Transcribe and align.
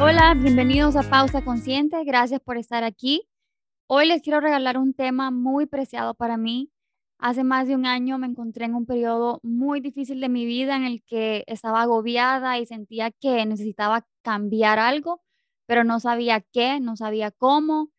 Hola, 0.00 0.34
bienvenidos 0.34 0.96
a 0.96 1.02
Pausa 1.02 1.42
Consciente. 1.44 2.02
Gracias 2.04 2.40
por 2.40 2.56
estar 2.56 2.84
aquí. 2.84 3.28
Hoy 3.88 4.06
les 4.06 4.22
quiero 4.22 4.40
regalar 4.40 4.78
un 4.78 4.94
tema 4.94 5.30
muy 5.30 5.66
preciado 5.66 6.14
para 6.14 6.36
mí. 6.36 6.70
Hace 7.18 7.42
más 7.42 7.66
de 7.66 7.74
un 7.74 7.84
año 7.84 8.16
me 8.18 8.28
encontré 8.28 8.66
en 8.66 8.74
un 8.74 8.86
periodo 8.86 9.40
muy 9.42 9.80
difícil 9.80 10.20
de 10.20 10.28
mi 10.28 10.46
vida 10.46 10.76
en 10.76 10.84
el 10.84 11.02
que 11.02 11.42
estaba 11.46 11.82
agobiada 11.82 12.58
y 12.58 12.66
sentía 12.66 13.10
que 13.10 13.44
necesitaba 13.44 14.06
cambiar 14.22 14.78
algo, 14.78 15.20
pero 15.66 15.84
no 15.84 16.00
sabía 16.00 16.40
qué, 16.52 16.80
no 16.80 16.96
sabía 16.96 17.30
cómo. 17.30 17.90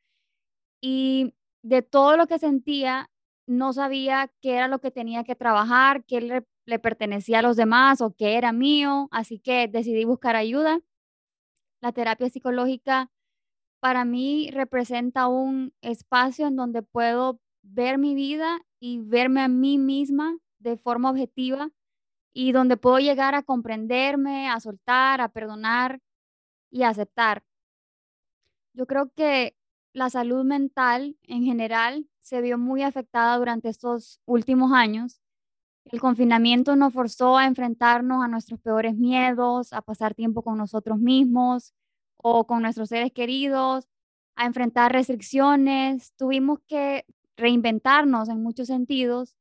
Y 0.81 1.33
de 1.63 1.81
todo 1.81 2.17
lo 2.17 2.27
que 2.27 2.39
sentía, 2.39 3.09
no 3.45 3.73
sabía 3.73 4.31
qué 4.41 4.55
era 4.55 4.67
lo 4.67 4.79
que 4.79 4.91
tenía 4.91 5.23
que 5.23 5.35
trabajar, 5.35 6.05
qué 6.05 6.43
le, 6.69 6.79
pertenecía 6.79 7.39
a 7.39 7.41
los 7.41 7.57
demás 7.57 8.01
o 8.01 8.13
qué 8.15 8.37
era 8.37 8.51
mío. 8.53 9.07
Así 9.11 9.39
que 9.39 9.67
decidí 9.67 10.05
buscar 10.05 10.35
ayuda 10.35 10.79
la 11.81 11.91
terapia 11.91 12.29
psicológica 12.29 13.09
para 13.79 14.03
mí 14.05 14.49
representa 14.51 15.27
un 15.27 15.73
espacio 15.81 16.47
en 16.47 16.55
donde 16.55 16.81
puedo 16.81 17.39
ver 17.61 17.97
mi 17.97 18.13
vida 18.15 18.59
y 18.79 18.99
verme 18.99 19.41
a 19.41 19.47
mí 19.47 19.77
misma 19.77 20.37
de 20.59 20.77
forma 20.77 21.09
objetiva 21.09 21.71
y 22.33 22.51
donde 22.51 22.77
puedo 22.77 22.99
llegar 22.99 23.35
a 23.35 23.43
comprenderme, 23.43 24.49
a 24.49 24.59
soltar, 24.59 25.21
a 25.21 25.29
perdonar 25.29 26.01
y 26.71 26.83
a 26.83 26.89
aceptar. 26.89 27.43
Yo 28.73 28.85
creo 28.85 29.11
que 29.15 29.55
la 29.93 30.09
salud 30.09 30.43
mental 30.43 31.17
en 31.23 31.43
general 31.43 32.07
se 32.19 32.41
vio 32.41 32.57
muy 32.57 32.83
afectada 32.83 33.37
durante 33.37 33.69
estos 33.69 34.21
últimos 34.25 34.71
años. 34.73 35.21
El 35.91 35.99
confinamiento 35.99 36.75
nos 36.75 36.93
forzó 36.93 37.35
a 37.35 37.47
enfrentarnos 37.47 38.23
a 38.23 38.27
nuestros 38.27 38.59
peores 38.59 38.95
miedos, 38.95 39.73
a 39.73 39.81
pasar 39.81 40.13
tiempo 40.13 40.43
con 40.43 40.55
nosotros 40.57 40.99
mismos 40.99 41.73
o 42.17 42.45
con 42.45 42.61
nuestros 42.61 42.89
seres 42.89 43.11
queridos, 43.11 43.87
a 44.35 44.45
enfrentar 44.45 44.91
restricciones. 44.91 46.13
Tuvimos 46.15 46.59
que 46.67 47.05
reinventarnos 47.37 48.29
en 48.29 48.43
muchos 48.43 48.67
sentidos. 48.67 49.35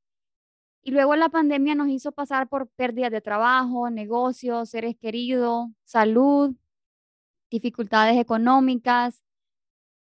Y 0.82 0.90
luego 0.90 1.16
la 1.16 1.28
pandemia 1.28 1.74
nos 1.74 1.88
hizo 1.88 2.12
pasar 2.12 2.48
por 2.48 2.68
pérdidas 2.68 3.10
de 3.10 3.20
trabajo, 3.20 3.90
negocios, 3.90 4.70
seres 4.70 4.96
queridos, 4.96 5.68
salud, 5.84 6.55
dificultades 7.50 8.18
económicas. 8.18 9.22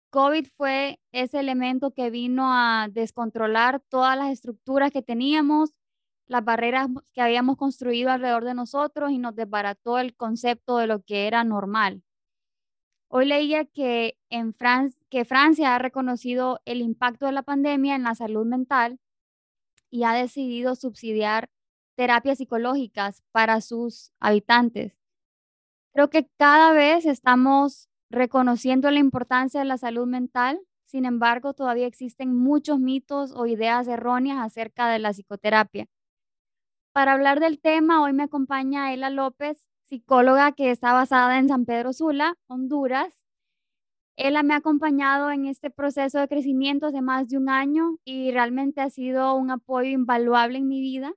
COVID 0.09 0.47
fue 0.57 0.99
ese 1.11 1.39
elemento 1.39 1.91
que 1.91 2.09
vino 2.09 2.51
a 2.51 2.87
descontrolar 2.91 3.79
todas 3.89 4.17
las 4.17 4.31
estructuras 4.31 4.91
que 4.91 5.03
teníamos, 5.03 5.71
las 6.31 6.45
barreras 6.45 6.87
que 7.13 7.21
habíamos 7.21 7.57
construido 7.57 8.09
alrededor 8.09 8.45
de 8.45 8.53
nosotros 8.53 9.11
y 9.11 9.17
nos 9.17 9.35
desbarató 9.35 9.99
el 9.99 10.15
concepto 10.15 10.77
de 10.77 10.87
lo 10.87 11.01
que 11.01 11.27
era 11.27 11.43
normal. 11.43 12.03
Hoy 13.09 13.25
leía 13.25 13.65
que, 13.65 14.17
en 14.29 14.55
que 15.09 15.25
Francia 15.25 15.75
ha 15.75 15.79
reconocido 15.79 16.61
el 16.63 16.79
impacto 16.79 17.25
de 17.25 17.33
la 17.33 17.43
pandemia 17.43 17.95
en 17.95 18.03
la 18.03 18.15
salud 18.15 18.45
mental 18.45 18.97
y 19.89 20.05
ha 20.05 20.13
decidido 20.13 20.75
subsidiar 20.75 21.49
terapias 21.95 22.37
psicológicas 22.37 23.21
para 23.33 23.59
sus 23.59 24.13
habitantes. 24.21 24.97
Creo 25.93 26.09
que 26.09 26.29
cada 26.37 26.71
vez 26.71 27.05
estamos 27.05 27.89
reconociendo 28.09 28.89
la 28.89 28.99
importancia 28.99 29.59
de 29.59 29.65
la 29.65 29.77
salud 29.77 30.07
mental, 30.07 30.61
sin 30.85 31.03
embargo, 31.03 31.53
todavía 31.53 31.87
existen 31.87 32.33
muchos 32.33 32.79
mitos 32.79 33.33
o 33.35 33.47
ideas 33.47 33.89
erróneas 33.89 34.37
acerca 34.39 34.87
de 34.89 34.99
la 34.99 35.11
psicoterapia. 35.11 35.89
Para 36.93 37.13
hablar 37.13 37.39
del 37.39 37.61
tema, 37.61 38.03
hoy 38.03 38.11
me 38.11 38.23
acompaña 38.23 38.93
Ela 38.93 39.09
López, 39.09 39.69
psicóloga 39.85 40.51
que 40.51 40.71
está 40.71 40.91
basada 40.91 41.39
en 41.39 41.47
San 41.47 41.63
Pedro 41.65 41.93
Sula, 41.93 42.37
Honduras. 42.47 43.17
Ella 44.17 44.43
me 44.43 44.53
ha 44.53 44.57
acompañado 44.57 45.31
en 45.31 45.45
este 45.45 45.69
proceso 45.69 46.19
de 46.19 46.27
crecimiento 46.27 46.87
hace 46.87 47.01
más 47.01 47.29
de 47.29 47.37
un 47.37 47.47
año 47.47 47.97
y 48.03 48.31
realmente 48.31 48.81
ha 48.81 48.89
sido 48.89 49.35
un 49.35 49.51
apoyo 49.51 49.89
invaluable 49.89 50.57
en 50.57 50.67
mi 50.67 50.81
vida. 50.81 51.13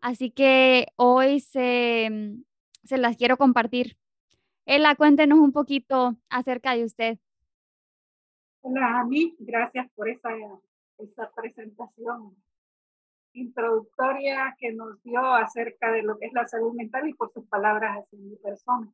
Así 0.00 0.30
que 0.30 0.86
hoy 0.94 1.40
se, 1.40 2.36
se 2.84 2.96
las 2.96 3.16
quiero 3.16 3.36
compartir. 3.36 3.96
Ella, 4.66 4.94
cuéntenos 4.94 5.40
un 5.40 5.50
poquito 5.50 6.14
acerca 6.28 6.76
de 6.76 6.84
usted. 6.84 7.18
Hola, 8.60 9.00
Ami. 9.00 9.34
Gracias 9.40 9.90
por 9.96 10.08
esa, 10.08 10.30
esa 10.98 11.28
presentación 11.34 12.36
introductoria 13.36 14.56
que 14.58 14.72
nos 14.72 15.02
dio 15.02 15.20
acerca 15.20 15.92
de 15.92 16.02
lo 16.02 16.18
que 16.18 16.26
es 16.26 16.32
la 16.32 16.46
salud 16.46 16.72
mental 16.72 17.08
y 17.08 17.14
por 17.14 17.30
sus 17.32 17.46
palabras 17.46 17.98
hacia 17.98 18.18
mi 18.18 18.36
persona. 18.36 18.90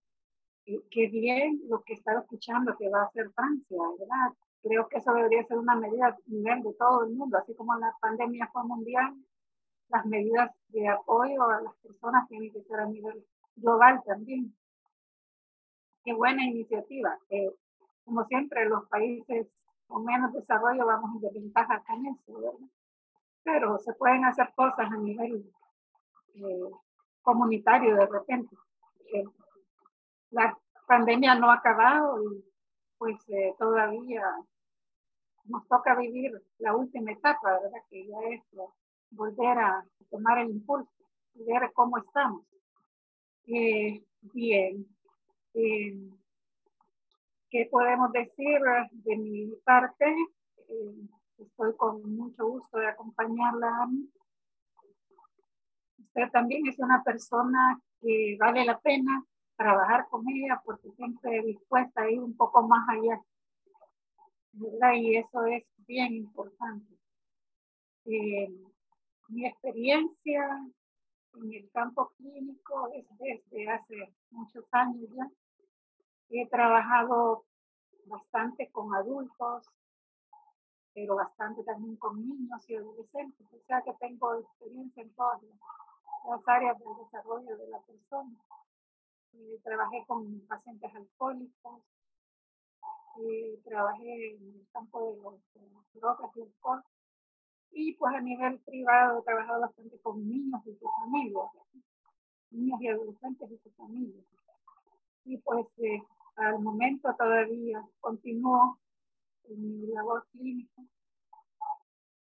Qué 0.64 1.08
bien 1.08 1.60
lo 1.68 1.82
que 1.82 1.94
estaba 1.94 2.20
escuchando 2.20 2.76
que 2.76 2.88
va 2.88 3.02
a 3.02 3.06
hacer 3.06 3.30
Francia, 3.30 3.78
¿verdad? 3.98 4.36
Creo 4.62 4.88
que 4.88 4.98
eso 4.98 5.12
debería 5.12 5.44
ser 5.44 5.58
una 5.58 5.74
medida 5.74 6.08
a 6.08 6.16
nivel 6.26 6.62
de 6.62 6.72
todo 6.74 7.04
el 7.04 7.14
mundo, 7.14 7.38
así 7.38 7.54
como 7.54 7.76
la 7.78 7.94
pandemia 8.00 8.48
fue 8.52 8.64
mundial, 8.64 9.14
las 9.88 10.06
medidas 10.06 10.50
de 10.68 10.88
apoyo 10.88 11.42
a 11.48 11.60
las 11.62 11.74
personas 11.76 12.28
tienen 12.28 12.52
que 12.52 12.62
ser 12.62 12.80
a 12.80 12.86
nivel 12.86 13.24
global 13.56 14.02
también. 14.04 14.54
Qué 16.04 16.12
buena 16.14 16.44
iniciativa. 16.44 17.18
como 18.04 18.24
siempre, 18.26 18.68
los 18.68 18.88
países 18.88 19.48
con 19.86 20.04
menos 20.04 20.32
desarrollo 20.32 20.86
vamos 20.86 21.10
en 21.14 21.20
desventaja 21.20 21.82
con 21.84 22.06
eso, 22.06 22.40
¿verdad? 22.40 22.68
Pero 23.44 23.78
se 23.78 23.92
pueden 23.94 24.24
hacer 24.24 24.52
cosas 24.54 24.90
a 24.90 24.96
nivel 24.96 25.44
eh, 26.34 26.70
comunitario 27.22 27.96
de 27.96 28.06
repente. 28.06 28.56
Eh, 29.12 29.24
la 30.30 30.56
pandemia 30.86 31.34
no 31.34 31.50
ha 31.50 31.54
acabado 31.54 32.22
y 32.22 32.44
pues 32.98 33.16
eh, 33.28 33.54
todavía 33.58 34.22
nos 35.44 35.66
toca 35.66 35.94
vivir 35.96 36.32
la 36.58 36.74
última 36.76 37.12
etapa, 37.12 37.58
¿verdad? 37.60 37.80
Que 37.90 38.06
ya 38.06 38.18
es 38.30 38.42
volver 39.10 39.58
a 39.58 39.84
tomar 40.10 40.38
el 40.38 40.50
impulso 40.50 40.90
y 41.34 41.44
ver 41.44 41.72
cómo 41.74 41.98
estamos. 41.98 42.44
bien. 44.32 44.86
¿Qué 47.50 47.68
podemos 47.70 48.10
decir 48.12 48.60
de 48.92 49.16
mi 49.16 49.52
parte? 49.64 50.16
Estoy 51.38 51.76
con 51.76 52.16
mucho 52.16 52.46
gusto 52.46 52.78
de 52.78 52.88
acompañarla. 52.88 53.88
Usted 55.98 56.30
también 56.30 56.66
es 56.66 56.78
una 56.78 57.02
persona 57.02 57.80
que 58.00 58.36
vale 58.38 58.64
la 58.64 58.78
pena 58.80 59.24
trabajar 59.56 60.08
con 60.08 60.28
ella 60.28 60.60
porque 60.64 60.90
siempre 60.92 61.42
dispuesta 61.42 62.02
a 62.02 62.10
ir 62.10 62.20
un 62.20 62.36
poco 62.36 62.62
más 62.66 62.88
allá. 62.88 63.20
¿verdad? 64.52 64.94
Y 64.94 65.16
eso 65.16 65.44
es 65.46 65.64
bien 65.86 66.14
importante. 66.14 66.94
Eh, 68.04 68.50
mi 69.28 69.46
experiencia 69.46 70.66
en 71.34 71.52
el 71.54 71.70
campo 71.70 72.12
clínico 72.16 72.90
es 72.94 73.06
desde 73.18 73.70
hace 73.70 74.12
muchos 74.30 74.64
años 74.72 75.08
ya. 75.14 75.30
He 76.28 76.46
trabajado 76.48 77.44
bastante 78.06 78.70
con 78.70 78.94
adultos, 78.94 79.66
pero 80.94 81.16
bastante 81.16 81.62
también 81.64 81.96
con 81.96 82.20
niños 82.20 82.68
y 82.68 82.76
adolescentes, 82.76 83.46
o 83.52 83.66
sea 83.66 83.82
que 83.82 83.92
tengo 84.00 84.34
experiencia 84.34 85.02
en 85.02 85.14
todas 85.14 85.40
las 85.42 86.48
áreas 86.48 86.78
del 86.78 86.88
desarrollo 87.04 87.56
de 87.56 87.68
la 87.68 87.80
persona. 87.80 88.36
Eh, 89.34 89.58
trabajé 89.64 90.04
con 90.06 90.40
pacientes 90.46 90.94
alcohólicos, 90.94 91.80
eh, 93.20 93.58
trabajé 93.64 94.34
en 94.34 94.54
el 94.54 94.66
campo 94.72 95.00
de 95.00 95.16
los 95.22 95.92
drogas 95.94 96.36
y 96.36 96.42
alcohol, 96.42 96.82
y 97.70 97.94
pues 97.94 98.14
a 98.14 98.20
nivel 98.20 98.58
privado 98.60 99.20
he 99.20 99.22
trabajado 99.22 99.60
bastante 99.62 99.98
con 100.00 100.28
niños 100.28 100.60
y 100.66 100.74
sus 100.74 100.90
familias, 101.00 101.46
niños 102.50 102.80
y 102.82 102.88
adolescentes 102.88 103.50
y 103.50 103.58
sus 103.58 103.74
familias. 103.74 104.24
Y 105.24 105.38
pues 105.38 105.66
eh, 105.78 106.02
al 106.36 106.60
momento 106.60 107.14
todavía 107.16 107.82
continúo 108.00 108.78
en 109.48 109.80
mi 109.80 109.86
labor 109.88 110.26
clínica 110.32 110.82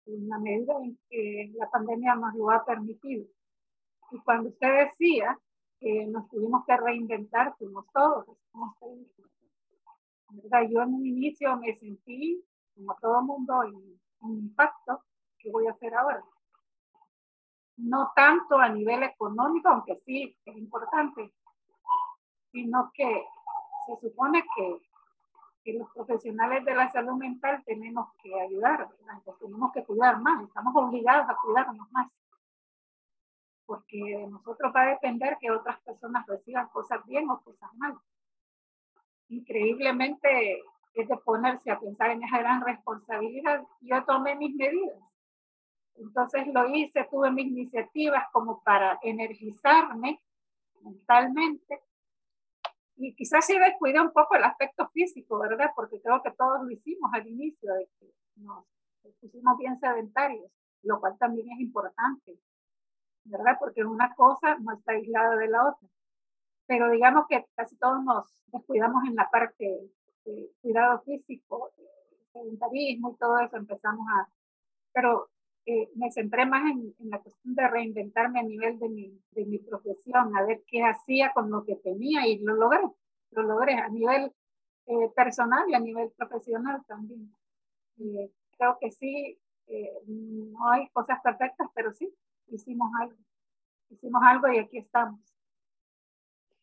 en 0.08 0.30
la 0.30 0.40
medida 0.40 0.74
en 0.82 0.98
que 1.10 1.52
la 1.56 1.70
pandemia 1.70 2.16
nos 2.16 2.34
lo 2.36 2.50
ha 2.52 2.64
permitido. 2.66 3.26
Y 4.12 4.20
cuando 4.20 4.50
usted 4.50 4.86
decía 4.86 5.38
que 5.80 6.08
nos 6.08 6.30
tuvimos 6.30 6.66
que 6.66 6.78
reinventar, 6.78 7.56
fuimos 7.58 7.86
todos, 7.94 8.26
como 8.52 8.76
Yo 10.70 10.82
en 10.82 10.94
un 10.94 11.06
inicio 11.06 11.56
me 11.58 11.76
sentí, 11.76 12.44
como 12.76 12.96
todo 13.02 13.22
mundo, 13.22 13.64
en 13.64 14.00
un 14.22 14.40
impacto, 14.40 15.04
¿qué 15.38 15.52
voy 15.52 15.68
a 15.68 15.72
hacer 15.72 15.94
ahora? 15.94 16.24
No 17.78 18.12
tanto 18.16 18.58
a 18.58 18.70
nivel 18.70 19.04
económico, 19.04 19.70
aunque 19.70 20.02
sí 20.06 20.36
es 20.46 20.58
importante, 20.58 21.32
sino 22.52 22.92
que 22.94 23.24
se 23.86 24.08
supone 24.08 24.44
que, 24.56 24.82
que 25.68 25.74
los 25.74 25.90
profesionales 25.92 26.64
de 26.64 26.74
la 26.74 26.90
salud 26.90 27.18
mental 27.18 27.62
tenemos 27.66 28.08
que 28.24 28.34
ayudar, 28.40 28.88
tenemos 29.38 29.74
que 29.74 29.84
cuidar 29.84 30.18
más, 30.22 30.42
estamos 30.42 30.74
obligados 30.74 31.30
a 31.30 31.36
cuidarnos 31.36 31.92
más 31.92 32.10
porque 33.66 33.98
de 33.98 34.28
nosotros 34.28 34.72
va 34.74 34.84
a 34.84 34.92
depender 34.92 35.38
que 35.42 35.52
otras 35.52 35.78
personas 35.82 36.26
reciban 36.26 36.70
cosas 36.70 37.06
bien 37.06 37.30
o 37.30 37.42
cosas 37.42 37.70
mal. 37.76 37.98
Increíblemente 39.28 40.64
es 40.94 41.08
de 41.08 41.18
ponerse 41.18 41.70
a 41.70 41.78
pensar 41.78 42.12
en 42.12 42.24
esa 42.24 42.38
gran 42.40 42.62
responsabilidad. 42.62 43.62
Yo 43.82 44.06
tomé 44.06 44.36
mis 44.36 44.56
medidas. 44.56 44.98
Entonces 45.96 46.48
lo 46.48 46.74
hice, 46.74 47.10
tuve 47.12 47.30
mis 47.30 47.48
iniciativas 47.48 48.24
como 48.32 48.64
para 48.64 49.00
energizarme 49.02 50.22
mentalmente. 50.82 51.82
Y 52.98 53.16
quizás 53.16 53.46
se 53.46 53.60
descuida 53.60 54.02
un 54.02 54.12
poco 54.12 54.36
el 54.36 54.44
aspecto 54.44 54.90
físico, 54.90 55.40
¿verdad? 55.40 55.72
Porque 55.76 56.02
creo 56.02 56.22
que 56.22 56.32
todos 56.32 56.64
lo 56.64 56.72
hicimos 56.72 57.12
al 57.14 57.28
inicio, 57.28 57.74
de 57.74 57.88
nos 58.36 58.66
pusimos 59.20 59.58
bien 59.58 59.80
sedentarios, 59.80 60.52
lo 60.84 61.00
cual 61.00 61.18
también 61.18 61.50
es 61.52 61.60
importante 61.60 62.38
¿verdad? 63.30 63.58
Porque 63.60 63.84
una 63.84 64.14
cosa 64.16 64.58
no 64.60 64.74
está 64.74 64.94
aislada 64.94 65.36
de 65.36 65.48
la 65.48 65.70
otra. 65.70 65.88
Pero 66.66 66.90
digamos 66.90 67.26
que 67.28 67.46
casi 67.56 67.78
todos 67.78 68.04
nos 68.04 68.26
descuidamos 68.48 69.04
en 69.08 69.16
la 69.16 69.30
parte 69.30 69.92
de 70.26 70.52
cuidado 70.62 71.02
físico, 71.02 71.72
sedentarismo 72.34 73.12
y 73.12 73.18
todo 73.18 73.40
eso, 73.40 73.58
empezamos 73.58 74.06
a... 74.10 74.30
Pero 74.94 75.30
eh, 75.70 75.92
me 75.96 76.10
centré 76.14 76.46
más 76.46 76.64
en, 76.72 76.96
la 77.10 77.20
cuestión 77.20 77.54
de 77.54 77.68
reinventarme 77.68 78.40
a 78.40 78.44
nivel 78.44 78.80
de 78.80 78.88
mi, 78.88 79.22
de 79.32 79.46
mi 79.46 79.58
profesión, 79.60 80.34
a 80.38 80.46
ver 80.46 80.64
qué 80.66 80.82
hacía 80.82 81.34
con 81.34 81.52
lo 81.52 81.66
que 81.66 81.76
tenía 81.76 82.26
y 82.26 82.40
lo 82.40 82.56
logré, 82.56 82.80
lo 83.32 83.44
logré 83.44 83.74
a 83.74 83.90
nivel 83.90 84.32
eh, 84.86 85.10
personal 85.14 85.70
y 85.70 85.74
a 85.74 85.82
nivel 85.82 86.10
profesional 86.12 86.86
también. 86.88 87.36
Eh, 88.00 88.32
creo 88.58 88.78
que 88.80 88.92
sí, 88.92 89.38
no 90.08 90.72
hay 90.72 90.88
cosas 90.94 91.20
perfectas, 91.22 91.68
pero 91.76 91.92
sí, 91.92 92.16
hicimos 92.48 92.90
algo. 93.02 93.18
Hicimos 93.90 94.22
algo 94.24 94.48
y 94.48 94.60
aquí 94.60 94.78
estamos. 94.78 95.20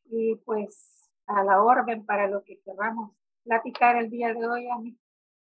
Y 0.07 0.37
pues 0.47 1.11
a 1.27 1.45
la 1.45 1.62
orden 1.62 2.07
para 2.07 2.27
lo 2.27 2.43
que 2.43 2.59
queramos 2.61 3.11
platicar 3.43 3.97
el 3.97 4.09
día 4.09 4.33
de 4.33 4.47
hoy 4.47 4.67
a 4.71 4.79
mí, 4.79 4.97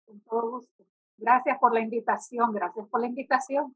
con 0.05 0.19
todo 0.21 0.51
gusto. 0.51 0.85
Gracias 1.19 1.57
por 1.59 1.73
la 1.73 1.81
invitación, 1.81 2.53
gracias 2.53 2.87
por 2.87 3.01
la 3.01 3.07
invitación. 3.07 3.75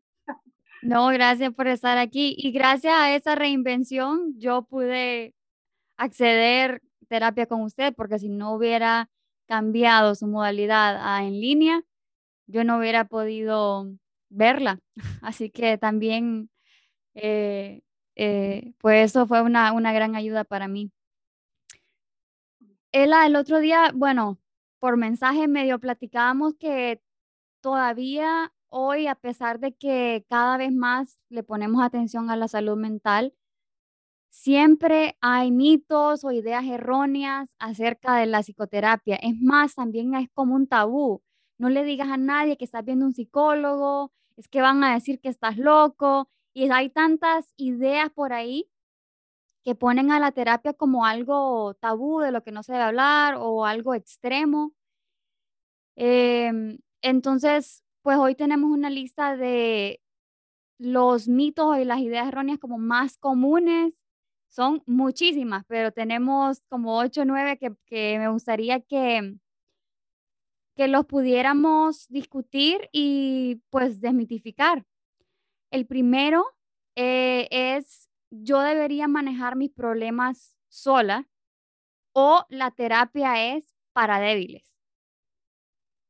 No, 0.81 1.07
gracias 1.07 1.53
por 1.53 1.67
estar 1.67 1.97
aquí 1.97 2.35
y 2.37 2.51
gracias 2.51 2.93
a 2.93 3.15
esa 3.15 3.35
reinvención 3.35 4.37
yo 4.37 4.63
pude 4.63 5.33
acceder 5.97 6.81
terapia 7.07 7.45
con 7.45 7.61
usted 7.61 7.93
porque 7.95 8.19
si 8.19 8.29
no 8.29 8.53
hubiera 8.53 9.09
cambiado 9.47 10.15
su 10.15 10.27
modalidad 10.27 10.97
a 11.01 11.23
en 11.23 11.39
línea, 11.39 11.83
yo 12.47 12.63
no 12.63 12.77
hubiera 12.77 13.05
podido 13.05 13.87
verla. 14.29 14.79
Así 15.21 15.49
que 15.49 15.77
también, 15.77 16.49
eh, 17.13 17.81
eh, 18.15 18.73
pues 18.79 19.11
eso 19.11 19.27
fue 19.27 19.41
una, 19.41 19.71
una, 19.73 19.93
gran 19.93 20.15
ayuda 20.15 20.43
para 20.43 20.67
mí. 20.67 20.91
Ella, 22.91 23.25
el 23.25 23.35
otro 23.35 23.59
día, 23.59 23.91
bueno, 23.93 24.37
por 24.79 24.97
mensaje 24.97 25.47
medio 25.47 25.79
platicábamos 25.79 26.55
que 26.55 27.01
todavía 27.63 28.53
hoy, 28.69 29.07
a 29.07 29.15
pesar 29.15 29.59
de 29.59 29.73
que 29.73 30.25
cada 30.29 30.57
vez 30.57 30.73
más 30.73 31.19
le 31.29 31.43
ponemos 31.43 31.81
atención 31.83 32.29
a 32.29 32.35
la 32.37 32.47
salud 32.49 32.77
mental, 32.77 33.33
siempre 34.29 35.17
hay 35.21 35.51
mitos 35.51 36.25
o 36.25 36.31
ideas 36.31 36.65
erróneas 36.65 37.47
acerca 37.59 38.15
de 38.17 38.25
la 38.27 38.41
psicoterapia. 38.43 39.15
Es 39.17 39.39
más, 39.41 39.75
también 39.75 40.15
es 40.15 40.29
como 40.33 40.55
un 40.55 40.67
tabú. 40.67 41.21
No 41.59 41.69
le 41.69 41.83
digas 41.83 42.09
a 42.09 42.17
nadie 42.17 42.57
que 42.57 42.65
estás 42.65 42.83
viendo 42.85 43.05
un 43.05 43.13
psicólogo, 43.13 44.11
es 44.37 44.47
que 44.49 44.61
van 44.61 44.83
a 44.83 44.93
decir 44.95 45.19
que 45.21 45.29
estás 45.29 45.57
loco 45.57 46.29
y 46.53 46.69
hay 46.71 46.89
tantas 46.89 47.53
ideas 47.57 48.09
por 48.11 48.33
ahí 48.33 48.67
que 49.63 49.75
ponen 49.75 50.11
a 50.11 50.19
la 50.19 50.31
terapia 50.31 50.73
como 50.73 51.05
algo 51.05 51.75
tabú 51.75 52.19
de 52.19 52.31
lo 52.31 52.43
que 52.43 52.51
no 52.51 52.63
se 52.63 52.73
debe 52.73 52.85
hablar 52.85 53.35
o 53.39 53.65
algo 53.65 53.93
extremo. 53.95 54.73
Em, 55.95 56.77
entonces, 57.03 57.83
pues 58.01 58.17
hoy 58.17 58.35
tenemos 58.35 58.71
una 58.71 58.89
lista 58.89 59.37
de 59.37 60.01
los 60.79 61.27
mitos 61.27 61.77
y 61.79 61.85
las 61.85 61.99
ideas 61.99 62.27
erróneas 62.27 62.59
como 62.59 62.77
más 62.79 63.17
comunes. 63.17 64.01
Son 64.49 64.83
muchísimas, 64.85 65.65
pero 65.67 65.91
tenemos 65.91 66.61
como 66.69 66.97
ocho 66.99 67.21
o 67.21 67.25
nueve 67.25 67.57
que, 67.59 67.73
que 67.85 68.19
me 68.19 68.29
gustaría 68.29 68.81
que, 68.81 69.35
que 70.75 70.87
los 70.87 71.05
pudiéramos 71.05 72.07
discutir 72.09 72.89
y 72.91 73.61
pues 73.69 74.01
desmitificar. 74.01 74.85
El 75.71 75.87
primero 75.87 76.45
eh, 76.95 77.47
es 77.51 78.09
yo 78.31 78.61
debería 78.61 79.07
manejar 79.07 79.55
mis 79.55 79.71
problemas 79.71 80.55
sola 80.69 81.27
o 82.13 82.45
la 82.49 82.71
terapia 82.71 83.55
es 83.55 83.75
para 83.93 84.19
débiles. 84.19 84.72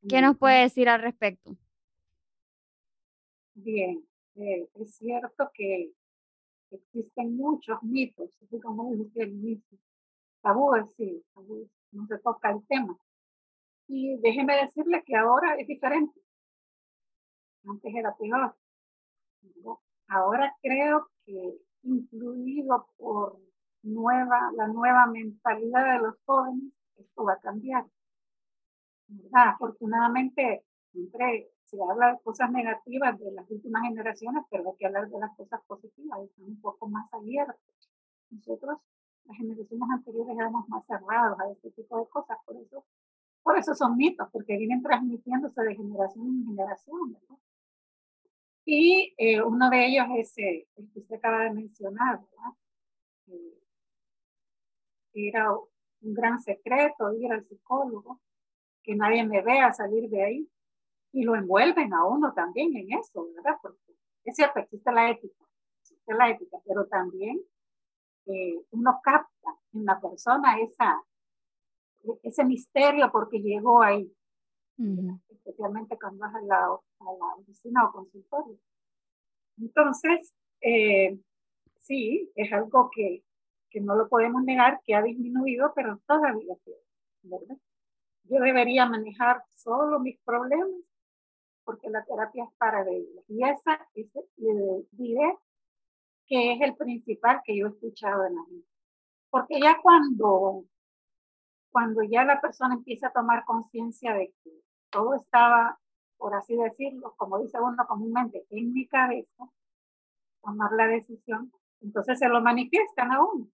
¿Qué 0.08 0.20
nos 0.20 0.36
puede 0.36 0.62
decir 0.62 0.88
al 0.88 1.02
respecto? 1.02 1.56
Bien, 3.54 4.04
eh, 4.36 4.68
es 4.74 4.96
cierto 4.96 5.50
que 5.54 5.92
existen 6.70 7.36
muchos 7.36 7.82
mitos, 7.82 8.30
así 8.42 8.60
como 8.60 8.92
dice 8.94 9.22
el 9.22 9.32
inicio. 9.32 9.78
Tabúes, 10.42 10.92
sí, 10.96 11.24
tabúes, 11.34 11.68
no 11.92 12.06
se 12.06 12.18
toca 12.18 12.50
el 12.50 12.66
tema. 12.66 12.98
Y 13.88 14.16
déjeme 14.18 14.56
decirle 14.56 15.02
que 15.06 15.16
ahora 15.16 15.54
es 15.56 15.66
diferente. 15.66 16.20
Antes 17.66 17.94
era 17.94 18.14
peor. 18.16 18.54
Ahora 20.08 20.54
creo 20.60 21.08
que 21.24 21.58
influido 21.82 22.88
por 22.96 23.38
nueva, 23.82 24.52
la 24.56 24.68
nueva 24.68 25.06
mentalidad 25.06 25.94
de 25.94 26.06
los 26.06 26.14
jóvenes, 26.24 26.72
esto 26.96 27.24
va 27.24 27.34
a 27.34 27.40
cambiar. 27.40 27.84
Afortunadamente, 29.32 30.64
siempre 30.92 31.50
se 31.64 31.78
habla 31.82 32.12
de 32.12 32.20
cosas 32.22 32.50
negativas 32.50 33.18
de 33.18 33.32
las 33.32 33.50
últimas 33.50 33.82
generaciones, 33.82 34.44
pero 34.50 34.70
hay 34.70 34.76
que 34.76 34.86
hablar 34.86 35.08
de 35.08 35.18
las 35.18 35.36
cosas 35.36 35.60
positivas, 35.66 36.20
están 36.22 36.44
un 36.44 36.60
poco 36.60 36.88
más 36.88 37.12
abiertos. 37.12 37.56
Nosotros, 38.30 38.78
las 39.24 39.36
generaciones 39.36 39.88
anteriores, 39.90 40.36
éramos 40.36 40.68
más 40.68 40.84
cerrados 40.86 41.38
a 41.40 41.50
este 41.50 41.70
tipo 41.70 41.98
de 42.00 42.08
cosas, 42.08 42.38
por 42.44 42.56
eso 42.56 42.84
por 43.44 43.58
eso 43.58 43.74
son 43.74 43.96
mitos, 43.96 44.26
porque 44.32 44.56
vienen 44.56 44.82
transmitiéndose 44.82 45.60
de 45.62 45.76
generación 45.76 46.26
en 46.26 46.46
generación. 46.46 47.18
Y 48.64 49.14
eh, 49.18 49.42
uno 49.42 49.68
de 49.68 49.86
ellos 49.86 50.06
es 50.16 50.38
eh, 50.38 50.66
el 50.76 50.90
que 50.90 51.00
usted 51.00 51.16
acaba 51.16 51.44
de 51.44 51.50
mencionar, 51.50 52.20
eh, 53.26 53.60
era 55.12 55.52
un 55.54 56.14
gran 56.14 56.40
secreto 56.40 57.12
ir 57.12 57.30
al 57.30 57.44
psicólogo, 57.44 58.18
que 58.84 58.94
nadie 58.94 59.26
me 59.26 59.42
vea 59.42 59.72
salir 59.72 60.08
de 60.10 60.22
ahí. 60.22 60.48
Y 61.12 61.22
lo 61.22 61.36
envuelven 61.36 61.92
a 61.94 62.04
uno 62.04 62.32
también 62.34 62.76
en 62.76 62.92
eso, 62.98 63.26
¿verdad? 63.34 63.56
Porque 63.62 63.78
es 64.24 64.34
cierto, 64.34 64.58
existe 64.58 64.92
la 64.92 65.10
ética, 65.10 65.44
existe 65.80 66.14
la 66.14 66.30
ética, 66.30 66.58
pero 66.66 66.86
también 66.86 67.40
uno 68.70 69.00
capta 69.02 69.54
en 69.72 69.84
la 69.84 70.00
persona 70.00 70.58
esa, 70.60 71.02
ese 72.22 72.44
misterio 72.44 73.10
porque 73.12 73.38
llegó 73.40 73.82
ahí, 73.82 74.10
especialmente 75.28 75.98
cuando 75.98 76.20
vas 76.20 76.34
a 76.34 76.40
la, 76.42 76.64
a 76.64 77.12
la 77.18 77.34
oficina 77.38 77.86
o 77.86 77.92
consultorio. 77.92 78.58
Entonces, 79.58 80.34
eh, 80.60 81.18
sí, 81.80 82.30
es 82.34 82.52
algo 82.52 82.90
que, 82.92 83.22
que, 83.70 83.80
no 83.80 83.94
lo 83.94 84.08
podemos 84.08 84.42
negar, 84.42 84.80
que 84.84 84.94
ha 84.94 85.02
disminuido, 85.02 85.72
pero 85.74 86.00
todavía 86.06 86.56
¿verdad? 87.22 87.56
Yo 88.24 88.40
debería 88.40 88.86
manejar 88.86 89.44
solo 89.54 90.00
mis 90.00 90.18
problemas 90.20 90.80
porque 91.64 91.88
la 91.88 92.04
terapia 92.04 92.44
es 92.44 92.50
para 92.58 92.82
ellos. 92.82 93.24
Y 93.28 93.42
esa, 93.44 93.86
le 93.94 94.86
diré 94.92 95.38
que 96.26 96.54
es 96.54 96.60
el 96.60 96.76
principal 96.76 97.40
que 97.44 97.56
yo 97.56 97.66
he 97.66 97.70
escuchado 97.70 98.26
en 98.26 98.34
la 98.34 98.44
vida. 98.48 98.66
Porque 99.30 99.60
ya 99.60 99.78
cuando 99.82 100.64
cuando 101.74 102.04
ya 102.04 102.24
la 102.24 102.40
persona 102.40 102.74
empieza 102.74 103.08
a 103.08 103.12
tomar 103.12 103.44
conciencia 103.44 104.14
de 104.14 104.32
que 104.44 104.50
todo 104.90 105.16
estaba, 105.16 105.76
por 106.16 106.32
así 106.36 106.54
decirlo, 106.56 107.14
como 107.16 107.40
dice 107.40 107.58
uno 107.60 107.84
comúnmente, 107.88 108.46
en 108.50 108.72
mi 108.72 108.86
cabeza, 108.86 109.44
tomar 110.40 110.70
la 110.70 110.86
decisión, 110.86 111.52
entonces 111.80 112.20
se 112.20 112.28
lo 112.28 112.40
manifiestan 112.40 113.10
a 113.10 113.24
uno. 113.24 113.48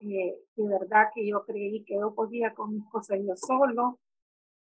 Eh, 0.00 0.34
de 0.56 0.68
verdad 0.68 1.10
que 1.14 1.28
yo 1.28 1.44
creí 1.44 1.84
que 1.84 1.94
yo 1.94 2.14
podía 2.14 2.54
con 2.54 2.74
mis 2.74 2.88
cosas 2.90 3.18
yo 3.20 3.36
solo. 3.36 4.00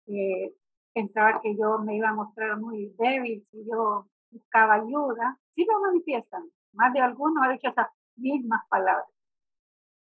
Eh, 0.08 0.53
pensaba 0.94 1.42
que 1.42 1.56
yo 1.56 1.80
me 1.80 1.96
iba 1.96 2.10
a 2.10 2.13
mostrar 2.13 2.60
muy 2.60 2.94
débil 2.98 3.46
si 3.51 3.65
yo 3.65 4.08
buscaba 4.32 4.75
ayuda. 4.75 5.39
Sí 5.51 5.65
lo 5.65 5.80
manifiestan. 5.80 6.50
Más 6.74 6.94
de 6.94 7.00
algunos 7.00 7.44
ha 7.44 7.51
dicho 7.51 7.70
esas 7.70 7.88
mismas 8.15 8.62
palabras. 8.70 9.08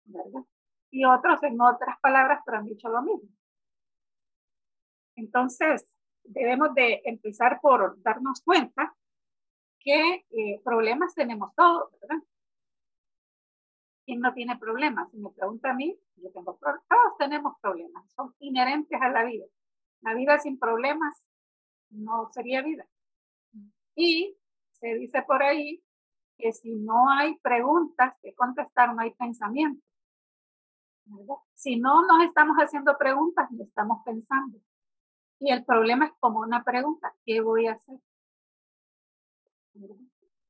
¿verdad? 0.04 0.42
Y 0.90 1.04
otros 1.04 1.42
en 1.42 1.60
otras 1.60 1.98
palabras, 2.00 2.40
pero 2.44 2.58
han 2.58 2.66
dicho 2.66 2.88
lo 2.88 3.02
mismo. 3.02 3.28
Entonces, 5.16 5.86
debemos 6.24 6.74
de 6.74 7.02
empezar 7.04 7.60
por 7.60 8.00
darnos 8.02 8.42
cuenta 8.42 8.94
que 9.80 10.26
eh, 10.30 10.60
problemas 10.64 11.14
tenemos 11.14 11.54
todos, 11.54 11.90
¿verdad? 12.00 12.22
¿Quién 14.06 14.20
no 14.20 14.32
tiene 14.32 14.56
problemas? 14.56 15.10
Si 15.10 15.18
me 15.18 15.30
pregunta 15.30 15.70
a 15.70 15.74
mí, 15.74 15.98
yo 16.14 16.30
tengo 16.30 16.56
problemas. 16.56 16.86
Todos 16.88 17.18
tenemos 17.18 17.54
problemas, 17.60 18.10
son 18.14 18.32
inherentes 18.38 19.00
a 19.02 19.08
la 19.10 19.24
vida. 19.24 19.44
La 20.00 20.14
vida 20.14 20.38
sin 20.38 20.58
problemas 20.58 21.24
no 21.90 22.30
sería 22.32 22.62
vida. 22.62 22.86
Y 23.96 24.36
se 24.70 24.94
dice 24.94 25.22
por 25.22 25.42
ahí 25.42 25.82
que 26.38 26.52
si 26.52 26.76
no 26.76 27.10
hay 27.10 27.36
preguntas 27.38 28.14
que 28.22 28.32
contestar, 28.34 28.94
no 28.94 29.00
hay 29.00 29.12
pensamiento. 29.14 29.82
Si 31.54 31.76
no 31.76 32.06
nos 32.06 32.24
estamos 32.24 32.56
haciendo 32.58 32.96
preguntas, 32.98 33.50
no 33.50 33.64
estamos 33.64 34.02
pensando. 34.04 34.58
Y 35.40 35.50
el 35.50 35.64
problema 35.64 36.06
es 36.06 36.12
como 36.20 36.40
una 36.40 36.62
pregunta, 36.62 37.12
¿qué 37.24 37.40
voy 37.40 37.66
a 37.66 37.72
hacer? 37.72 37.98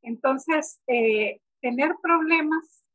Entonces, 0.03 0.81
eh, 0.87 1.41
tener 1.61 1.97
problemas 2.03 2.86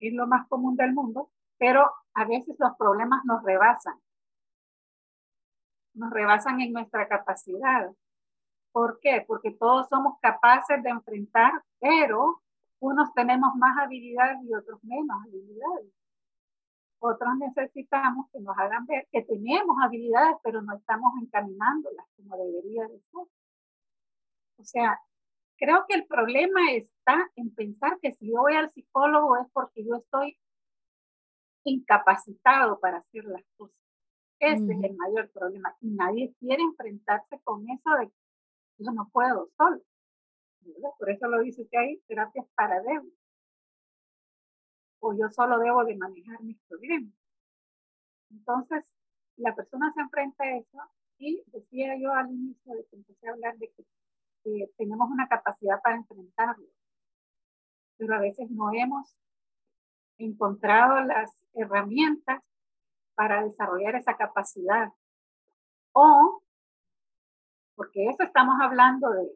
es 0.00 0.12
lo 0.12 0.26
más 0.26 0.46
común 0.48 0.76
del 0.76 0.92
mundo, 0.92 1.30
pero 1.58 1.90
a 2.14 2.24
veces 2.24 2.56
los 2.58 2.76
problemas 2.76 3.24
nos 3.24 3.42
rebasan. 3.42 3.98
Nos 5.94 6.10
rebasan 6.10 6.60
en 6.60 6.72
nuestra 6.72 7.08
capacidad. 7.08 7.90
¿Por 8.72 9.00
qué? 9.00 9.24
Porque 9.26 9.52
todos 9.52 9.88
somos 9.88 10.18
capaces 10.20 10.82
de 10.82 10.90
enfrentar, 10.90 11.52
pero 11.80 12.42
unos 12.80 13.12
tenemos 13.14 13.54
más 13.56 13.78
habilidades 13.78 14.38
y 14.44 14.54
otros 14.54 14.82
menos 14.84 15.16
habilidades. 15.26 15.92
Otros 16.98 17.36
necesitamos 17.38 18.26
que 18.32 18.40
nos 18.40 18.56
hagan 18.58 18.86
ver 18.86 19.06
que 19.10 19.22
tenemos 19.22 19.76
habilidades, 19.82 20.36
pero 20.42 20.62
no 20.62 20.74
estamos 20.74 21.12
encaminándolas 21.22 22.06
como 22.16 22.36
debería 22.36 22.82
de 22.82 23.00
ser. 23.00 23.26
O 24.58 24.64
sea, 24.64 25.00
creo 25.56 25.84
que 25.88 25.94
el 25.94 26.06
problema 26.06 26.72
está 26.72 27.30
en 27.36 27.54
pensar 27.54 27.98
que 28.00 28.12
si 28.12 28.30
yo 28.30 28.40
voy 28.40 28.54
al 28.54 28.70
psicólogo 28.72 29.36
es 29.36 29.48
porque 29.52 29.84
yo 29.84 29.96
estoy 29.96 30.38
incapacitado 31.64 32.78
para 32.78 32.98
hacer 32.98 33.24
las 33.24 33.42
cosas. 33.56 33.76
Ese 34.38 34.72
es 34.72 34.84
el 34.84 34.96
mayor 34.96 35.30
problema. 35.30 35.76
Y 35.80 35.88
nadie 35.90 36.34
quiere 36.38 36.62
enfrentarse 36.62 37.40
con 37.42 37.68
eso 37.70 37.90
de 37.98 38.08
que 38.08 38.84
yo 38.84 38.92
no 38.92 39.08
puedo 39.12 39.48
solo. 39.56 39.82
Por 40.98 41.10
eso 41.10 41.28
lo 41.28 41.40
dice 41.40 41.66
que 41.70 41.78
hay 41.78 41.98
terapias 42.06 42.46
para 42.54 42.80
débiles 42.82 43.16
o 45.00 45.14
yo 45.14 45.30
solo 45.30 45.58
debo 45.58 45.84
de 45.84 45.96
manejar 45.96 46.42
mis 46.42 46.58
problemas. 46.68 47.12
Entonces, 48.30 48.84
la 49.36 49.54
persona 49.54 49.92
se 49.94 50.00
enfrenta 50.00 50.44
a 50.44 50.56
eso 50.56 50.78
y 51.18 51.42
decía 51.46 51.96
yo 51.98 52.12
al 52.12 52.30
inicio 52.30 52.74
de 52.74 52.84
que 52.86 52.96
empecé 52.96 53.28
a 53.28 53.32
hablar 53.32 53.56
de 53.58 53.70
que 53.70 53.84
tenemos 54.76 55.10
una 55.10 55.28
capacidad 55.28 55.80
para 55.82 55.96
enfrentarlo, 55.96 56.66
pero 57.96 58.14
a 58.14 58.20
veces 58.20 58.50
no 58.50 58.70
hemos 58.72 59.16
encontrado 60.18 61.00
las 61.02 61.30
herramientas 61.54 62.42
para 63.14 63.44
desarrollar 63.44 63.96
esa 63.96 64.16
capacidad. 64.16 64.92
O, 65.92 66.42
porque 67.74 68.06
eso 68.08 68.22
estamos 68.22 68.56
hablando 68.60 69.10
de, 69.10 69.30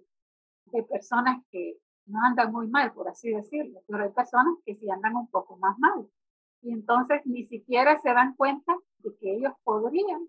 de 0.66 0.82
personas 0.84 1.42
que 1.50 1.78
no 2.06 2.22
andan 2.24 2.52
muy 2.52 2.68
mal, 2.68 2.92
por 2.92 3.08
así 3.08 3.30
decirlo, 3.30 3.82
pero 3.86 4.04
hay 4.04 4.10
personas 4.10 4.54
que 4.64 4.74
sí 4.76 4.90
andan 4.90 5.16
un 5.16 5.28
poco 5.28 5.56
más 5.56 5.78
mal. 5.78 6.08
Y 6.62 6.72
entonces 6.72 7.22
ni 7.24 7.46
siquiera 7.46 7.98
se 8.00 8.12
dan 8.12 8.34
cuenta 8.36 8.76
de 8.98 9.16
que 9.16 9.34
ellos 9.36 9.52
podrían 9.64 10.28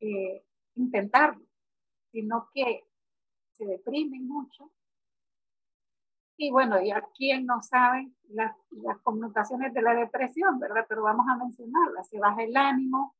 eh, 0.00 0.44
intentarlo, 0.76 1.44
sino 2.12 2.48
que 2.54 2.85
se 3.56 3.64
deprimen 3.66 4.26
mucho. 4.26 4.70
Y 6.38 6.50
bueno, 6.50 6.80
y 6.82 6.90
aquí 6.90 7.32
no 7.42 7.62
sabe 7.62 8.10
las, 8.28 8.54
las 8.70 8.98
connotaciones 8.98 9.72
de 9.72 9.80
la 9.80 9.94
depresión, 9.94 10.58
¿verdad? 10.58 10.84
Pero 10.88 11.02
vamos 11.02 11.26
a 11.28 11.36
mencionarlas. 11.36 12.08
Se 12.08 12.18
baja 12.18 12.42
el 12.42 12.56
ánimo 12.56 13.14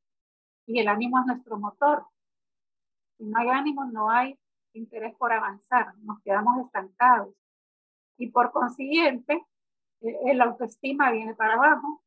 y 0.67 0.79
el 0.79 0.87
ánimo 0.87 1.19
es 1.19 1.25
nuestro 1.25 1.57
motor. 1.57 2.05
Si 3.17 3.25
no 3.25 3.39
hay 3.39 3.49
ánimo, 3.49 3.85
no 3.85 4.11
hay 4.11 4.37
interés 4.73 5.15
por 5.15 5.31
avanzar, 5.33 5.95
nos 6.03 6.21
quedamos 6.21 6.63
estancados. 6.63 7.33
Y 8.17 8.29
por 8.29 8.51
consiguiente, 8.51 9.45
eh, 10.01 10.19
el 10.25 10.41
autoestima 10.41 11.11
viene 11.11 11.33
para 11.33 11.53
abajo. 11.53 12.03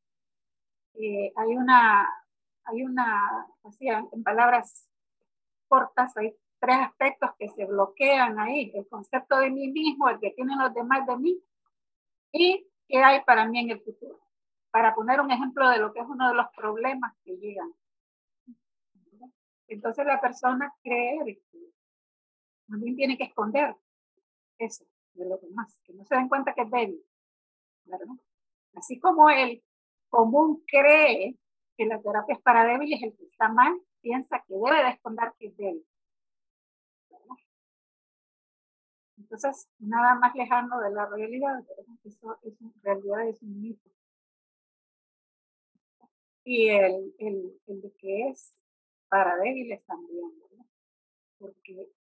Eh, 0.94 1.32
hay 1.34 1.56
una, 1.56 2.08
hay 2.64 2.82
una, 2.84 3.46
así 3.64 3.88
en 3.88 4.22
palabras 4.22 4.88
cortas, 5.68 6.16
hay 6.16 6.36
tres 6.60 6.76
aspectos 6.78 7.30
que 7.38 7.48
se 7.48 7.64
bloquean 7.64 8.38
ahí. 8.38 8.70
El 8.74 8.86
concepto 8.86 9.38
de 9.38 9.50
mí 9.50 9.68
mismo, 9.68 10.08
el 10.08 10.20
que 10.20 10.30
tienen 10.30 10.58
los 10.58 10.72
demás 10.74 11.06
de 11.06 11.16
mí, 11.16 11.42
y 12.32 12.66
qué 12.86 12.98
hay 12.98 13.22
para 13.24 13.46
mí 13.46 13.58
en 13.58 13.70
el 13.70 13.80
futuro. 13.80 14.20
Para 14.70 14.94
poner 14.94 15.20
un 15.20 15.30
ejemplo 15.30 15.68
de 15.68 15.78
lo 15.78 15.92
que 15.92 16.00
es 16.00 16.06
uno 16.06 16.28
de 16.28 16.34
los 16.34 16.46
problemas 16.54 17.14
que 17.24 17.36
llegan. 17.36 17.72
Entonces 19.66 20.04
la 20.04 20.20
persona 20.20 20.72
cree 20.82 21.40
también 22.68 22.96
tiene 22.96 23.18
que 23.18 23.24
esconder 23.24 23.74
eso 24.58 24.84
de 25.14 25.28
los 25.28 25.40
demás, 25.40 25.80
que 25.84 25.92
no 25.92 26.04
se 26.04 26.14
den 26.14 26.28
cuenta 26.28 26.54
que 26.54 26.62
es 26.62 26.70
débil. 26.70 27.04
Así 28.74 29.00
como 29.00 29.28
el 29.28 29.62
común 30.08 30.62
cree 30.66 31.36
que 31.76 31.86
la 31.86 32.00
terapia 32.00 32.34
es 32.34 32.42
para 32.42 32.64
débiles, 32.64 33.02
el 33.02 33.16
que 33.16 33.24
está 33.24 33.48
mal 33.48 33.80
piensa 34.00 34.42
que 34.46 34.54
debe 34.54 34.84
de 34.84 34.90
esconder 34.90 35.32
que 35.38 35.48
es 35.48 35.56
débil. 35.56 35.86
Entonces, 39.30 39.68
nada 39.78 40.16
más 40.16 40.34
lejano 40.34 40.80
de 40.80 40.90
la 40.90 41.06
realidad, 41.06 41.64
eso 42.02 42.36
es, 42.42 42.58
realidad 42.82 43.28
es 43.28 43.40
un 43.42 43.60
mito. 43.62 43.88
Y 46.42 46.68
el, 46.70 47.14
el, 47.18 47.60
el 47.68 47.80
de 47.80 47.92
que 47.92 48.28
es 48.28 48.56
para 49.08 49.36
débiles 49.36 49.84
también, 49.84 50.32
¿verdad? 50.36 50.66
Porque 51.38 51.92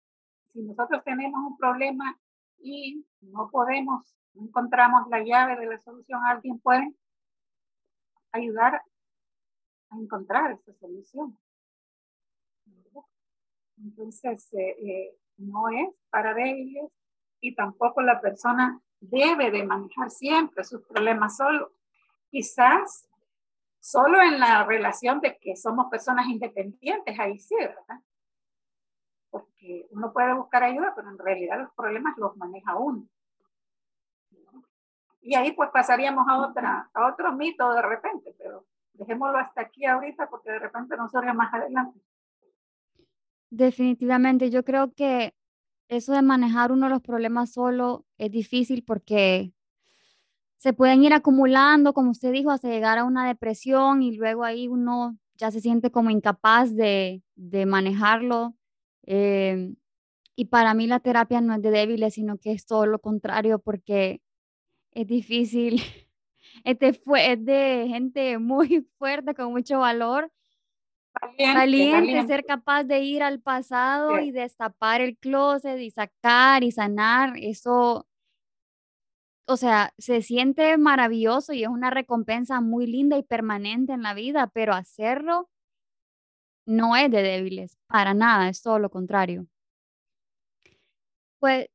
si 0.47 0.63
nosotros 0.63 1.03
tenemos 1.03 1.39
un 1.45 1.55
problema 1.55 2.19
y 2.57 3.05
no 3.21 3.47
podemos, 3.51 4.15
no 4.33 4.45
encontramos 4.45 5.07
la 5.09 5.23
llave 5.23 5.55
de 5.55 5.67
la 5.67 5.77
solución, 5.77 6.21
alguien 6.25 6.59
puede 6.59 6.95
ayudar 8.31 8.81
a 9.91 9.97
encontrar 9.99 10.53
esa 10.53 10.73
solución. 10.73 11.37
Entonces, 13.77 14.51
eh, 14.53 14.75
eh, 14.81 15.17
no 15.37 15.69
es 15.69 15.89
para 16.09 16.33
débiles 16.33 16.91
y 17.41 17.55
tampoco 17.55 18.01
la 18.01 18.19
persona 18.21 18.81
debe 18.99 19.51
de 19.51 19.63
manejar 19.63 20.09
siempre 20.09 20.63
sus 20.63 20.81
problemas 20.83 21.37
solo. 21.37 21.71
Quizás 22.29 23.07
solo 23.79 24.21
en 24.21 24.39
la 24.39 24.65
relación 24.65 25.21
de 25.21 25.37
que 25.37 25.55
somos 25.55 25.87
personas 25.89 26.27
independientes, 26.27 27.19
ahí 27.19 27.39
sí, 27.39 27.55
¿verdad? 27.55 28.01
porque 29.29 29.87
uno 29.91 30.11
puede 30.11 30.33
buscar 30.33 30.63
ayuda, 30.63 30.93
pero 30.95 31.09
en 31.09 31.17
realidad 31.17 31.59
los 31.59 31.73
problemas 31.73 32.17
los 32.17 32.35
maneja 32.37 32.75
uno. 32.75 33.07
Y 35.21 35.35
ahí 35.35 35.51
pues 35.51 35.69
pasaríamos 35.71 36.27
a, 36.27 36.39
otra, 36.39 36.89
a 36.93 37.07
otro 37.07 37.33
mito 37.33 37.71
de 37.73 37.81
repente, 37.81 38.33
pero 38.37 38.65
dejémoslo 38.93 39.37
hasta 39.37 39.61
aquí 39.61 39.85
ahorita 39.85 40.29
porque 40.29 40.51
de 40.51 40.59
repente 40.59 40.95
nos 40.95 41.11
surge 41.11 41.33
más 41.33 41.53
adelante. 41.53 41.99
Definitivamente, 43.51 44.49
yo 44.49 44.63
creo 44.63 44.93
que 44.93 45.33
eso 45.89 46.13
de 46.13 46.21
manejar 46.21 46.71
uno 46.71 46.87
de 46.87 46.91
los 46.91 47.01
problemas 47.01 47.51
solo 47.51 48.05
es 48.17 48.31
difícil 48.31 48.83
porque 48.83 49.53
se 50.57 50.73
pueden 50.73 51.03
ir 51.03 51.13
acumulando, 51.13 51.93
como 51.93 52.11
usted 52.11 52.31
dijo, 52.31 52.51
hasta 52.51 52.69
llegar 52.69 52.97
a 52.97 53.05
una 53.05 53.27
depresión 53.27 54.01
y 54.01 54.15
luego 54.15 54.43
ahí 54.43 54.67
uno 54.67 55.17
ya 55.37 55.51
se 55.51 55.61
siente 55.61 55.91
como 55.91 56.09
incapaz 56.09 56.75
de, 56.75 57.23
de 57.35 57.65
manejarlo 57.65 58.55
Em, 59.11 59.75
y 60.35 60.45
para 60.45 60.73
mí 60.75 60.87
la 60.87 60.99
terapia 60.99 61.41
no 61.41 61.55
es 61.55 61.61
de 61.63 61.71
débiles, 61.71 62.13
sino 62.13 62.37
que 62.37 62.51
es 62.51 62.65
todo 62.67 62.85
lo 62.85 62.99
contrario 62.99 63.59
porque 63.59 64.21
es 64.93 65.07
difícil. 65.07 65.81
Este 66.65 66.93
fue, 66.93 67.33
es 67.33 67.45
de 67.45 67.85
gente 67.89 68.37
muy 68.39 68.87
fuerte, 68.99 69.35
con 69.35 69.51
mucho 69.53 69.79
valor. 69.79 70.31
Valiente, 71.37 72.25
ser 72.27 72.45
capaz 72.45 72.83
de 72.83 72.99
ir 72.99 73.23
al 73.23 73.39
pasado 73.41 74.19
y 74.19 74.31
destapar 74.31 75.01
el 75.01 75.17
closet 75.17 75.79
y 75.79 75.91
sacar 75.91 76.63
y 76.63 76.71
sanar, 76.71 77.33
eso, 77.37 78.07
o 79.47 79.57
sea, 79.57 79.93
se 79.97 80.21
siente 80.21 80.77
maravilloso 80.77 81.53
y 81.53 81.63
es 81.63 81.69
una 81.69 81.89
recompensa 81.89 82.61
muy 82.61 82.87
linda 82.87 83.17
y 83.17 83.23
permanente 83.23 83.93
en 83.93 84.03
la 84.03 84.13
vida, 84.13 84.47
pero 84.53 84.73
hacerlo 84.73 85.49
no 86.65 86.95
es 86.95 87.09
de 87.09 87.23
débiles, 87.23 87.77
para 87.87 88.13
nada, 88.13 88.47
es 88.47 88.61
todo 88.61 88.77
lo 88.77 88.89
contrario. 88.89 89.47
Pues 91.39 91.67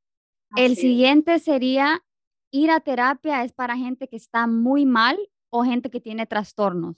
el 0.56 0.76
siguiente 0.76 1.38
sería 1.40 2.04
ir 2.52 2.70
a 2.70 2.80
terapia 2.80 3.42
es 3.42 3.52
para 3.52 3.76
gente 3.76 4.06
que 4.06 4.16
está 4.16 4.46
muy 4.46 4.86
mal 4.86 5.18
o 5.50 5.64
gente 5.64 5.90
que 5.90 6.00
tiene 6.00 6.26
trastornos. 6.26 6.96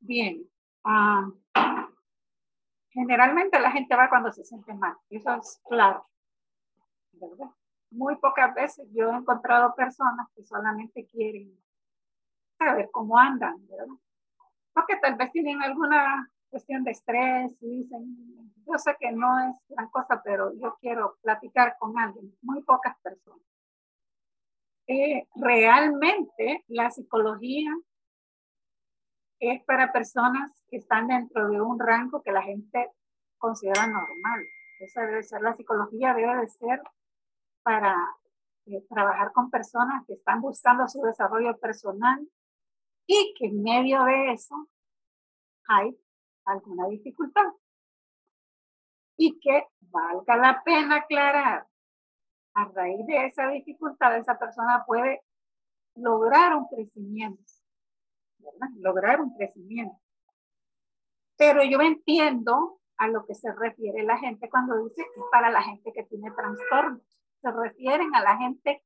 Bien. 0.00 0.44
Ah, 0.84 1.28
generalmente 2.90 3.60
la 3.60 3.70
gente 3.70 3.94
va 3.94 4.08
cuando 4.08 4.32
se 4.32 4.44
siente 4.44 4.74
mal, 4.74 4.96
eso 5.10 5.34
es 5.34 5.60
claro. 5.68 6.06
Muy 7.90 8.16
pocas 8.16 8.54
veces 8.54 8.88
yo 8.92 9.10
he 9.10 9.16
encontrado 9.16 9.74
personas 9.74 10.28
que 10.34 10.44
solamente 10.44 11.06
quieren 11.06 11.58
saber 12.58 12.90
cómo 12.92 13.18
andan, 13.18 13.66
¿verdad? 13.68 13.94
Porque 14.72 14.96
tal 14.96 15.16
vez 15.16 15.30
tienen 15.32 15.62
alguna 15.62 16.30
cuestión 16.50 16.84
de 16.84 16.90
estrés 16.92 17.56
y 17.60 17.82
dicen, 17.82 18.52
yo 18.66 18.78
sé 18.78 18.96
que 18.98 19.12
no 19.12 19.38
es 19.48 19.56
gran 19.68 19.88
cosa, 19.90 20.20
pero 20.24 20.52
yo 20.54 20.76
quiero 20.80 21.16
platicar 21.22 21.76
con 21.78 21.98
alguien, 21.98 22.34
muy 22.42 22.62
pocas 22.62 22.96
personas. 23.00 23.46
Eh, 24.86 25.28
realmente 25.34 26.64
la 26.68 26.90
psicología 26.90 27.70
es 29.38 29.62
para 29.64 29.92
personas 29.92 30.50
que 30.68 30.78
están 30.78 31.08
dentro 31.08 31.48
de 31.48 31.60
un 31.60 31.78
rango 31.78 32.22
que 32.22 32.32
la 32.32 32.42
gente 32.42 32.90
considera 33.38 33.86
normal. 33.86 34.44
Esa 34.80 35.02
debe 35.02 35.22
ser 35.22 35.42
la 35.42 35.56
psicología, 35.56 36.14
debe 36.14 36.36
de 36.36 36.48
ser 36.48 36.82
para 37.62 37.96
eh, 38.66 38.84
trabajar 38.88 39.32
con 39.32 39.50
personas 39.50 40.04
que 40.06 40.14
están 40.14 40.40
buscando 40.40 40.86
su 40.88 41.00
desarrollo 41.02 41.56
personal 41.58 42.28
y 43.06 43.34
que 43.38 43.46
en 43.46 43.62
medio 43.62 44.04
de 44.04 44.32
eso 44.32 44.68
hay 45.66 45.98
alguna 46.44 46.88
dificultad. 46.88 47.46
Y 49.16 49.38
que 49.40 49.66
valga 49.80 50.36
la 50.36 50.62
pena 50.62 50.96
aclarar, 50.96 51.66
a 52.54 52.64
raíz 52.66 53.06
de 53.06 53.26
esa 53.26 53.48
dificultad, 53.48 54.16
esa 54.16 54.38
persona 54.38 54.84
puede 54.86 55.22
lograr 55.94 56.56
un 56.56 56.66
crecimiento, 56.66 57.42
lograr 58.76 59.20
un 59.20 59.34
crecimiento. 59.36 59.98
Pero 61.36 61.62
yo 61.62 61.80
entiendo 61.80 62.80
a 62.96 63.08
lo 63.08 63.24
que 63.26 63.34
se 63.34 63.52
refiere 63.52 64.02
la 64.02 64.18
gente 64.18 64.50
cuando 64.50 64.82
dice 64.84 65.04
que 65.14 65.20
es 65.20 65.26
para 65.30 65.50
la 65.50 65.62
gente 65.62 65.92
que 65.92 66.02
tiene 66.04 66.30
trastornos. 66.32 67.02
Se 67.40 67.50
refieren 67.50 68.14
a 68.14 68.22
la 68.22 68.36
gente 68.36 68.82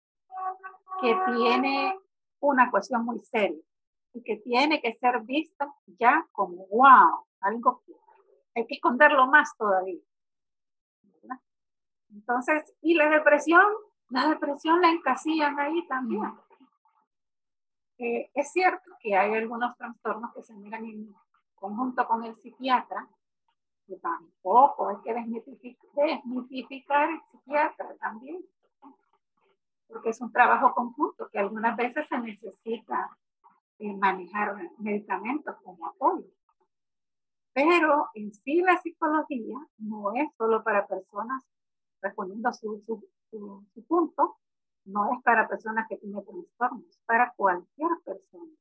que 1.00 1.16
tiene 1.34 1.98
una 2.40 2.70
cuestión 2.70 3.04
muy 3.04 3.20
seria 3.20 3.62
y 4.12 4.22
que 4.22 4.36
tiene 4.36 4.82
que 4.82 4.92
ser 4.92 5.20
vista 5.22 5.72
ya 5.86 6.26
como 6.32 6.66
wow, 6.66 7.26
algo 7.40 7.82
que 7.86 7.92
hay 8.54 8.66
que 8.66 8.74
esconderlo 8.74 9.26
más 9.26 9.56
todavía. 9.56 10.00
Entonces, 12.14 12.74
y 12.82 12.94
la 12.94 13.08
depresión, 13.08 13.64
la 14.10 14.28
depresión 14.28 14.82
la 14.82 14.90
encasillan 14.90 15.58
ahí 15.58 15.86
también. 15.88 16.30
Eh, 18.02 18.32
es 18.34 18.50
cierto 18.50 18.90
que 18.98 19.16
hay 19.16 19.32
algunos 19.32 19.76
trastornos 19.76 20.34
que 20.34 20.42
se 20.42 20.54
miran 20.54 20.84
en 20.84 21.14
conjunto 21.54 22.04
con 22.08 22.24
el 22.24 22.34
psiquiatra, 22.34 23.08
que 23.86 23.94
tampoco 23.98 24.88
hay 24.88 24.96
que 25.04 25.14
desmitificar, 25.14 27.10
el 27.10 27.20
psiquiatra 27.30 27.94
también, 28.00 28.44
porque 29.86 30.08
es 30.08 30.20
un 30.20 30.32
trabajo 30.32 30.74
conjunto 30.74 31.28
que 31.30 31.38
algunas 31.38 31.76
veces 31.76 32.08
se 32.08 32.18
necesita 32.18 33.16
eh, 33.78 33.94
manejar 33.94 34.56
medicamentos 34.78 35.54
como 35.62 35.86
apoyo. 35.86 36.26
Pero 37.52 38.08
en 38.14 38.34
sí 38.34 38.62
la 38.62 38.78
psicología 38.78 39.58
no 39.78 40.12
es 40.16 40.28
solo 40.36 40.64
para 40.64 40.88
personas, 40.88 41.44
respondiendo 42.00 42.52
su, 42.52 42.82
su, 42.84 43.64
su, 43.72 43.86
punto, 43.86 44.38
no 44.84 45.12
es 45.12 45.22
para 45.22 45.48
personas 45.48 45.86
que 45.88 45.96
tienen 45.96 46.24
trastornos, 46.24 47.00
para 47.06 47.32
cualquier 47.36 47.90
persona. 48.04 48.52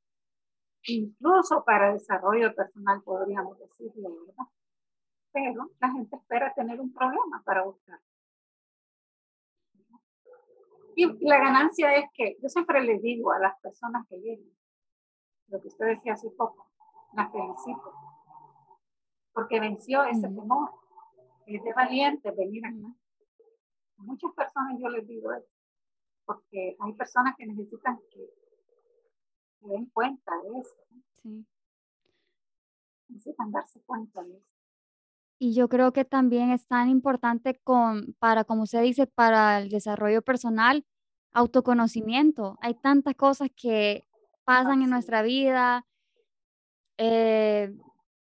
Incluso 0.84 1.64
para 1.64 1.94
desarrollo 1.94 2.54
personal, 2.56 3.02
podríamos 3.04 3.58
decirlo, 3.60 4.26
¿verdad? 4.26 4.46
Pero 5.32 5.70
la 5.80 5.92
gente 5.92 6.16
espera 6.16 6.54
tener 6.54 6.80
un 6.80 6.92
problema 6.94 7.42
para 7.46 7.64
buscar. 7.64 8.00
Y 10.96 11.26
la 11.26 11.38
ganancia 11.38 11.96
es 11.96 12.06
que 12.14 12.38
yo 12.42 12.50
siempre 12.50 12.82
le 12.84 13.00
digo 13.00 13.32
a 13.32 13.40
las 13.40 13.60
personas 13.62 14.06
que 14.08 14.18
vienen, 14.18 14.52
lo 15.48 15.62
que 15.62 15.70
usted 15.70 15.86
decía 15.86 16.14
hace 16.14 16.30
poco, 16.32 16.68
la 17.14 17.30
felicito 17.30 17.94
porque 19.34 19.60
venció 19.60 20.04
ese 20.04 20.28
temor. 20.28 20.72
Es 21.46 21.64
de 21.64 21.74
valiente 21.74 22.32
venir 22.32 22.66
acá. 22.66 22.96
muchas 23.98 24.32
personas 24.34 24.80
yo 24.80 24.90
les 24.90 25.08
digo 25.08 25.34
eso, 25.34 25.48
porque 26.34 26.76
hay 26.80 26.94
personas 26.94 27.36
que 27.38 27.46
necesitan 27.46 28.00
que 28.12 28.30
se 29.60 29.68
den 29.68 29.86
cuenta 29.88 30.32
de 30.44 30.60
eso. 30.60 30.76
Sí. 31.22 31.46
Necesitan 33.10 33.52
darse 33.52 33.82
cuenta 33.82 34.24
de 34.24 34.38
eso. 34.38 34.48
Y 35.40 35.56
yo 35.56 35.70
creo 35.70 35.92
que 35.92 36.06
también 36.06 36.52
es 36.52 36.68
tan 36.68 36.88
importante 36.90 37.60
con, 37.64 38.14
para, 38.20 38.44
como 38.44 38.64
usted 38.64 38.84
dice, 38.84 39.08
para 39.08 39.60
el 39.60 39.70
desarrollo 39.70 40.22
personal, 40.22 40.86
autoconocimiento. 41.34 42.58
Hay 42.62 42.76
tantas 42.76 43.16
cosas 43.16 43.50
que 43.56 44.06
pasan 44.44 44.84
en 44.84 44.92
nuestra 44.92 45.24
vida, 45.24 45.86
eh, 46.98 47.74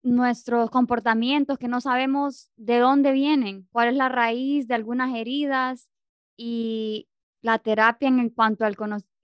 nuestros 0.02 0.70
comportamientos 0.70 1.58
que 1.58 1.68
no 1.68 1.80
sabemos 1.80 2.50
de 2.56 2.78
dónde 2.78 3.12
vienen, 3.12 3.66
cuál 3.72 3.88
es 3.88 3.94
la 3.94 4.08
raíz 4.08 4.68
de 4.68 4.74
algunas 4.74 5.14
heridas 5.14 5.88
y 6.36 7.08
la 7.42 7.58
terapia 7.58 8.08
en 8.08 8.30
cuanto 8.30 8.64
al 8.64 8.76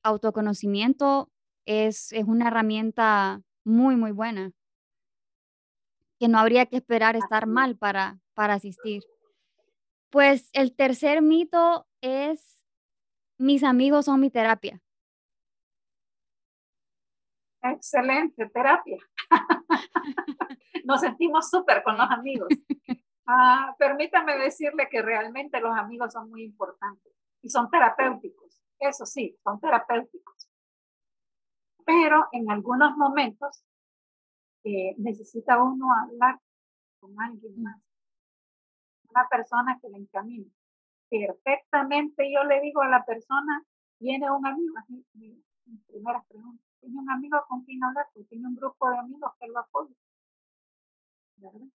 autoconocimiento 0.02 1.30
es, 1.66 2.12
es 2.12 2.24
una 2.24 2.48
herramienta 2.48 3.42
muy, 3.64 3.96
muy 3.96 4.12
buena, 4.12 4.52
que 6.18 6.28
no 6.28 6.38
habría 6.38 6.66
que 6.66 6.76
esperar 6.76 7.16
estar 7.16 7.46
mal 7.46 7.76
para, 7.76 8.18
para 8.34 8.54
asistir. 8.54 9.02
Pues 10.10 10.50
el 10.52 10.74
tercer 10.76 11.22
mito 11.22 11.86
es, 12.00 12.64
mis 13.38 13.64
amigos 13.64 14.04
son 14.04 14.20
mi 14.20 14.30
terapia. 14.30 14.80
Excelente 17.62 18.46
terapia. 18.50 18.98
Nos 20.84 21.00
sentimos 21.00 21.48
súper 21.48 21.82
con 21.82 21.96
los 21.96 22.10
amigos. 22.10 22.48
Ah, 23.26 23.74
permítame 23.78 24.36
decirle 24.36 24.86
que 24.90 25.00
realmente 25.00 25.58
los 25.58 25.74
amigos 25.74 26.12
son 26.12 26.28
muy 26.28 26.42
importantes 26.42 27.10
y 27.44 27.50
son 27.50 27.70
terapéuticos. 27.70 28.62
Eso 28.78 29.04
sí, 29.04 29.38
son 29.44 29.60
terapéuticos. 29.60 30.48
Pero 31.84 32.26
en 32.32 32.50
algunos 32.50 32.96
momentos 32.96 33.62
eh, 34.64 34.94
necesita 34.96 35.62
uno 35.62 35.86
hablar 35.94 36.40
con 36.98 37.14
alguien 37.20 37.62
más. 37.62 37.78
Una 39.10 39.28
persona 39.28 39.78
que 39.80 39.90
le 39.90 39.98
encamine. 39.98 40.50
Perfectamente 41.10 42.32
yo 42.32 42.44
le 42.44 42.62
digo 42.62 42.80
a 42.80 42.88
la 42.88 43.04
persona, 43.04 43.62
tiene 43.98 44.30
un 44.30 44.46
amigo, 44.46 44.74
así, 44.78 45.06
mi, 45.12 45.44
primera 45.86 46.22
pregunta 46.26 46.62
tiene 46.80 46.98
un 46.98 47.10
amigo 47.10 47.42
con 47.48 47.64
quien 47.64 47.82
hablar, 47.82 48.06
tiene 48.28 48.46
un 48.46 48.56
grupo 48.56 48.90
de 48.90 48.98
amigos 48.98 49.32
que 49.38 49.46
lo 49.48 49.58
apoyan. 49.58 49.96
¿verdad? 51.36 51.68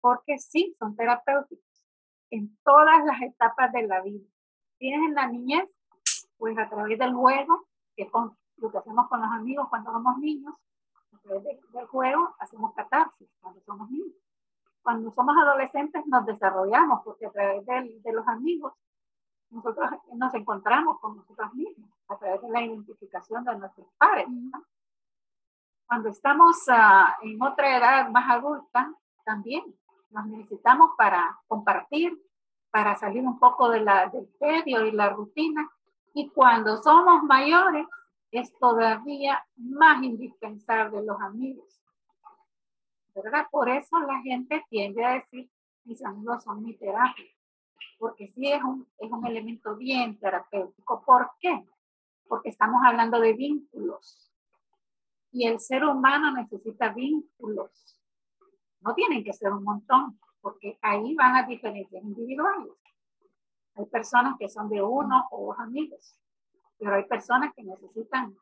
Porque 0.00 0.38
sí, 0.38 0.74
son 0.78 0.96
terapéuticos 0.96 1.86
en 2.30 2.56
todas 2.64 3.04
las 3.04 3.20
etapas 3.22 3.72
de 3.72 3.86
la 3.86 4.02
vida. 4.02 4.31
Tienes 4.82 5.08
en 5.08 5.14
la 5.14 5.28
niñez, 5.28 5.70
pues 6.36 6.58
a 6.58 6.68
través 6.68 6.98
del 6.98 7.14
juego, 7.14 7.68
que 7.94 8.02
es 8.02 8.10
lo 8.56 8.72
que 8.72 8.78
hacemos 8.78 9.08
con 9.08 9.20
los 9.20 9.30
amigos 9.30 9.68
cuando 9.68 9.92
somos 9.92 10.18
niños, 10.18 10.56
a 11.12 11.18
través 11.18 11.44
del 11.44 11.86
juego 11.86 12.34
hacemos 12.40 12.74
catarsis 12.74 13.28
cuando 13.40 13.60
somos 13.60 13.88
niños. 13.92 14.16
Cuando 14.82 15.12
somos 15.12 15.36
adolescentes 15.36 16.04
nos 16.08 16.26
desarrollamos 16.26 17.02
porque 17.04 17.26
a 17.26 17.30
través 17.30 17.64
de, 17.64 18.00
de 18.02 18.12
los 18.12 18.26
amigos 18.26 18.72
nosotros 19.50 19.88
nos 20.14 20.34
encontramos 20.34 20.98
con 20.98 21.16
nosotros 21.16 21.54
mismos 21.54 21.88
a 22.08 22.18
través 22.18 22.42
de 22.42 22.50
la 22.50 22.62
identificación 22.62 23.44
de 23.44 23.56
nuestros 23.56 23.86
padres. 23.96 24.26
Cuando 25.86 26.08
estamos 26.08 26.56
ah, 26.66 27.18
en 27.22 27.40
otra 27.40 27.78
edad 27.78 28.10
más 28.10 28.28
adulta, 28.28 28.92
también 29.24 29.62
nos 30.10 30.26
necesitamos 30.26 30.90
para 30.98 31.38
compartir, 31.46 32.20
para 32.72 32.96
salir 32.96 33.22
un 33.22 33.38
poco 33.38 33.68
de 33.68 33.80
la, 33.80 34.08
del 34.08 34.26
tedio 34.38 34.86
y 34.86 34.92
la 34.92 35.10
rutina. 35.10 35.70
Y 36.14 36.30
cuando 36.30 36.78
somos 36.78 37.22
mayores, 37.22 37.86
es 38.32 38.52
todavía 38.58 39.44
más 39.56 40.02
indispensable 40.02 41.04
los 41.04 41.20
amigos. 41.20 41.80
¿Verdad? 43.14 43.46
Por 43.50 43.68
eso 43.68 44.00
la 44.00 44.22
gente 44.22 44.64
tiende 44.70 45.04
a 45.04 45.12
decir, 45.12 45.50
mis 45.84 46.02
amigos 46.02 46.42
son 46.42 46.62
mi 46.62 46.74
terapia. 46.74 47.26
porque 47.98 48.26
sí 48.28 48.50
es 48.50 48.62
un, 48.64 48.88
es 48.98 49.12
un 49.12 49.26
elemento 49.26 49.76
bien 49.76 50.18
terapéutico. 50.18 51.04
¿Por 51.04 51.30
qué? 51.40 51.66
Porque 52.26 52.48
estamos 52.48 52.80
hablando 52.84 53.20
de 53.20 53.34
vínculos. 53.34 54.32
Y 55.30 55.46
el 55.46 55.60
ser 55.60 55.84
humano 55.84 56.32
necesita 56.32 56.88
vínculos. 56.88 57.98
No 58.80 58.94
tienen 58.94 59.22
que 59.22 59.32
ser 59.34 59.52
un 59.52 59.62
montón, 59.62 60.18
porque 60.42 60.78
ahí 60.82 61.14
van 61.14 61.34
las 61.34 61.48
diferencias 61.48 62.02
individuales. 62.02 62.72
Hay 63.76 63.86
personas 63.86 64.36
que 64.38 64.48
son 64.48 64.68
de 64.68 64.82
uno 64.82 65.28
o 65.30 65.46
dos 65.46 65.58
amigos, 65.60 66.18
pero 66.78 66.96
hay 66.96 67.04
personas 67.04 67.54
que 67.54 67.62
necesitan 67.62 68.36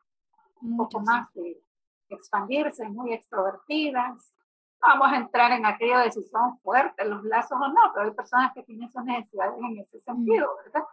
un 0.61 0.77
poco 0.77 0.99
más 0.99 1.31
de 1.33 1.61
expandirse, 2.09 2.89
muy 2.89 3.13
extrovertidas. 3.13 4.35
Vamos 4.81 5.11
a 5.11 5.17
entrar 5.17 5.51
en 5.51 5.65
aquello 5.65 5.99
de 5.99 6.11
si 6.11 6.23
son 6.23 6.59
fuertes 6.59 7.07
los 7.07 7.23
lazos 7.23 7.57
o 7.61 7.67
no, 7.67 7.81
pero 7.93 8.07
hay 8.07 8.15
personas 8.15 8.51
que 8.53 8.63
tienen 8.63 8.91
sus 8.91 9.03
necesidades 9.03 9.55
en 9.59 9.77
ese 9.77 9.99
sentido, 9.99 10.49
¿verdad? 10.65 10.83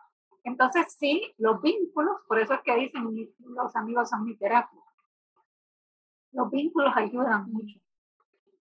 Entonces, 0.44 0.94
sí, 0.99 1.35
los 1.38 1.61
vínculos, 1.61 2.21
por 2.29 2.38
eso 2.38 2.55
es 2.55 2.61
que 2.62 2.77
dicen 2.77 3.05
los 3.38 3.75
amigos 3.75 4.11
son 4.11 4.25
mi 4.25 4.37
terapia. 4.37 4.81
Los 6.33 6.51
vínculos 6.51 6.92
ayudan 6.94 7.51
mucho 7.51 7.81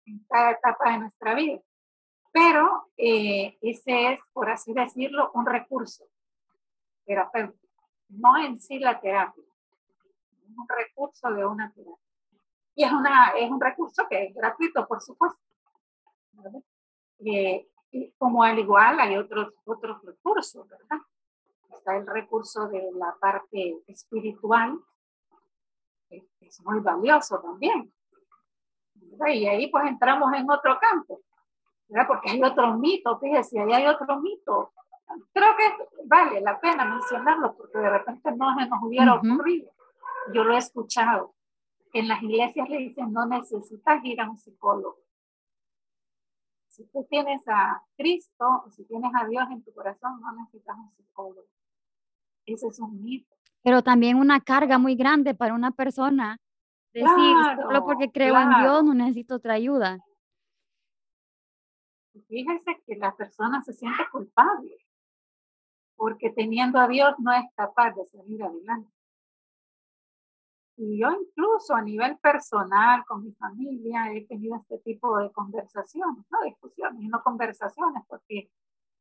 en 0.05 0.19
cada 0.29 0.51
etapa 0.51 0.91
de 0.91 0.97
nuestra 0.99 1.33
vida. 1.33 1.61
Pero 2.33 2.89
eh, 2.97 3.57
ese 3.61 4.13
es, 4.13 4.19
por 4.33 4.49
así 4.49 4.73
decirlo, 4.73 5.31
un 5.35 5.45
recurso 5.45 6.03
terapéutico, 7.05 7.87
no 8.09 8.37
en 8.37 8.59
sí 8.59 8.79
la 8.79 8.99
terapia, 8.99 9.43
es 9.43 10.57
un 10.57 10.67
recurso 10.67 11.31
de 11.31 11.45
una 11.45 11.71
terapia. 11.71 11.97
Y 12.75 12.83
es, 12.83 12.91
una, 12.91 13.33
es 13.37 13.51
un 13.51 13.61
recurso 13.61 14.07
que 14.09 14.25
es 14.25 14.33
gratuito, 14.33 14.87
por 14.87 14.99
supuesto. 14.99 15.39
Eh, 17.19 17.69
y 17.91 18.11
como 18.13 18.41
al 18.41 18.57
igual 18.57 18.99
hay 18.99 19.15
otros, 19.15 19.53
otros 19.65 20.01
recursos, 20.03 20.67
¿verdad? 20.67 20.97
Está 21.77 21.97
el 21.97 22.07
recurso 22.07 22.67
de 22.67 22.91
la 22.93 23.15
parte 23.19 23.77
espiritual, 23.85 24.79
que 26.09 26.25
es 26.41 26.59
muy 26.61 26.79
valioso 26.79 27.39
también. 27.39 27.93
Y 29.27 29.45
ahí 29.45 29.67
pues 29.67 29.85
entramos 29.85 30.33
en 30.33 30.49
otro 30.49 30.79
campo, 30.79 31.21
¿verdad? 31.93 32.07
porque 32.07 32.31
hay 32.31 32.43
otro 32.43 32.77
mito, 32.77 33.19
fíjese, 33.19 33.59
ahí 33.59 33.71
hay 33.71 33.85
otro 33.85 34.19
mito. 34.19 34.73
Creo 35.31 35.55
que 35.55 36.05
vale 36.05 36.41
la 36.41 36.59
pena 36.59 36.85
mencionarlo 36.85 37.55
porque 37.55 37.77
de 37.77 37.89
repente 37.89 38.31
no 38.31 38.55
se 38.57 38.67
nos 38.67 38.81
hubiera 38.81 39.13
ocurrido. 39.13 39.71
Yo 40.33 40.43
lo 40.43 40.55
he 40.55 40.57
escuchado. 40.57 41.35
En 41.93 42.07
las 42.07 42.23
iglesias 42.23 42.67
le 42.69 42.77
dicen, 42.77 43.13
no 43.13 43.27
necesitas 43.27 44.03
ir 44.03 44.19
a 44.19 44.29
un 44.29 44.37
psicólogo. 44.37 44.97
Si 46.67 46.83
tú 46.87 47.05
tienes 47.07 47.47
a 47.47 47.83
Cristo 47.95 48.63
o 48.65 48.71
si 48.71 48.83
tienes 48.85 49.11
a 49.13 49.27
Dios 49.27 49.45
en 49.51 49.63
tu 49.63 49.71
corazón, 49.73 50.19
no 50.19 50.31
necesitas 50.31 50.75
un 50.75 50.91
psicólogo. 50.95 51.45
Ese 52.47 52.67
es 52.67 52.79
un 52.79 53.03
mito. 53.03 53.35
Pero 53.61 53.83
también 53.83 54.17
una 54.17 54.39
carga 54.39 54.79
muy 54.79 54.95
grande 54.95 55.35
para 55.35 55.53
una 55.53 55.69
persona 55.69 56.39
Decir, 56.91 57.35
solo 57.63 57.85
porque 57.85 58.11
creo 58.11 58.39
en 58.39 58.49
Dios 58.61 58.83
no 58.83 58.93
necesito 58.93 59.35
otra 59.35 59.55
ayuda. 59.55 59.97
Fíjese 62.27 62.81
que 62.85 62.95
la 62.95 63.15
persona 63.15 63.63
se 63.63 63.73
siente 63.73 64.03
culpable 64.11 64.77
porque 65.95 66.31
teniendo 66.31 66.79
a 66.79 66.87
Dios 66.87 67.15
no 67.19 67.31
es 67.31 67.45
capaz 67.55 67.91
de 67.91 68.05
salir 68.05 68.43
adelante. 68.43 68.91
Y 70.75 70.99
yo 70.99 71.11
incluso 71.11 71.75
a 71.75 71.81
nivel 71.81 72.17
personal 72.17 73.05
con 73.05 73.23
mi 73.23 73.31
familia 73.33 74.11
he 74.11 74.25
tenido 74.25 74.57
este 74.57 74.79
tipo 74.79 75.17
de 75.19 75.31
conversaciones, 75.31 76.25
no 76.29 76.41
discusiones, 76.43 77.01
no 77.03 77.21
conversaciones, 77.21 78.03
porque 78.07 78.49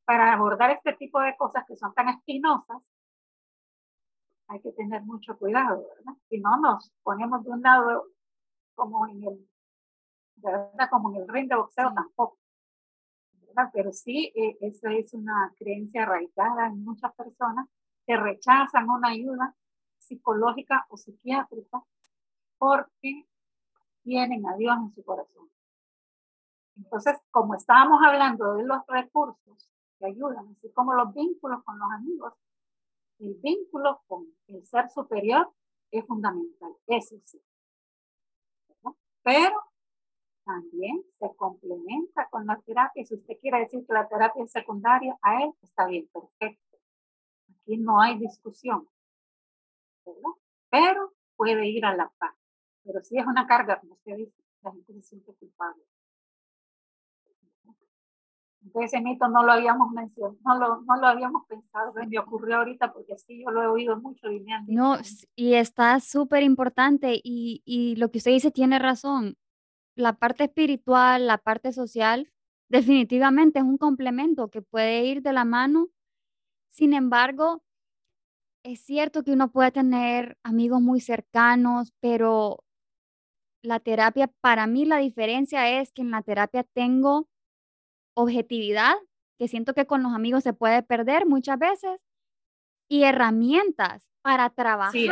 para 0.05 0.33
abordar 0.33 0.71
este 0.71 0.93
tipo 0.95 1.21
de 1.21 1.37
cosas 1.37 1.65
que 1.67 1.77
son 1.77 1.95
tan 1.95 2.09
espinosas, 2.11 2.83
hay 4.49 4.61
que 4.61 4.73
tener 4.73 5.03
mucho 5.03 5.37
cuidado, 5.39 5.87
¿verdad? 5.97 6.15
Si 6.29 6.39
no 6.39 6.61
nos 6.61 6.93
ponemos 7.03 7.43
de 7.43 7.51
un 7.51 7.63
lado 7.63 8.07
como 8.75 9.07
en 9.09 9.25
el, 9.25 9.51
¿verdad? 10.37 10.91
Como 10.91 11.11
en 11.11 11.23
el 11.23 11.29
ring 11.29 11.49
de 11.49 11.57
boxeo 11.57 11.93
tampoco. 11.95 12.42
¿Verdad? 13.55 13.71
Pero 13.73 13.93
sí, 13.93 14.33
eh, 14.35 14.57
esa 14.61 14.93
es 14.93 15.13
una 15.15 15.53
creencia 15.59 16.03
arraigada 16.03 16.67
en 16.67 16.85
muchas 16.85 17.13
personas 17.15 17.69
que 18.07 18.17
rechazan 18.17 18.89
una 18.89 19.09
ayuda 19.09 19.55
psicológica 19.99 20.87
o 20.89 20.97
psiquiátrica 20.97 21.83
porque 22.59 23.27
tienen 24.03 24.47
a 24.47 24.57
Dios 24.57 24.77
en 24.79 24.93
su 24.93 25.05
corazón. 25.05 25.51
Entonces, 26.77 27.17
como 27.31 27.55
estábamos 27.55 28.01
hablando 28.05 28.55
de 28.55 28.65
los 28.65 28.79
recursos 28.89 29.71
que 29.99 30.07
ayudan, 30.07 30.49
así 30.49 30.71
como 30.73 30.95
los 30.95 31.15
vínculos 31.15 31.63
con 31.65 31.79
los 31.79 31.91
amigos, 31.93 32.33
el 33.19 33.35
vínculo 33.35 34.03
con 34.07 34.27
el 34.49 34.65
ser 34.65 34.91
superior 34.91 35.53
es 35.91 36.05
fundamental, 36.07 36.75
eso 36.87 37.17
sí. 37.25 37.41
Pero 39.23 39.72
también 40.45 41.03
se 41.13 41.35
complementa 41.37 42.29
con 42.31 42.47
la 42.47 42.61
terapia. 42.61 43.05
Si 43.05 43.15
usted 43.15 43.39
quiere 43.41 43.61
decir 43.61 43.85
que 43.87 43.93
la 43.93 44.09
terapia 44.09 44.45
es 44.45 44.53
secundaria, 44.53 45.17
a 45.23 45.43
él 45.43 45.53
está 45.63 45.87
bien, 45.87 46.09
perfecto. 46.13 46.79
Aquí 47.51 47.77
no 47.79 48.01
hay 48.01 48.19
discusión. 48.19 48.89
Pero 50.71 51.13
puede 51.37 51.67
ir 51.67 51.85
a 51.85 51.95
la 51.95 52.11
paz. 52.19 52.35
Pero 52.85 53.03
si 53.03 53.19
es 53.19 53.27
una 53.27 53.47
carga, 53.47 53.79
como 53.81 53.95
usted 53.95 54.17
dice, 54.17 54.43
la 54.63 54.73
gente 54.73 54.93
se 54.95 55.03
siente 55.03 55.33
culpable. 55.35 55.83
Entonces 58.65 58.93
ese 58.93 59.03
mito 59.03 59.29
no 59.29 59.43
lo 59.43 59.53
habíamos 59.53 59.91
mencionado, 59.91 60.39
no 60.45 60.59
lo, 60.59 60.83
no 60.83 60.97
lo 60.97 61.07
habíamos 61.07 61.45
pensado, 61.47 61.93
me 61.95 62.19
ocurrió 62.19 62.59
ahorita 62.59 62.93
porque 62.93 63.19
sí, 63.19 63.43
yo 63.43 63.51
lo 63.51 63.63
he 63.63 63.67
oído 63.67 64.01
mucho 64.01 64.31
y 64.31 64.45
No, 64.69 64.99
y 65.35 65.55
está 65.55 65.99
súper 65.99 66.45
importante 66.45 67.21
y, 67.23 67.63
y 67.65 67.97
lo 67.97 68.11
que 68.11 68.19
usted 68.19 68.31
dice 68.31 68.53
tiene 68.53 68.79
razón. 68.79 69.37
La 69.95 70.15
parte 70.15 70.45
espiritual, 70.45 71.27
la 71.27 71.39
parte 71.39 71.73
social, 71.73 72.33
definitivamente 72.69 73.59
es 73.59 73.65
un 73.65 73.77
complemento 73.77 74.49
que 74.49 74.63
puede 74.63 75.05
ir 75.05 75.23
de 75.23 75.33
la 75.33 75.45
mano. 75.45 75.89
Sin 76.71 76.95
embargo, 76.95 77.63
es 78.65 78.81
cierto 78.81 79.23
que 79.23 79.33
uno 79.33 79.51
puede 79.51 79.73
tener 79.73 80.39
amigos 80.43 80.81
muy 80.81 81.01
cercanos, 81.01 81.93
pero 82.01 82.65
la 83.63 83.81
terapia, 83.81 84.29
para 84.41 84.67
mí 84.67 84.85
la 84.85 84.97
diferencia 84.99 85.81
es 85.81 85.93
que 85.93 86.03
en 86.03 86.11
la 86.11 86.23
terapia 86.23 86.65
tengo 86.65 87.29
objetividad, 88.15 88.95
que 89.39 89.49
siento 89.49 89.75
que 89.75 89.87
con 89.87 90.03
los 90.03 90.13
amigos 90.13 90.43
se 90.43 90.53
puede 90.53 90.83
perder 90.83 91.27
muchas 91.27 91.59
veces, 91.59 92.01
y 92.89 93.05
herramientas 93.05 94.09
para 94.23 94.51
trabajar. 94.51 94.93
Sí, 94.93 95.09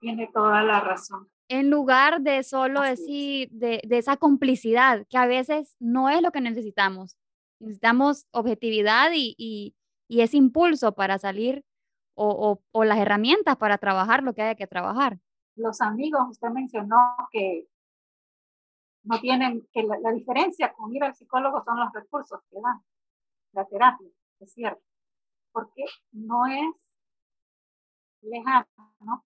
tiene 0.00 0.30
toda 0.32 0.62
la 0.62 0.80
razón. 0.80 1.30
En 1.52 1.68
lugar 1.68 2.22
de 2.22 2.42
solo 2.44 2.80
decir, 2.80 3.50
de, 3.50 3.82
de, 3.86 3.98
esa 3.98 4.16
complicidad, 4.16 5.06
que 5.10 5.18
a 5.18 5.26
veces 5.26 5.76
no 5.78 6.08
es 6.08 6.22
lo 6.22 6.32
que 6.32 6.40
necesitamos. 6.40 7.18
Necesitamos 7.60 8.26
objetividad 8.30 9.10
y, 9.14 9.34
y, 9.36 9.74
y 10.08 10.22
ese 10.22 10.38
impulso 10.38 10.94
para 10.94 11.18
salir 11.18 11.62
o, 12.14 12.30
o, 12.30 12.62
o, 12.72 12.84
las 12.84 12.98
herramientas 12.98 13.58
para 13.58 13.76
trabajar 13.76 14.22
lo 14.22 14.32
que 14.32 14.40
haya 14.40 14.54
que 14.54 14.66
trabajar. 14.66 15.18
Los 15.54 15.82
amigos, 15.82 16.22
usted 16.30 16.48
mencionó 16.48 16.96
que 17.30 17.66
no 19.04 19.20
tienen, 19.20 19.68
que 19.74 19.82
la, 19.82 20.10
diferencia 20.12 20.72
con 20.72 20.94
ir 20.94 21.04
al 21.04 21.14
psicólogo 21.14 21.62
son 21.64 21.78
los 21.78 21.92
recursos 21.92 22.40
que 22.50 22.60
dan, 22.62 22.82
la 23.52 23.66
terapia, 23.66 24.08
es 24.40 24.52
cierto, 24.54 24.82
porque 25.52 25.84
no 26.12 26.46
es 26.46 26.94
lejano, 28.22 28.94
¿no? 29.00 29.22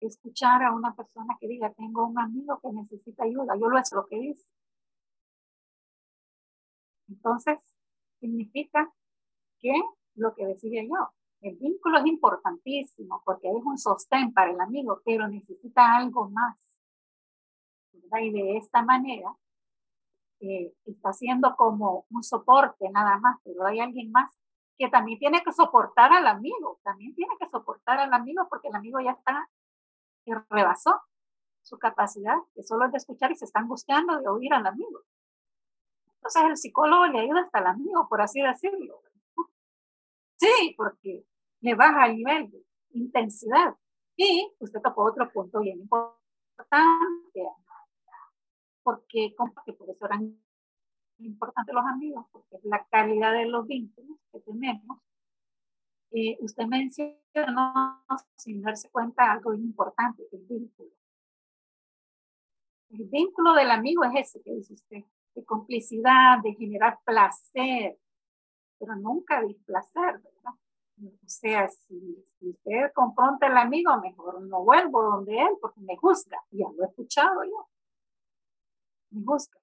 Escuchar 0.00 0.62
a 0.62 0.72
una 0.72 0.94
persona 0.94 1.36
que 1.40 1.48
diga, 1.48 1.72
tengo 1.72 2.06
un 2.06 2.18
amigo 2.18 2.60
que 2.60 2.72
necesita 2.72 3.24
ayuda, 3.24 3.56
yo 3.56 3.68
lo 3.68 3.78
es 3.78 3.92
lo 3.92 4.06
que 4.06 4.18
dice. 4.18 4.48
Entonces, 7.08 7.58
significa 8.20 8.92
que 9.60 9.72
lo 10.14 10.34
que 10.34 10.46
decía 10.46 10.82
yo, 10.84 11.10
el 11.40 11.56
vínculo 11.56 11.98
es 11.98 12.06
importantísimo 12.06 13.22
porque 13.24 13.48
es 13.48 13.64
un 13.64 13.78
sostén 13.78 14.32
para 14.32 14.50
el 14.50 14.60
amigo, 14.60 15.00
pero 15.04 15.26
necesita 15.28 15.96
algo 15.96 16.28
más 16.30 16.68
y 18.20 18.32
de 18.32 18.56
esta 18.56 18.82
manera 18.82 19.36
eh, 20.40 20.72
está 20.84 21.12
siendo 21.12 21.54
como 21.56 22.06
un 22.10 22.22
soporte 22.22 22.88
nada 22.90 23.18
más, 23.18 23.38
pero 23.44 23.66
hay 23.66 23.80
alguien 23.80 24.10
más 24.10 24.30
que 24.78 24.88
también 24.88 25.18
tiene 25.18 25.42
que 25.42 25.52
soportar 25.52 26.12
al 26.12 26.26
amigo, 26.26 26.78
también 26.84 27.14
tiene 27.14 27.34
que 27.38 27.48
soportar 27.48 27.98
al 27.98 28.12
amigo 28.12 28.46
porque 28.48 28.68
el 28.68 28.76
amigo 28.76 29.00
ya 29.00 29.10
está, 29.10 29.48
que 30.28 30.34
rebasó 30.50 31.00
su 31.62 31.78
capacidad, 31.78 32.36
que 32.54 32.62
solo 32.62 32.86
es 32.86 32.92
de 32.92 32.98
escuchar 32.98 33.32
y 33.32 33.36
se 33.36 33.44
está 33.44 33.60
angustiando 33.60 34.20
de 34.20 34.28
oír 34.28 34.52
al 34.52 34.66
amigo. 34.66 35.00
Entonces 36.16 36.42
el 36.44 36.56
psicólogo 36.56 37.06
le 37.06 37.20
ayuda 37.20 37.42
hasta 37.42 37.58
al 37.58 37.66
amigo, 37.68 38.08
por 38.08 38.20
así 38.20 38.42
decirlo. 38.42 39.02
Sí, 40.36 40.74
porque 40.76 41.24
le 41.60 41.74
baja 41.74 42.06
el 42.06 42.16
nivel 42.16 42.50
de 42.50 42.64
intensidad. 42.90 43.74
Y 44.16 44.50
usted 44.58 44.80
tocó 44.82 45.04
otro 45.04 45.30
punto 45.32 45.60
bien 45.60 45.80
importante, 45.80 46.20
porque, 48.82 49.34
que 49.64 49.72
por 49.72 49.90
eso 49.90 50.06
eran 50.06 50.40
importante 51.18 51.72
los 51.72 51.84
amigos, 51.84 52.26
porque 52.30 52.56
es 52.56 52.64
la 52.64 52.86
calidad 52.90 53.32
de 53.32 53.46
los 53.46 53.66
vínculos 53.66 54.18
que 54.32 54.40
tenemos. 54.40 54.98
Eh, 56.10 56.38
usted 56.40 56.64
mencionó, 56.66 58.04
sin 58.36 58.62
darse 58.62 58.90
cuenta, 58.90 59.32
algo 59.32 59.52
importante, 59.54 60.24
el 60.32 60.40
vínculo. 60.46 60.90
El 62.90 63.04
vínculo 63.04 63.52
del 63.52 63.70
amigo 63.70 64.04
es 64.04 64.12
ese 64.14 64.42
que 64.42 64.54
dice 64.54 64.74
usted, 64.74 65.04
de 65.34 65.44
complicidad, 65.44 66.38
de 66.42 66.54
generar 66.54 66.98
placer, 67.04 67.98
pero 68.78 68.96
nunca 68.96 69.42
displacer, 69.42 70.20
¿verdad? 70.22 70.54
O 71.00 71.28
sea, 71.28 71.68
si, 71.68 72.24
usted 72.40 72.92
confronta 72.94 73.46
al 73.46 73.58
amigo, 73.58 73.96
mejor 74.00 74.40
no 74.42 74.64
vuelvo 74.64 75.02
donde 75.02 75.38
él 75.38 75.56
porque 75.60 75.80
me 75.80 75.96
juzga. 75.96 76.38
Ya 76.50 76.66
lo 76.74 76.82
he 76.82 76.86
escuchado 76.86 77.44
yo. 77.44 77.68
Me 79.10 79.24
juzga. 79.24 79.58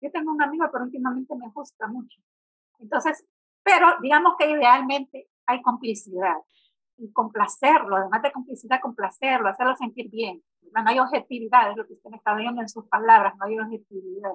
Yo 0.00 0.10
tengo 0.10 0.32
un 0.32 0.42
amigo, 0.42 0.66
pero 0.72 0.84
últimamente 0.84 1.36
me 1.36 1.50
juzga 1.50 1.86
mucho. 1.86 2.20
Entonces, 2.80 3.24
pero 3.62 3.86
digamos 4.00 4.34
que 4.36 4.50
idealmente 4.50 5.28
hay 5.52 5.62
complicidad 5.62 6.36
y 6.98 7.12
complacerlo, 7.12 7.96
además 7.96 8.22
de 8.22 8.32
complicidad, 8.32 8.80
complacerlo, 8.80 9.48
hacerlo 9.48 9.76
sentir 9.76 10.10
bien. 10.10 10.42
No 10.72 10.82
hay 10.86 10.98
objetividad, 10.98 11.70
es 11.70 11.76
lo 11.76 11.86
que 11.86 11.94
usted 11.94 12.10
me 12.10 12.16
está 12.16 12.34
viendo 12.34 12.60
en 12.62 12.68
sus 12.68 12.86
palabras, 12.86 13.36
no 13.36 13.44
hay 13.44 13.58
objetividad. 13.58 14.32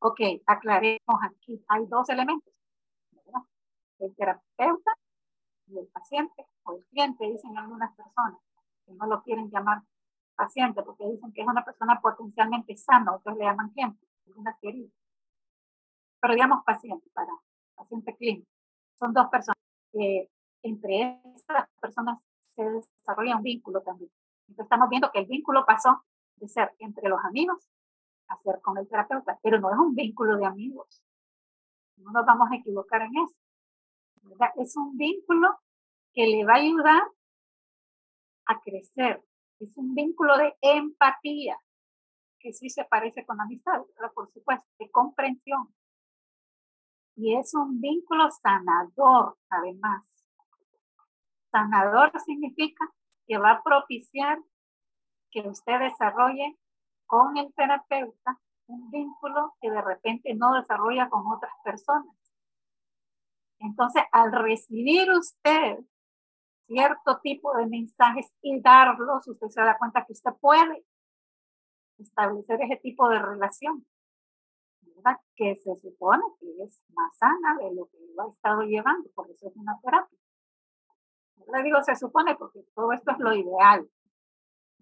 Ok, 0.00 0.20
aclaremos 0.46 1.18
aquí. 1.22 1.62
Hay 1.68 1.86
dos 1.86 2.08
elementos 2.08 2.52
el 4.00 4.14
terapeuta 4.16 4.92
y 5.66 5.78
el 5.78 5.86
paciente 5.88 6.46
o 6.64 6.76
el 6.76 6.84
cliente, 6.86 7.26
dicen 7.26 7.56
algunas 7.56 7.94
personas, 7.94 8.40
que 8.86 8.92
no 8.92 9.06
lo 9.06 9.22
quieren 9.22 9.50
llamar 9.50 9.82
paciente 10.34 10.82
porque 10.82 11.06
dicen 11.06 11.32
que 11.32 11.42
es 11.42 11.46
una 11.46 11.64
persona 11.64 12.00
potencialmente 12.00 12.76
sana, 12.76 13.14
otros 13.14 13.36
le 13.36 13.44
llaman 13.44 13.70
cliente, 13.70 14.06
algunas 14.26 14.58
queridas. 14.60 14.92
Pero 16.20 16.34
digamos 16.34 16.64
paciente 16.64 17.08
para 17.12 17.32
paciente 17.74 18.16
clínico. 18.16 18.48
Son 19.00 19.14
dos 19.14 19.28
personas 19.28 19.56
que 19.92 20.30
entre 20.62 21.20
esas 21.34 21.68
personas 21.80 22.20
se 22.54 22.62
desarrolla 22.62 23.36
un 23.36 23.42
vínculo 23.42 23.80
también. 23.80 24.10
Entonces 24.46 24.64
estamos 24.64 24.90
viendo 24.90 25.10
que 25.10 25.20
el 25.20 25.26
vínculo 25.26 25.64
pasó 25.66 26.04
de 26.36 26.48
ser 26.48 26.74
entre 26.78 27.08
los 27.08 27.18
amigos 27.24 27.66
a 28.28 28.36
ser 28.42 28.60
con 28.60 28.76
el 28.76 28.86
terapeuta, 28.86 29.38
pero 29.42 29.58
no 29.58 29.70
es 29.70 29.78
un 29.78 29.94
vínculo 29.94 30.36
de 30.36 30.44
amigos. 30.44 31.02
No 31.96 32.12
nos 32.12 32.26
vamos 32.26 32.50
a 32.50 32.56
equivocar 32.56 33.02
en 33.02 33.12
eso. 33.16 33.34
Es 34.56 34.76
un 34.76 34.96
vínculo 34.96 35.48
que 36.12 36.26
le 36.26 36.44
va 36.44 36.54
a 36.54 36.56
ayudar 36.56 37.02
a 38.46 38.60
crecer. 38.60 39.24
Es 39.58 39.76
un 39.76 39.94
vínculo 39.94 40.36
de 40.36 40.54
empatía, 40.60 41.58
que 42.38 42.52
sí 42.52 42.68
se 42.68 42.84
parece 42.84 43.24
con 43.24 43.40
amistad, 43.40 43.82
pero 43.96 44.12
por 44.12 44.30
supuesto, 44.30 44.66
de 44.78 44.90
comprensión. 44.90 45.74
Y 47.16 47.36
es 47.36 47.54
un 47.54 47.80
vínculo 47.80 48.30
sanador, 48.30 49.36
además. 49.50 50.06
Sanador 51.50 52.12
significa 52.20 52.88
que 53.26 53.38
va 53.38 53.52
a 53.52 53.62
propiciar 53.62 54.38
que 55.30 55.40
usted 55.48 55.80
desarrolle 55.80 56.58
con 57.06 57.36
el 57.36 57.52
terapeuta 57.54 58.40
un 58.66 58.90
vínculo 58.90 59.54
que 59.60 59.70
de 59.70 59.82
repente 59.82 60.34
no 60.34 60.54
desarrolla 60.54 61.08
con 61.08 61.26
otras 61.26 61.52
personas. 61.64 62.14
Entonces, 63.58 64.02
al 64.12 64.32
recibir 64.32 65.10
usted 65.10 65.78
cierto 66.66 67.20
tipo 67.20 67.54
de 67.56 67.66
mensajes 67.66 68.32
y 68.42 68.60
darlos, 68.60 69.26
usted 69.26 69.48
se 69.48 69.60
da 69.60 69.76
cuenta 69.76 70.04
que 70.06 70.12
usted 70.12 70.30
puede 70.40 70.84
establecer 71.98 72.60
ese 72.62 72.76
tipo 72.76 73.08
de 73.08 73.18
relación, 73.18 73.86
¿verdad? 75.02 75.20
Que 75.34 75.56
se 75.56 75.76
supone 75.76 76.22
que 76.38 76.62
es 76.62 76.82
más 76.94 77.16
sana 77.16 77.56
de 77.56 77.74
lo 77.74 77.86
que 77.86 77.98
lo 78.14 78.22
ha 78.22 78.30
estado 78.30 78.62
llevando, 78.62 79.10
por 79.14 79.30
eso 79.30 79.48
es 79.48 79.56
una 79.56 79.78
terapia. 79.80 80.18
Le 81.52 81.62
digo 81.62 81.82
se 81.82 81.96
supone 81.96 82.36
porque 82.36 82.60
todo 82.74 82.92
esto 82.92 83.12
es 83.12 83.18
lo 83.18 83.34
ideal. 83.34 83.88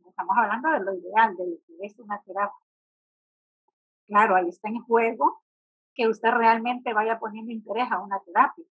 Estamos 0.06 0.36
hablando 0.36 0.70
de 0.70 0.80
lo 0.80 0.94
ideal, 0.94 1.36
de 1.36 1.46
lo 1.46 1.56
que 1.66 1.86
es 1.86 1.98
una 1.98 2.20
terapia. 2.22 2.66
Claro, 4.06 4.36
ahí 4.36 4.48
está 4.48 4.68
en 4.68 4.82
juego 4.82 5.42
que 5.94 6.08
usted 6.08 6.30
realmente 6.30 6.92
vaya 6.92 7.18
poniendo 7.18 7.52
interés 7.52 7.90
a 7.90 8.00
una 8.00 8.18
terapia. 8.20 8.64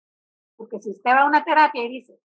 Porque 0.55 0.79
si 0.79 0.91
usted 0.91 1.11
va 1.11 1.21
a 1.21 1.27
una 1.27 1.43
terapia 1.43 1.83
y 1.83 1.89
dice, 1.89 2.19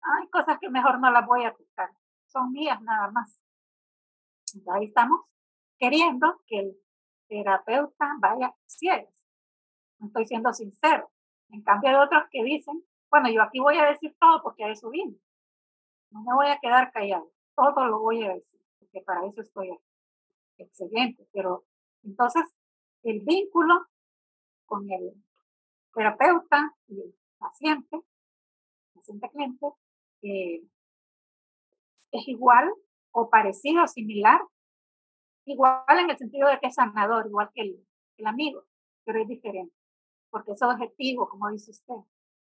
hay 0.00 0.28
cosas 0.28 0.58
que 0.60 0.70
mejor 0.70 1.00
no 1.00 1.10
las 1.10 1.26
voy 1.26 1.44
a 1.44 1.52
tocar, 1.52 1.90
son 2.26 2.52
mías 2.52 2.80
nada 2.82 3.10
más. 3.10 3.40
Entonces 4.54 4.74
ahí 4.74 4.86
estamos 4.86 5.20
queriendo 5.78 6.40
que 6.46 6.60
el 6.60 6.76
terapeuta 7.30 8.16
vaya 8.18 8.52
ciegas. 8.66 9.14
No 9.98 10.08
estoy 10.08 10.26
siendo 10.26 10.52
sincero. 10.52 11.10
En 11.50 11.62
cambio 11.62 11.90
hay 11.90 11.96
otros 11.96 12.24
que 12.30 12.42
dicen, 12.42 12.84
bueno, 13.08 13.30
yo 13.30 13.42
aquí 13.42 13.60
voy 13.60 13.78
a 13.78 13.86
decir 13.86 14.14
todo 14.20 14.42
porque 14.42 14.64
a 14.64 14.70
eso 14.70 14.90
vine. 14.90 15.16
No 16.10 16.22
me 16.22 16.34
voy 16.34 16.48
a 16.48 16.58
quedar 16.58 16.92
callado. 16.92 17.30
Todo 17.54 17.86
lo 17.86 18.00
voy 18.00 18.24
a 18.24 18.34
decir, 18.34 18.60
porque 18.80 19.00
para 19.02 19.24
eso 19.26 19.40
estoy 19.42 19.70
aquí. 19.70 19.84
Excelente. 20.58 21.26
Pero 21.32 21.64
entonces 22.02 22.42
el 23.04 23.20
vínculo 23.20 23.86
con 24.66 24.90
el 24.90 25.14
terapeuta 25.94 26.74
y 26.88 27.00
el 27.00 27.14
paciente, 27.38 28.00
paciente 28.94 29.30
cliente, 29.30 29.66
eh, 30.22 30.62
es 32.12 32.28
igual 32.28 32.72
o 33.12 33.30
parecido 33.30 33.86
similar, 33.86 34.40
igual 35.44 35.84
en 35.88 36.10
el 36.10 36.18
sentido 36.18 36.48
de 36.48 36.58
que 36.58 36.68
es 36.68 36.74
sanador, 36.74 37.26
igual 37.26 37.50
que 37.54 37.62
el, 37.62 37.86
el 38.18 38.26
amigo, 38.26 38.64
pero 39.04 39.20
es 39.20 39.28
diferente, 39.28 39.74
porque 40.30 40.52
es 40.52 40.62
objetivo, 40.62 41.28
como 41.28 41.50
dice 41.50 41.70
usted. 41.70 41.94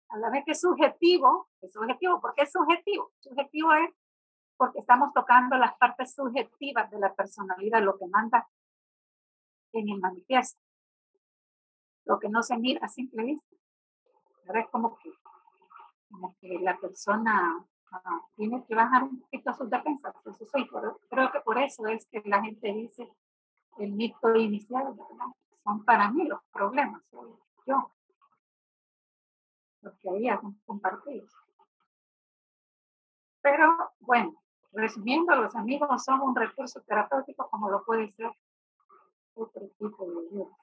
A 0.09 0.17
la 0.17 0.29
vez 0.29 0.43
que 0.45 0.51
es 0.51 0.61
subjetivo, 0.61 1.49
es 1.61 1.71
subjetivo, 1.71 2.19
¿por 2.19 2.33
qué 2.33 2.43
es 2.43 2.51
subjetivo? 2.51 3.11
Subjetivo 3.19 3.73
es 3.73 3.91
porque 4.57 4.79
estamos 4.79 5.13
tocando 5.13 5.55
las 5.57 5.77
partes 5.77 6.13
subjetivas 6.13 6.89
de 6.91 6.99
la 6.99 7.13
personalidad, 7.13 7.81
lo 7.81 7.97
que 7.97 8.07
manda 8.07 8.47
en 9.73 9.89
el 9.89 9.99
manifiesto 9.99 10.59
lo 12.09 12.19
que 12.19 12.27
no 12.27 12.41
se 12.41 12.57
mira 12.57 12.83
a 12.83 12.89
simple 12.89 13.23
vista. 13.23 13.55
Es 14.55 14.67
como 14.71 14.97
que, 14.97 16.59
la 16.61 16.75
persona 16.77 17.65
ah, 17.91 18.21
tiene 18.35 18.63
que 18.65 18.75
bajar 18.75 19.03
un 19.03 19.19
poquito 19.19 19.53
sus 19.53 19.69
defensas. 19.69 20.15
Eso 20.25 20.45
soy, 20.45 20.67
creo 21.09 21.31
que 21.31 21.39
por 21.41 21.57
eso 21.57 21.87
es 21.87 22.07
que 22.07 22.21
la 22.25 22.41
gente 22.41 22.73
dice 22.73 23.11
el 23.77 23.91
mito 23.93 24.35
inicial, 24.35 24.95
son 25.63 25.85
para 25.85 26.11
mí 26.11 26.27
los 26.27 26.41
problemas, 26.51 27.01
yo. 27.65 27.91
Los 29.81 29.97
que 29.99 30.09
había 30.09 30.41
compartido. 30.65 31.25
Pero 33.41 33.93
bueno, 33.99 34.33
resumiendo, 34.73 35.35
los 35.35 35.55
amigos 35.55 36.03
son 36.03 36.21
un 36.21 36.35
recurso 36.35 36.81
terapéutico 36.81 37.49
como 37.49 37.69
lo 37.69 37.85
puede 37.85 38.09
ser 38.11 38.31
otro 39.35 39.69
tipo 39.77 40.05
de 40.05 40.27
ayuda 40.27 40.57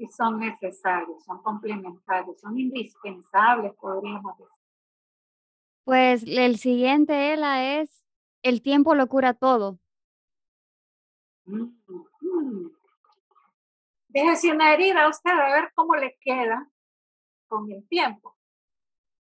y 0.00 0.08
son 0.08 0.38
necesarios, 0.38 1.22
son 1.24 1.42
complementarios, 1.42 2.40
son 2.40 2.58
indispensables, 2.58 3.74
podríamos 3.74 4.36
decir. 4.38 4.59
Pues 5.90 6.22
el 6.24 6.56
siguiente, 6.56 7.32
Ela, 7.32 7.80
es 7.80 8.06
el 8.44 8.62
tiempo 8.62 8.94
lo 8.94 9.08
cura 9.08 9.34
todo. 9.34 9.80
Déjese 14.06 14.52
una 14.52 14.72
herida 14.72 15.08
usted 15.08 15.32
a 15.32 15.52
ver 15.52 15.72
cómo 15.74 15.96
le 15.96 16.16
queda 16.20 16.70
con 17.48 17.68
el 17.72 17.88
tiempo. 17.88 18.36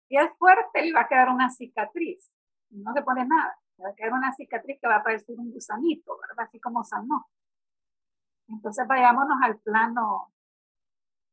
Si 0.08 0.16
es 0.16 0.32
fuerte, 0.38 0.86
le 0.86 0.94
va 0.94 1.02
a 1.02 1.08
quedar 1.10 1.28
una 1.28 1.50
cicatriz. 1.50 2.32
No 2.70 2.94
se 2.94 3.02
pone 3.02 3.26
nada. 3.26 3.60
Le 3.78 3.84
va 3.84 3.90
a 3.90 3.96
quedar 3.96 4.14
una 4.14 4.32
cicatriz 4.32 4.80
que 4.80 4.88
va 4.88 4.96
a 4.96 5.04
parecer 5.04 5.36
un 5.38 5.52
gusanito, 5.52 6.18
¿verdad? 6.18 6.46
Así 6.48 6.62
como 6.62 6.86
sanó. 6.86 7.28
Entonces 8.48 8.88
vayámonos 8.88 9.38
al 9.44 9.60
plano 9.60 10.34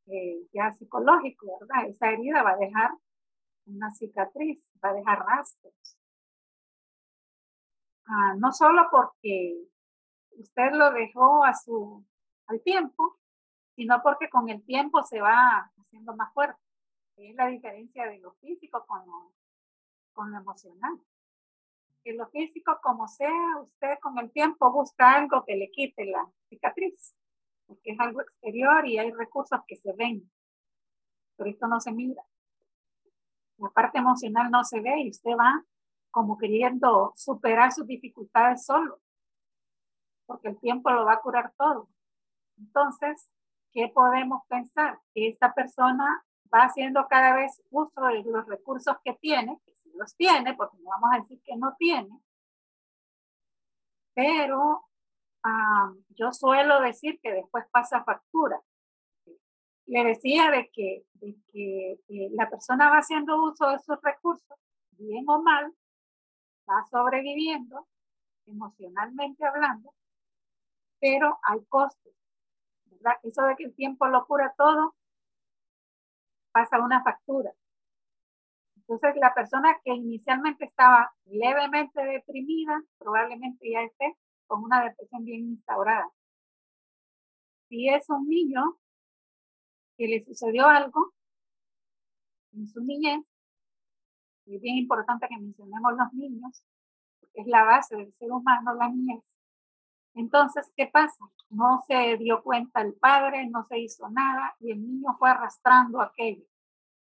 eh, 0.07 0.49
ya 0.53 0.73
psicológico, 0.73 1.61
¿verdad? 1.61 1.87
Esa 1.89 2.11
herida 2.11 2.43
va 2.43 2.51
a 2.51 2.57
dejar 2.57 2.91
una 3.71 3.91
cicatriz, 3.93 4.71
va 4.85 4.91
a 4.91 4.95
dejar 4.95 5.19
rastros. 5.19 5.75
Ah, 8.07 8.35
no 8.37 8.53
solo 8.53 8.89
porque 8.91 9.69
usted 10.33 10.73
lo 10.73 10.91
dejó 10.93 11.45
a 11.45 11.55
su, 11.55 12.05
al 12.47 12.61
tiempo, 12.63 13.19
sino 13.77 14.03
porque 14.03 14.29
con 14.29 14.49
el 14.49 14.65
tiempo 14.65 15.03
se 15.03 15.21
va 15.21 15.71
haciendo 15.77 16.15
más 16.17 16.33
fuerte. 16.33 16.61
Es 17.17 17.35
la 17.37 17.47
diferencia 17.47 18.07
de 18.07 18.19
lo 18.19 18.33
físico 18.35 18.85
con 18.87 19.07
lo, 19.07 19.33
con 20.13 20.33
lo 20.33 20.39
emocional. 20.39 21.01
En 22.05 22.17
lo 22.17 22.29
físico, 22.31 22.79
como 22.83 23.07
sea, 23.07 23.59
usted 23.63 23.99
con 24.01 24.19
el 24.19 24.31
tiempo 24.33 24.73
busca 24.73 25.15
algo 25.15 25.45
que 25.45 25.57
le 25.57 25.71
quite 25.71 26.07
la 26.07 26.27
cicatriz 26.49 27.15
porque 27.71 27.93
es 27.93 28.01
algo 28.01 28.21
exterior 28.21 28.85
y 28.85 28.99
hay 28.99 29.13
recursos 29.13 29.61
que 29.65 29.77
se 29.77 29.93
ven, 29.93 30.29
pero 31.37 31.51
esto 31.51 31.69
no 31.69 31.79
se 31.79 31.93
mira. 31.93 32.21
La 33.61 33.69
parte 33.69 33.99
emocional 33.99 34.51
no 34.51 34.65
se 34.65 34.81
ve 34.81 35.03
y 35.03 35.11
usted 35.11 35.33
va 35.33 35.65
como 36.11 36.39
queriendo 36.39 37.13
superar 37.15 37.73
sus 37.73 37.87
dificultades 37.87 38.65
solo, 38.65 39.01
porque 40.27 40.49
el 40.49 40.59
tiempo 40.59 40.91
lo 40.91 41.05
va 41.05 41.15
a 41.15 41.21
curar 41.21 41.53
todo. 41.57 41.89
Entonces, 42.59 43.31
¿qué 43.73 43.89
podemos 43.95 44.43
pensar? 44.49 44.99
Que 45.15 45.29
esta 45.29 45.55
persona 45.55 46.25
va 46.53 46.65
haciendo 46.65 47.07
cada 47.09 47.37
vez 47.37 47.63
uso 47.71 48.01
de 48.07 48.25
los 48.25 48.47
recursos 48.47 48.97
que 49.05 49.13
tiene, 49.15 49.61
que 49.65 49.75
sí 49.77 49.93
los 49.95 50.17
tiene, 50.17 50.55
porque 50.55 50.79
no 50.79 50.91
vamos 50.91 51.11
a 51.13 51.19
decir 51.19 51.41
que 51.45 51.57
no 51.57 51.77
tiene, 51.79 52.11
pero 54.15 54.85
ah, 55.45 55.93
yo 56.09 56.33
suelo 56.33 56.81
decir 56.81 57.21
que 57.23 57.33
después 57.33 57.65
pasa 57.71 58.05
factura. 58.05 58.61
Le 59.91 60.05
decía 60.05 60.53
de 60.53 60.71
que, 60.73 61.05
de 61.15 61.37
que 61.53 61.93
eh, 62.09 62.29
la 62.31 62.49
persona 62.49 62.89
va 62.91 62.99
haciendo 62.99 63.43
uso 63.43 63.69
de 63.71 63.81
sus 63.81 64.01
recursos, 64.01 64.57
bien 64.93 65.29
o 65.29 65.43
mal, 65.43 65.75
va 66.69 66.85
sobreviviendo, 66.89 67.89
emocionalmente 68.47 69.45
hablando, 69.45 69.93
pero 71.01 71.41
hay 71.43 71.65
costos. 71.65 72.13
¿verdad? 72.85 73.15
Eso 73.25 73.43
de 73.43 73.57
que 73.57 73.65
el 73.65 73.75
tiempo 73.75 74.07
lo 74.07 74.25
cura 74.29 74.55
todo, 74.57 74.95
pasa 76.53 76.79
una 76.79 77.03
factura. 77.03 77.51
Entonces, 78.77 79.17
la 79.21 79.35
persona 79.35 79.77
que 79.85 79.93
inicialmente 79.93 80.67
estaba 80.67 81.13
levemente 81.25 82.01
deprimida, 82.01 82.81
probablemente 82.97 83.69
ya 83.69 83.83
esté 83.83 84.17
con 84.47 84.63
una 84.63 84.85
depresión 84.85 85.25
bien 85.25 85.49
instaurada. 85.49 86.09
Si 87.69 87.89
es 87.89 88.09
un 88.09 88.29
niño 88.29 88.80
que 90.01 90.09
le 90.09 90.23
sucedió 90.23 90.67
algo 90.67 91.13
en 92.55 92.67
su 92.67 92.81
niñez, 92.81 93.23
es 94.47 94.59
bien 94.63 94.79
importante 94.79 95.29
que 95.29 95.37
mencionemos 95.37 95.93
los 95.93 96.15
niños, 96.15 96.65
porque 97.21 97.43
es 97.43 97.47
la 97.47 97.65
base 97.65 97.97
del 97.97 98.11
ser 98.15 98.33
humano, 98.33 98.73
la 98.77 98.89
niñez. 98.89 99.23
Entonces, 100.15 100.73
¿qué 100.75 100.87
pasa? 100.87 101.27
No 101.51 101.83
se 101.87 102.17
dio 102.17 102.43
cuenta 102.43 102.81
el 102.81 102.95
padre, 102.95 103.47
no 103.51 103.67
se 103.67 103.79
hizo 103.79 104.09
nada 104.09 104.57
y 104.59 104.71
el 104.73 104.81
niño 104.81 105.19
fue 105.19 105.29
arrastrando 105.29 106.01
aquello. 106.01 106.47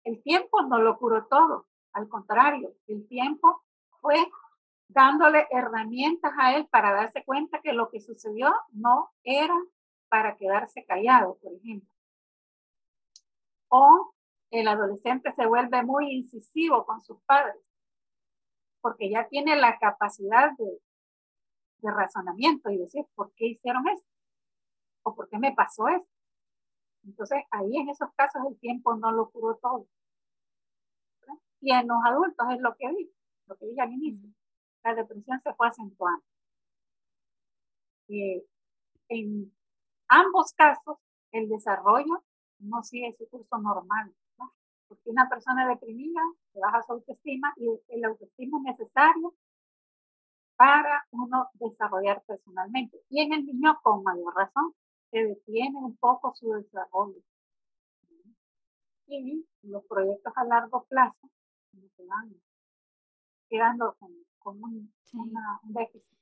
El 0.05 0.23
tiempo 0.23 0.61
no 0.61 0.77
lo 0.77 0.97
curó 0.97 1.25
todo, 1.25 1.67
al 1.91 2.07
contrario, 2.07 2.77
el 2.87 3.05
tiempo 3.09 3.65
fue 3.99 4.25
dándole 4.87 5.45
herramientas 5.51 6.31
a 6.39 6.55
él 6.55 6.65
para 6.67 6.93
darse 6.93 7.25
cuenta 7.25 7.59
que 7.59 7.73
lo 7.73 7.89
que 7.89 7.99
sucedió 7.99 8.55
no 8.71 9.11
era 9.21 9.57
para 10.07 10.37
quedarse 10.37 10.85
callado, 10.85 11.37
por 11.41 11.51
ejemplo. 11.55 11.94
O 13.77 14.13
el 14.51 14.67
adolescente 14.69 15.33
se 15.33 15.45
vuelve 15.45 15.83
muy 15.83 16.13
incisivo 16.13 16.85
con 16.85 17.01
sus 17.01 17.19
padres, 17.23 17.61
porque 18.79 19.09
ya 19.09 19.27
tiene 19.27 19.57
la 19.57 19.77
capacidad 19.79 20.51
de, 20.57 20.79
de 21.79 21.91
razonamiento 21.91 22.69
y 22.69 22.77
decir, 22.77 23.05
¿por 23.15 23.33
qué 23.35 23.47
hicieron 23.47 23.85
esto? 23.89 24.07
¿O 25.03 25.13
por 25.13 25.27
qué 25.27 25.37
me 25.39 25.53
pasó 25.53 25.89
esto? 25.89 26.09
Entonces, 27.03 27.43
ahí 27.51 27.75
en 27.75 27.89
esos 27.89 28.09
casos 28.15 28.43
el 28.49 28.57
tiempo 28.59 28.95
no 28.95 29.11
lo 29.11 29.29
curó 29.29 29.57
todo. 29.57 29.87
Y 31.59 31.73
en 31.73 31.85
los 31.87 31.97
adultos 32.05 32.47
es 32.51 32.61
lo 32.61 32.75
que 32.77 32.87
vi, 32.87 33.11
lo 33.47 33.57
que 33.57 33.65
dije 33.65 33.81
al 33.81 33.91
inicio. 33.91 34.29
La 34.85 34.95
depresión 34.95 35.41
se 35.41 35.53
fue 35.53 35.67
acentuando. 35.67 36.23
Y 38.07 38.41
en 39.09 39.53
ambos 40.07 40.53
casos, 40.53 40.97
el 41.31 41.49
desarrollo 41.49 42.23
no 42.59 42.83
sigue 42.83 43.13
su 43.17 43.27
curso 43.29 43.57
normal. 43.57 44.13
Porque 44.87 45.09
una 45.09 45.27
persona 45.27 45.67
deprimida 45.67 46.21
se 46.53 46.59
baja 46.59 46.83
su 46.83 46.93
autoestima 46.93 47.53
y 47.57 47.67
el 47.87 48.05
autoestima 48.05 48.59
es 48.59 48.63
necesario 48.77 49.33
para 50.55 51.05
uno 51.11 51.49
desarrollar 51.53 52.23
personalmente. 52.25 53.01
Y 53.09 53.21
en 53.21 53.33
el 53.33 53.45
niño, 53.45 53.79
con 53.81 54.03
mayor 54.03 54.33
razón, 54.35 54.73
se 55.11 55.23
detiene 55.23 55.77
un 55.77 55.95
poco 55.97 56.33
su 56.35 56.51
desarrollo. 56.53 57.19
Y 59.07 59.45
los 59.63 59.83
proyectos 59.85 60.33
a 60.35 60.43
largo 60.45 60.85
plazo 60.85 61.29
se 61.95 62.05
van 62.05 62.35
quedando 63.49 63.95
con, 64.39 64.63
un, 64.63 64.93
déficit. 65.63 66.17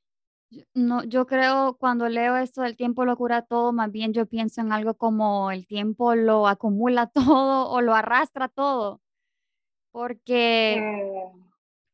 No, 0.74 1.04
yo 1.04 1.26
creo 1.26 1.78
cuando 1.80 2.10
leo 2.10 2.36
esto 2.36 2.62
del 2.62 2.76
tiempo 2.76 3.06
lo 3.06 3.18
cura 3.18 3.44
todo, 3.44 3.74
más 3.74 3.92
bien 3.92 4.14
yo 4.14 4.26
pienso 4.26 4.62
en 4.62 4.72
algo 4.72 4.96
como 4.96 5.52
el 5.52 5.68
tiempo 5.68 6.16
lo 6.16 6.48
acumula 6.48 7.08
todo 7.14 7.70
o 7.70 7.82
lo 7.82 7.96
arrastra 7.96 8.48
todo, 8.48 9.02
porque 9.92 10.74
eh, 10.78 11.32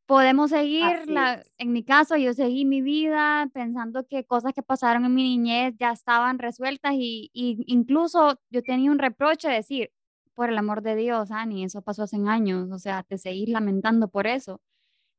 podemos 0.06 0.50
seguir, 0.50 1.08
la, 1.08 1.44
en 1.58 1.72
mi 1.72 1.84
caso, 1.84 2.18
yo 2.18 2.34
seguí 2.34 2.66
mi 2.66 2.82
vida 2.82 3.50
pensando 3.54 4.08
que 4.08 4.26
cosas 4.26 4.54
que 4.54 4.64
pasaron 4.64 5.06
en 5.06 5.14
mi 5.14 5.24
niñez 5.24 5.76
ya 5.78 5.92
estaban 5.92 6.40
resueltas 6.40 6.94
y, 6.96 7.30
incluso 7.34 8.40
yo 8.50 8.64
tenía 8.64 8.92
un 8.92 9.00
reproche 9.00 9.50
de 9.50 9.56
decir, 9.56 9.92
por 10.34 10.50
el 10.50 10.58
amor 10.58 10.82
de 10.82 10.96
Dios, 10.96 11.32
Ani, 11.32 11.66
eso 11.66 11.82
pasó 11.82 12.04
hace 12.04 12.18
años, 12.28 12.72
o 12.72 12.80
sea, 12.80 13.04
te 13.04 13.18
seguís 13.18 13.50
lamentando 13.50 14.08
por 14.08 14.26
eso. 14.26 14.62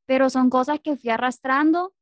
Pero 0.07 0.31
son 0.31 0.51
cosas 0.51 0.81
que 0.81 0.97
fui 0.97 1.11
arrastrando 1.11 1.93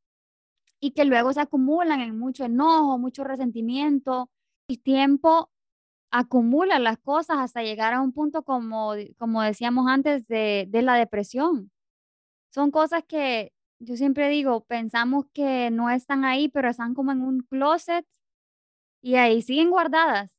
y 0.81 0.93
que 0.93 1.05
luego 1.05 1.33
se 1.33 1.41
acumulan 1.41 2.01
en 2.01 2.19
mucho 2.19 2.45
enojo, 2.45 2.99
mucho 2.99 3.25
resentimiento. 3.25 4.31
El 4.69 4.81
tiempo 4.83 5.51
acumula 6.11 6.79
las 6.79 6.99
cosas 6.99 7.39
hasta 7.39 7.63
llegar 7.63 7.95
a 7.95 8.01
un 8.01 8.13
punto 8.13 8.43
como, 8.43 8.95
como 9.19 9.43
decíamos 9.43 9.89
antes 9.89 10.29
de, 10.29 10.67
de 10.69 10.83
la 10.83 10.95
depresión 10.97 11.71
son 12.51 12.71
cosas 12.71 13.05
que 13.07 13.53
yo 13.81 13.97
siempre 13.97 14.29
digo, 14.29 14.65
pensamos 14.65 15.27
que 15.33 15.71
no 15.71 15.91
están 15.91 16.25
ahí, 16.25 16.49
pero 16.49 16.69
están 16.69 16.95
como 16.95 17.13
en 17.13 17.23
un 17.23 17.41
closet 17.43 18.07
y 19.03 19.17
ahí 19.17 19.43
siguen 19.43 19.71
guardadas. 19.71 20.31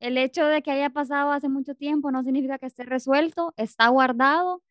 El 0.00 0.18
hecho 0.18 0.46
de 0.46 0.62
que 0.62 0.72
haya 0.72 0.90
pasado 0.90 1.32
hace 1.32 1.48
mucho 1.48 1.74
tiempo 1.74 2.10
no 2.10 2.22
significa 2.24 2.58
que 2.58 2.66
esté 2.66 2.84
resuelto, 2.84 3.54
está 3.56 3.88
guardado 3.88 4.62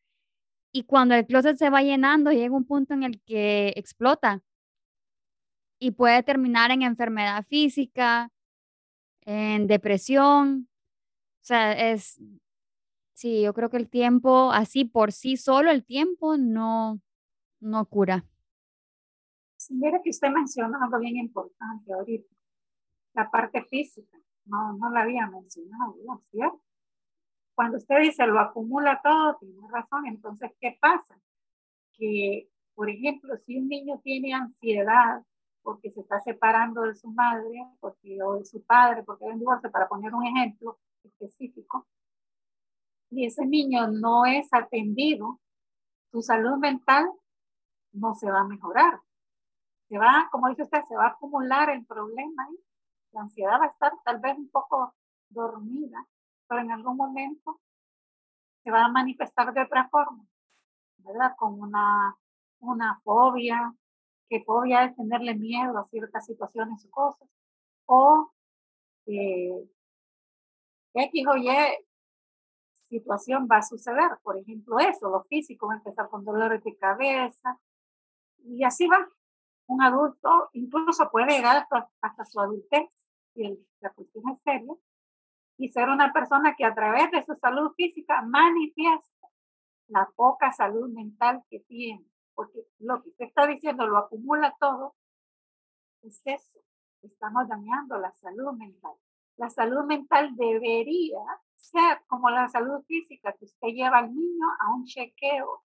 y 0.73 0.83
cuando 0.83 1.15
el 1.15 1.25
closet 1.25 1.57
se 1.57 1.69
va 1.69 1.83
llenando 1.83 2.31
llega 2.31 2.55
un 2.55 2.65
punto 2.65 2.93
en 2.93 3.03
el 3.03 3.21
que 3.23 3.73
explota 3.77 4.43
y 5.81 5.91
puede 5.91 6.23
terminar 6.23 6.71
en 6.71 6.83
enfermedad 6.83 7.43
física, 7.47 8.31
en 9.21 9.67
depresión. 9.67 10.69
O 11.41 11.43
sea, 11.43 11.73
es 11.73 12.21
Sí, 13.21 13.43
yo 13.43 13.53
creo 13.53 13.69
que 13.69 13.77
el 13.77 13.87
tiempo, 13.87 14.51
así 14.51 14.83
por 14.83 15.11
sí 15.11 15.37
solo, 15.37 15.69
el 15.69 15.85
tiempo 15.85 16.37
no, 16.37 16.99
no 17.59 17.85
cura. 17.85 18.25
Mira 19.69 20.01
que 20.03 20.09
usted 20.09 20.29
mencionó 20.29 20.79
algo 20.81 20.97
bien 20.97 21.17
importante 21.17 21.93
ahorita, 21.93 22.33
la 23.13 23.29
parte 23.29 23.63
física. 23.65 24.17
No, 24.45 24.73
no 24.73 24.89
la 24.89 25.01
había 25.03 25.27
mencionado, 25.27 25.95
¿cierto? 26.31 26.63
Cuando 27.53 27.77
usted 27.77 27.99
dice 28.01 28.25
lo 28.25 28.39
acumula 28.39 28.99
todo, 29.03 29.37
tiene 29.39 29.67
razón. 29.71 30.07
Entonces, 30.07 30.51
¿qué 30.59 30.79
pasa? 30.81 31.15
Que, 31.93 32.49
por 32.73 32.89
ejemplo, 32.89 33.37
si 33.45 33.59
un 33.59 33.67
niño 33.67 34.01
tiene 34.03 34.33
ansiedad 34.33 35.23
porque 35.63 35.91
se 35.91 36.01
está 36.01 36.19
separando 36.21 36.81
de 36.81 36.95
su 36.95 37.09
madre 37.09 37.65
porque, 37.79 38.21
o 38.23 38.35
de 38.35 38.45
su 38.45 38.63
padre, 38.63 39.03
porque 39.03 39.25
hay 39.25 39.31
un 39.31 39.39
divorcio, 39.39 39.71
para 39.71 39.87
poner 39.87 40.13
un 40.13 40.25
ejemplo 40.25 40.79
específico, 41.03 41.87
y 43.09 43.25
ese 43.25 43.45
niño 43.45 43.87
no 43.87 44.25
es 44.25 44.47
atendido, 44.53 45.39
su 46.11 46.21
salud 46.21 46.57
mental 46.57 47.11
no 47.91 48.15
se 48.15 48.31
va 48.31 48.41
a 48.41 48.47
mejorar. 48.47 49.01
Se 49.89 49.97
va, 49.97 50.29
como 50.31 50.47
dice 50.47 50.63
usted, 50.63 50.81
se 50.87 50.95
va 50.95 51.05
a 51.05 51.09
acumular 51.09 51.69
el 51.69 51.85
problema 51.85 52.47
y 52.51 52.57
la 53.11 53.21
ansiedad 53.21 53.59
va 53.59 53.65
a 53.65 53.69
estar 53.69 53.91
tal 54.05 54.19
vez 54.19 54.37
un 54.37 54.49
poco 54.49 54.95
dormida, 55.29 56.05
pero 56.47 56.61
en 56.61 56.71
algún 56.71 56.95
momento 56.95 57.59
se 58.63 58.71
va 58.71 58.85
a 58.85 58.91
manifestar 58.91 59.53
de 59.53 59.61
otra 59.61 59.89
forma, 59.89 60.25
¿verdad? 60.99 61.35
Como 61.37 61.63
una, 61.63 62.15
una 62.59 63.01
fobia, 63.03 63.73
que 64.31 64.45
fobia 64.45 64.85
es 64.85 64.95
tenerle 64.95 65.35
miedo 65.35 65.77
a 65.77 65.87
ciertas 65.89 66.25
situaciones 66.25 66.85
o 66.85 66.89
cosas, 66.89 67.27
o 67.85 68.31
eh, 69.05 69.69
X 70.93 71.27
o 71.27 71.35
Y 71.35 71.49
situación 72.87 73.45
va 73.51 73.57
a 73.57 73.61
suceder. 73.61 74.09
Por 74.23 74.37
ejemplo, 74.37 74.79
eso, 74.79 75.09
lo 75.09 75.23
físico, 75.23 75.73
empezar 75.73 76.09
con 76.09 76.23
dolores 76.23 76.63
de 76.63 76.77
cabeza 76.77 77.59
y 78.45 78.63
así 78.63 78.87
va. 78.87 79.05
Un 79.67 79.81
adulto 79.81 80.49
incluso 80.53 81.09
puede 81.11 81.35
llegar 81.35 81.67
hasta, 82.01 82.25
su 82.25 82.39
adultez, 82.39 82.89
y 83.35 83.59
la 83.81 83.89
cuestión 83.89 84.23
es 84.29 84.41
seria, 84.43 84.73
y 85.57 85.69
ser 85.69 85.89
una 85.89 86.13
persona 86.13 86.55
que 86.55 86.63
a 86.63 86.73
través 86.73 87.11
de 87.11 87.25
su 87.25 87.35
salud 87.35 87.73
física 87.75 88.21
manifiesta 88.21 89.27
la 89.87 90.09
poca 90.15 90.53
salud 90.53 90.89
mental 90.89 91.43
que 91.49 91.59
tiene. 91.59 92.10
Porque 92.33 92.59
lo 92.79 93.01
que 93.01 93.09
usted 93.09 93.25
está 93.25 93.47
diciendo 93.47 93.87
lo 93.87 93.97
acumula 93.97 94.55
todo, 94.59 94.95
es 96.03 96.21
eso. 96.25 96.59
Estamos 97.01 97.47
dañando 97.47 97.97
la 97.97 98.11
salud 98.13 98.53
mental. 98.53 98.93
La 99.37 99.49
salud 99.49 99.83
mental 99.85 100.35
debería 100.35 101.19
ser 101.55 102.01
como 102.07 102.29
la 102.29 102.47
salud 102.49 102.83
física, 102.85 103.33
que 103.33 103.45
usted 103.45 103.69
lleva 103.69 103.99
al 103.99 104.13
niño 104.13 104.45
a 104.59 104.73
un 104.73 104.85
chequeo 104.85 105.63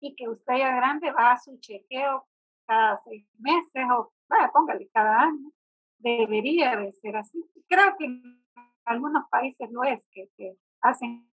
y 0.00 0.14
que 0.14 0.28
usted 0.28 0.56
ya 0.56 0.74
grande 0.74 1.12
va 1.12 1.32
a 1.32 1.38
su 1.38 1.58
chequeo 1.58 2.26
cada 2.66 3.00
seis 3.04 3.26
meses 3.38 3.84
o, 3.96 4.12
vaya, 4.28 4.50
póngale, 4.52 4.88
cada 4.88 5.22
año. 5.22 5.50
Debería 5.98 6.76
de 6.76 6.92
ser 6.92 7.16
así. 7.16 7.44
Creo 7.66 7.96
que 7.96 8.04
en 8.04 8.44
algunos 8.84 9.28
países 9.28 9.70
lo 9.70 9.82
es, 9.84 10.00
que 10.12 10.56
hacen 10.80 11.28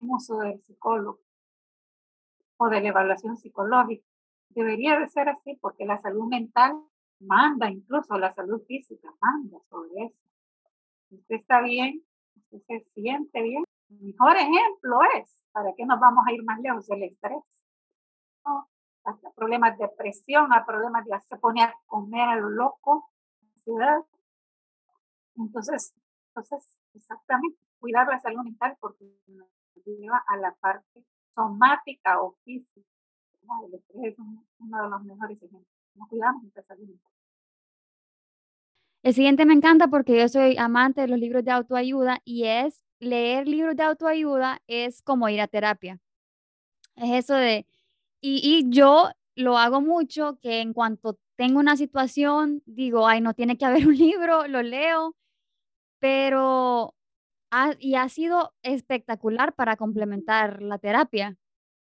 uso 0.00 0.38
del 0.38 0.60
psicólogo 0.62 1.20
de 2.68 2.80
la 2.80 2.88
evaluación 2.88 3.36
psicológica. 3.36 4.06
Debería 4.50 4.98
de 4.98 5.08
ser 5.08 5.28
así 5.28 5.56
porque 5.60 5.86
la 5.86 5.98
salud 5.98 6.26
mental 6.26 6.74
manda, 7.20 7.70
incluso 7.70 8.18
la 8.18 8.32
salud 8.32 8.62
física 8.66 9.08
manda 9.20 9.58
sobre 9.70 10.06
eso. 10.06 10.18
Usted 11.10 11.36
está 11.36 11.60
bien, 11.62 12.02
usted 12.50 12.82
se 12.82 12.90
siente 12.92 13.42
bien. 13.42 13.64
El 13.90 14.00
mejor 14.00 14.36
ejemplo 14.36 14.98
es, 15.18 15.44
¿para 15.52 15.72
qué 15.76 15.84
nos 15.84 16.00
vamos 16.00 16.24
a 16.26 16.32
ir 16.32 16.42
más 16.44 16.60
lejos? 16.60 16.88
El 16.90 17.02
estrés. 17.04 17.42
Hasta 19.04 19.32
problemas 19.32 19.76
de 19.78 19.86
depresión, 19.86 20.52
a 20.52 20.64
problemas 20.64 21.04
de 21.04 21.20
se 21.22 21.36
pone 21.36 21.62
a 21.62 21.74
comer 21.86 22.28
a 22.28 22.36
lo 22.36 22.50
loco, 22.50 23.10
ansiedad. 23.54 24.00
Entonces, 25.36 25.94
entonces, 26.28 26.78
exactamente, 26.94 27.58
cuidar 27.78 28.06
la 28.08 28.20
salud 28.20 28.42
mental 28.44 28.76
porque 28.80 29.04
nos 29.26 29.48
lleva 29.84 30.22
a 30.28 30.36
la 30.36 30.54
parte 30.54 31.04
somática 31.34 32.20
o 32.20 32.36
física. 32.44 32.86
El 33.66 33.74
estrés 33.74 34.12
es 34.12 34.18
uno 34.18 34.82
de 34.82 34.90
los 34.90 35.04
mejores 35.04 35.36
ejemplos. 35.36 35.66
No 35.94 36.06
cuidamos 36.08 36.42
salud 36.66 36.88
mental. 36.88 37.12
El 39.02 39.14
siguiente 39.14 39.44
me 39.44 39.54
encanta 39.54 39.88
porque 39.88 40.16
yo 40.16 40.28
soy 40.28 40.56
amante 40.56 41.00
de 41.00 41.08
los 41.08 41.18
libros 41.18 41.44
de 41.44 41.50
autoayuda 41.50 42.20
y 42.24 42.44
es 42.44 42.82
leer 43.00 43.48
libros 43.48 43.74
de 43.76 43.82
autoayuda 43.82 44.62
es 44.68 45.02
como 45.02 45.28
ir 45.28 45.40
a 45.40 45.48
terapia. 45.48 45.98
Es 46.94 47.24
eso 47.24 47.34
de, 47.34 47.66
y, 48.20 48.40
y 48.44 48.70
yo 48.70 49.10
lo 49.34 49.58
hago 49.58 49.80
mucho, 49.80 50.38
que 50.40 50.60
en 50.60 50.72
cuanto 50.72 51.18
tengo 51.36 51.58
una 51.58 51.76
situación, 51.76 52.62
digo, 52.66 53.08
ay, 53.08 53.20
no 53.20 53.34
tiene 53.34 53.56
que 53.58 53.64
haber 53.64 53.86
un 53.88 53.96
libro, 53.96 54.46
lo 54.46 54.62
leo, 54.62 55.16
pero, 55.98 56.94
ha, 57.52 57.74
y 57.78 57.94
ha 57.96 58.08
sido 58.08 58.54
espectacular 58.62 59.54
para 59.54 59.76
complementar 59.76 60.62
la 60.62 60.78
terapia. 60.78 61.36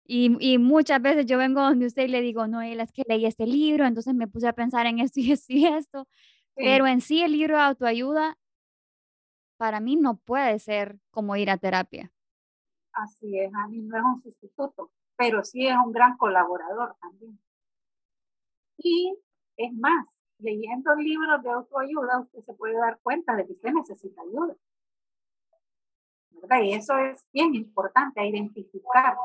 Y, 0.05 0.37
y, 0.39 0.57
muchas 0.57 1.01
veces 1.01 1.25
yo 1.25 1.37
vengo 1.37 1.61
donde 1.61 1.85
usted 1.85 2.03
y 2.03 2.07
le 2.07 2.21
digo, 2.21 2.47
no, 2.47 2.61
es 2.61 2.91
que 2.93 3.03
leí 3.07 3.25
este 3.25 3.45
libro, 3.45 3.85
entonces 3.85 4.15
me 4.15 4.27
puse 4.27 4.47
a 4.47 4.53
pensar 4.53 4.85
en 4.87 4.99
esto 4.99 5.19
y 5.19 5.31
esto 5.33 5.53
y 5.53 5.65
esto. 5.67 6.07
Pero 6.55 6.87
en 6.87 7.01
sí 7.01 7.21
el 7.21 7.33
libro 7.33 7.57
de 7.57 7.63
autoayuda 7.63 8.37
para 9.57 9.79
mí 9.79 9.97
no 9.97 10.17
puede 10.17 10.57
ser 10.59 10.97
como 11.11 11.35
ir 11.35 11.49
a 11.49 11.57
terapia. 11.57 12.11
Así 12.93 13.37
es, 13.37 13.53
a 13.53 13.67
mí 13.67 13.79
no 13.79 13.97
es 13.97 14.03
un 14.03 14.21
sustituto, 14.23 14.91
pero 15.17 15.43
sí 15.43 15.67
es 15.67 15.75
un 15.75 15.91
gran 15.91 16.15
colaborador 16.17 16.95
también. 17.01 17.39
Y 18.77 19.17
es 19.57 19.73
más, 19.73 20.07
leyendo 20.39 20.95
libros 20.95 21.43
de 21.43 21.49
autoayuda, 21.49 22.21
usted 22.21 22.39
se 22.45 22.53
puede 22.53 22.75
dar 22.75 22.99
cuenta 23.03 23.35
de 23.35 23.45
que 23.45 23.53
usted 23.53 23.71
necesita 23.73 24.21
ayuda. 24.21 24.55
¿Verdad? 26.41 26.61
Y 26.61 26.73
eso 26.73 26.97
es 26.97 27.25
bien 27.31 27.55
importante, 27.55 28.25
identificar. 28.25 29.15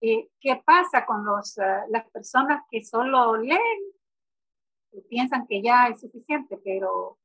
Eh, 0.00 0.28
¿Qué 0.40 0.62
pasa 0.64 1.04
con 1.04 1.24
los, 1.24 1.56
uh, 1.58 1.90
las 1.90 2.08
personas 2.10 2.62
que 2.70 2.84
solo 2.84 3.36
leen 3.36 3.92
piensan 5.08 5.46
que 5.46 5.62
ya 5.62 5.88
es 5.88 6.00
suficiente, 6.00 6.58
pero 6.64 7.18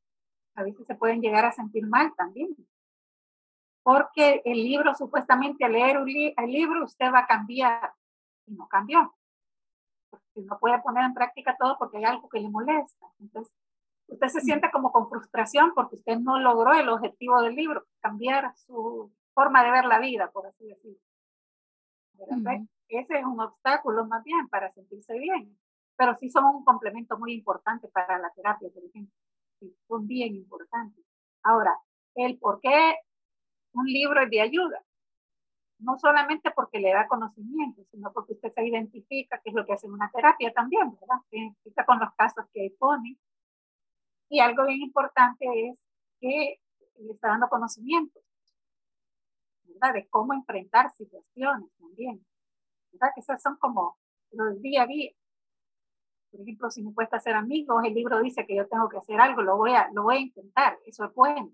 a 0.56 0.64
veces 0.64 0.86
se 0.86 0.96
pueden 0.96 1.22
llegar 1.22 1.46
a 1.46 1.52
sentir 1.52 1.88
mal 1.88 2.14
también. 2.16 2.56
Porque 3.84 4.42
el 4.46 4.64
libro, 4.64 4.94
supuestamente 4.96 5.66
al 5.66 5.74
leer 5.74 5.98
el 5.98 6.52
libro, 6.52 6.86
usted 6.86 7.12
va 7.12 7.20
a 7.20 7.28
cambiar 7.28 7.94
y 8.46 8.54
no 8.54 8.68
cambió. 8.68 9.14
Porque 10.10 10.42
no 10.42 10.58
puede 10.60 10.80
poner 10.82 11.04
en 11.04 11.14
práctica 11.14 11.56
todo 11.58 11.78
porque 11.78 11.98
hay 11.98 12.06
algo 12.06 12.30
que 12.30 12.40
le 12.40 12.50
molesta. 12.50 13.08
Entonces, 13.20 13.54
usted 14.08 14.28
se 14.28 14.42
siente 14.42 14.70
como 14.72 14.92
con 14.92 15.10
frustración 15.10 15.74
porque 15.74 15.96
usted 15.96 16.18
no 16.20 16.40
logró 16.40 16.74
el 16.74 16.90
objetivo 16.90 17.42
del 17.42 17.56
libro, 17.56 17.86
cambiar 18.00 18.56
su 18.56 19.12
forma 19.34 19.64
de 19.64 19.72
ver 19.72 19.86
la 19.86 20.00
vida, 20.00 20.32
por 20.32 20.48
así 20.48 20.66
decirlo. 20.66 21.00
Ese 22.88 23.18
es 23.18 23.26
un 23.26 23.40
obstáculo 23.40 24.06
más 24.06 24.24
bien 24.24 24.48
para 24.50 24.72
sentirse 24.72 25.18
bien 25.18 25.58
pero 25.96 26.16
sí 26.16 26.30
son 26.30 26.46
un 26.46 26.64
complemento 26.64 27.18
muy 27.18 27.34
importante 27.34 27.88
para 27.88 28.18
la 28.20 28.32
terapia, 28.32 28.70
por 28.74 28.84
ejemplo. 28.84 29.16
Sí, 29.60 29.76
son 29.88 30.08
bien 30.08 30.36
importantes. 30.36 31.04
Ahora, 31.44 31.78
el 32.16 32.38
por 32.40 32.60
qué 32.62 32.96
un 33.74 33.86
libro 33.86 34.22
es 34.22 34.30
de 34.30 34.42
ayuda. 34.42 34.84
No 35.80 35.98
solamente 35.98 36.52
porque 36.52 36.80
le 36.80 36.94
da 36.94 37.08
conocimiento, 37.08 37.84
sino 37.92 38.12
porque 38.14 38.34
usted 38.34 38.52
se 38.52 38.66
identifica, 38.66 39.40
que 39.40 39.50
es 39.50 39.56
lo 39.56 39.66
que 39.66 39.74
hace 39.74 39.88
una 39.88 40.10
terapia 40.12 40.54
también, 40.54 40.92
¿verdad? 40.92 41.18
Se 41.30 41.38
identifica 41.38 41.86
con 41.86 42.00
los 42.00 42.14
casos 42.16 42.46
que 42.54 42.74
pone. 42.80 43.18
Y 44.34 44.40
algo 44.40 44.66
bien 44.66 44.82
importante 44.82 45.46
es 45.70 45.80
que 46.20 46.60
le 46.98 47.12
está 47.12 47.28
dando 47.28 47.48
conocimiento, 47.50 48.20
¿verdad? 49.66 49.94
De 49.94 50.08
cómo 50.08 50.34
enfrentar 50.34 50.92
situaciones 50.96 51.70
también, 51.78 52.26
¿verdad? 52.92 53.10
Que 53.14 53.22
esas 53.22 53.44
son 53.44 53.58
como 53.58 53.96
los 54.32 54.60
día 54.60 54.82
a 54.82 54.88
día. 54.88 55.12
Por 56.32 56.42
ejemplo, 56.42 56.72
si 56.72 56.82
me 56.82 56.96
cuesta 56.96 57.20
ser 57.20 57.36
amigos, 57.36 57.84
el 57.86 57.94
libro 57.94 58.24
dice 58.24 58.44
que 58.48 58.56
yo 58.56 58.68
tengo 58.68 58.90
que 58.90 58.98
hacer 58.98 59.22
algo, 59.22 59.44
lo 59.44 59.56
voy 59.56 59.76
a, 59.76 59.92
lo 59.94 60.02
voy 60.02 60.16
a 60.16 60.22
intentar. 60.22 60.80
Eso 60.88 61.06
es 61.06 61.14
bueno, 61.14 61.52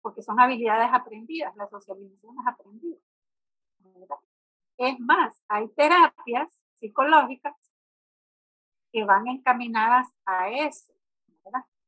porque 0.00 0.20
son 0.20 0.40
habilidades 0.40 0.90
aprendidas, 0.92 1.54
la 1.54 1.68
socialización 1.68 2.34
es 2.40 2.46
aprendida. 2.48 2.98
Es 4.76 4.98
más, 4.98 5.40
hay 5.46 5.68
terapias 5.68 6.60
psicológicas 6.80 7.54
que 8.90 9.04
van 9.04 9.28
encaminadas 9.28 10.08
a 10.24 10.50
eso, 10.50 10.92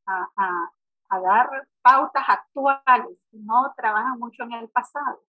a, 0.06 0.28
a, 0.36 0.72
a, 1.08 1.20
dar 1.20 1.68
pautas 1.82 2.24
actuales, 2.28 3.18
no 3.32 3.72
trabajan 3.76 4.18
mucho 4.18 4.44
en 4.44 4.52
el 4.52 4.68
pasado, 4.68 5.22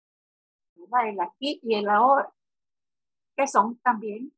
el 0.76 1.20
aquí 1.22 1.60
y 1.64 1.76
el 1.76 1.90
ahora, 1.90 2.32
que 3.36 3.48
son 3.48 3.78
también 3.80 4.34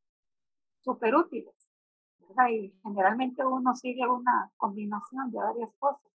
súper 0.81 1.15
útiles 1.15 1.61
y 2.49 2.73
generalmente 2.83 3.45
uno 3.45 3.75
sigue 3.75 4.07
una 4.07 4.51
combinación 4.57 5.31
de 5.31 5.39
varias 5.39 5.71
cosas. 5.77 6.11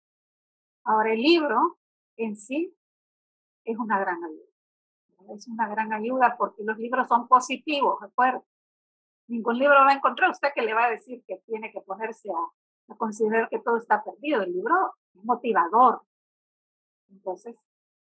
Ahora, 0.84 1.12
el 1.12 1.20
libro 1.20 1.78
en 2.16 2.36
sí 2.36 2.74
es 3.64 3.76
una 3.78 3.98
gran 3.98 4.22
ayuda. 4.22 5.34
Es 5.34 5.48
una 5.48 5.68
gran 5.68 5.92
ayuda 5.92 6.36
porque 6.38 6.62
los 6.62 6.78
libros 6.78 7.08
son 7.08 7.26
positivos, 7.26 8.00
recuerda. 8.00 8.42
Ningún 9.28 9.58
libro 9.58 9.74
va 9.74 9.90
a 9.90 9.94
encontrar 9.94 10.30
usted 10.30 10.48
que 10.54 10.62
le 10.62 10.72
va 10.72 10.84
a 10.84 10.90
decir 10.90 11.24
que 11.26 11.38
tiene 11.46 11.72
que 11.72 11.80
ponerse 11.80 12.30
a, 12.30 12.46
a 12.89 12.97
considerar 12.97 13.49
que 13.49 13.59
todo 13.59 13.78
está 13.78 14.03
perdido. 14.03 14.43
El 14.43 14.53
libro 14.53 14.95
es 15.14 15.24
motivador. 15.24 16.03
Entonces, 17.11 17.57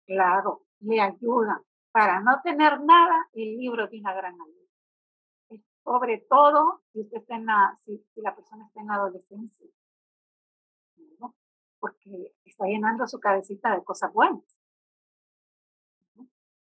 claro, 0.07 0.63
le 0.81 1.01
ayuda. 1.01 1.63
Para 1.91 2.21
no 2.21 2.41
tener 2.43 2.81
nada, 2.81 3.29
el 3.35 3.59
libro 3.59 3.89
tiene 3.89 4.05
una 4.05 4.15
gran 4.15 4.35
ayuda 4.35 4.63
sobre 5.85 6.19
todo 6.29 6.83
si 6.93 7.01
usted 7.01 7.19
está 7.19 7.37
en 7.37 7.47
la, 7.47 7.79
si, 7.83 8.05
la 8.17 8.35
persona 8.35 8.67
está 8.67 8.81
en 8.81 8.87
la 8.87 8.95
adolescencia, 8.95 9.67
porque 11.79 12.33
está 12.45 12.67
llenando 12.67 13.07
su 13.07 13.19
cabecita 13.19 13.75
de 13.75 13.85
cosas 13.85 14.13
buenas. 14.13 14.43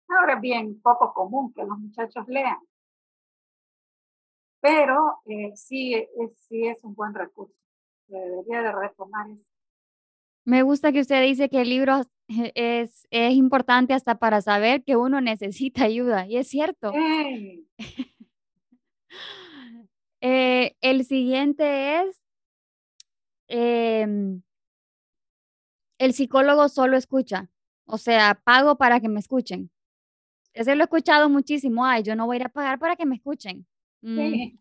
Ahora 0.07 0.35
es 0.35 0.41
bien 0.41 0.81
poco 0.81 1.13
común 1.13 1.53
que 1.53 1.63
los 1.63 1.77
muchachos 1.77 2.27
lean, 2.27 2.59
pero 4.59 5.19
eh, 5.25 5.55
sí, 5.55 6.07
sí 6.35 6.67
es 6.67 6.83
un 6.83 6.95
buen 6.95 7.13
recurso. 7.13 7.64
Debería 8.07 8.61
de 8.61 8.71
retomar 8.71 9.29
eso. 9.29 9.43
Me 10.45 10.61
gusta 10.61 10.91
que 10.91 11.01
usted 11.01 11.23
dice 11.23 11.49
que 11.49 11.61
el 11.61 11.69
libro 11.69 12.01
es, 12.55 13.07
es 13.09 13.33
importante 13.33 13.93
hasta 13.93 14.15
para 14.15 14.41
saber 14.41 14.83
que 14.83 14.95
uno 14.95 15.21
necesita 15.21 15.85
ayuda, 15.85 16.27
y 16.27 16.37
es 16.37 16.47
cierto. 16.47 16.91
Sí. 16.91 17.67
Eh, 20.27 20.75
el 20.81 21.05
siguiente 21.05 22.01
es, 22.01 22.19
em, 23.47 24.41
el 25.99 26.13
psicólogo 26.13 26.67
solo 26.67 26.97
escucha, 26.97 27.51
o 27.85 27.99
sea, 27.99 28.41
pago 28.43 28.75
para 28.75 28.99
que 28.99 29.07
me 29.07 29.19
escuchen. 29.19 29.69
Ese 30.53 30.75
lo 30.75 30.81
he 30.81 30.85
escuchado 30.85 31.29
muchísimo, 31.29 31.85
ay, 31.85 32.01
yo 32.01 32.15
no 32.15 32.25
voy 32.25 32.37
a 32.37 32.39
ir 32.39 32.45
a 32.47 32.49
pagar 32.49 32.79
para 32.79 32.95
que 32.95 33.05
me 33.05 33.17
escuchen. 33.17 33.67
Sí. 34.01 34.09
Mm. 34.09 34.59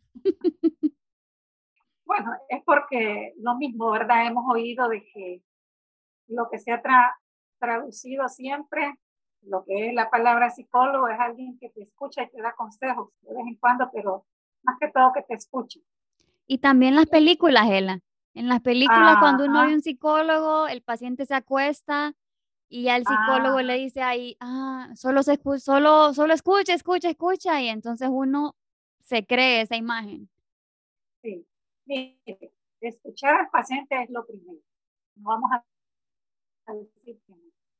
Bueno, 2.05 2.33
es 2.49 2.63
porque 2.65 3.35
lo 3.39 3.57
mismo, 3.57 3.91
¿verdad? 3.91 4.27
Hemos 4.27 4.45
oído 4.49 4.89
de 4.89 5.03
que 5.13 5.43
lo 6.29 6.49
que 6.51 6.59
se 6.59 6.73
ha 6.73 6.83
traducido 7.59 8.29
siempre, 8.29 8.95
lo 9.43 9.65
que 9.65 9.89
es 9.89 9.95
la 9.95 10.11
palabra 10.11 10.51
psicólogo, 10.51 11.09
es 11.09 11.19
alguien 11.19 11.59
que 11.59 11.71
te 11.71 11.83
escucha 11.83 12.23
y 12.23 12.31
te 12.31 12.41
da 12.41 12.55
consejos 12.55 13.11
de 13.23 13.35
vez 13.35 13.47
en 13.47 13.57
cuando, 13.57 13.91
pero 13.93 14.27
más 14.63 14.77
que 14.81 14.91
todo 14.91 15.13
que 15.13 15.23
te 15.23 15.35
escuchen. 15.35 15.83
Y 16.47 16.59
también 16.59 16.95
las 16.95 17.07
películas, 17.07 17.69
Ela. 17.71 18.01
En 18.35 18.49
las 18.49 18.61
películas, 18.61 19.19
cuando 19.21 19.45
uno 19.45 19.65
ve 19.65 19.75
un 19.75 19.83
psicólogo, 19.83 20.67
el 20.67 20.83
paciente 20.83 21.25
se 21.25 21.35
acuesta 21.35 22.15
y 22.69 22.83
ya 22.83 22.97
el 22.97 23.05
psicólogo 23.07 23.61
le 23.61 23.75
dice 23.75 24.03
ahí, 24.03 24.37
ah, 24.41 24.91
solo, 24.97 25.23
se 25.23 25.39
solo, 25.59 26.13
solo 26.13 26.35
escucha, 26.35 26.75
escucha, 26.75 27.09
escucha, 27.09 27.61
y 27.63 27.69
entonces 27.69 28.09
uno 28.11 28.57
se 29.05 29.25
cree 29.25 29.61
esa 29.61 29.77
imagen. 29.77 30.29
Sí, 31.87 32.19
escuchar 32.81 33.35
al 33.41 33.51
paciente 33.51 34.03
es 34.03 34.11
lo 34.11 34.25
primero. 34.27 34.61
No 35.17 35.29
vamos 35.29 35.51
a 36.67 36.73
decir 36.73 37.21
que 37.27 37.35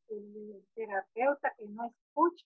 el 0.09 0.67
terapeuta 0.75 1.55
que 1.57 1.67
no 1.69 1.87
escucha, 1.87 2.45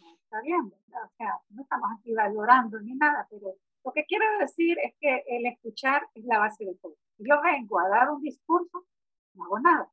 no 0.00 0.14
está 0.14 0.40
bien, 0.42 0.60
o 0.62 1.08
sea, 1.16 1.40
no 1.50 1.62
estamos 1.62 1.90
aquí 1.98 2.14
valorando 2.14 2.80
ni 2.80 2.94
nada, 2.94 3.26
pero 3.28 3.56
lo 3.84 3.92
que 3.92 4.04
quiero 4.06 4.24
decir 4.38 4.78
es 4.82 4.94
que 5.00 5.24
el 5.26 5.46
escuchar 5.46 6.08
es 6.14 6.24
la 6.24 6.38
base 6.38 6.64
de 6.64 6.74
todo. 6.76 6.96
Si 7.16 7.24
yo 7.28 7.40
vengo 7.42 7.78
a 7.80 7.88
dar 7.88 8.10
un 8.10 8.22
discurso, 8.22 8.86
no 9.34 9.44
hago 9.44 9.60
nada. 9.60 9.92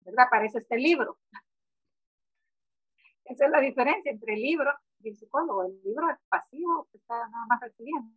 ¿Verdad? 0.00 0.24
Parece 0.30 0.58
este 0.58 0.76
libro. 0.76 1.18
Esa 3.24 3.46
es 3.46 3.50
la 3.50 3.60
diferencia 3.60 4.12
entre 4.12 4.34
el 4.34 4.42
libro 4.42 4.70
y 5.00 5.08
el 5.10 5.16
psicólogo. 5.16 5.64
El 5.64 5.80
libro 5.82 6.10
es 6.10 6.18
pasivo, 6.28 6.88
está 6.92 7.14
nada 7.28 7.46
más 7.48 7.60
recibiendo. 7.60 8.12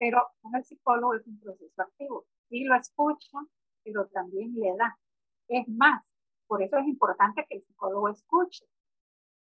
Pero 0.00 0.30
con 0.40 0.56
el 0.56 0.64
psicólogo 0.64 1.14
es 1.14 1.26
un 1.26 1.38
proceso 1.38 1.82
activo. 1.82 2.24
Sí 2.48 2.64
lo 2.64 2.74
escucha, 2.74 3.38
pero 3.84 4.08
también 4.08 4.54
le 4.54 4.74
da. 4.74 4.98
Es 5.46 5.68
más, 5.68 6.10
por 6.46 6.62
eso 6.62 6.78
es 6.78 6.86
importante 6.86 7.44
que 7.46 7.58
el 7.58 7.62
psicólogo 7.62 8.08
escuche. 8.08 8.64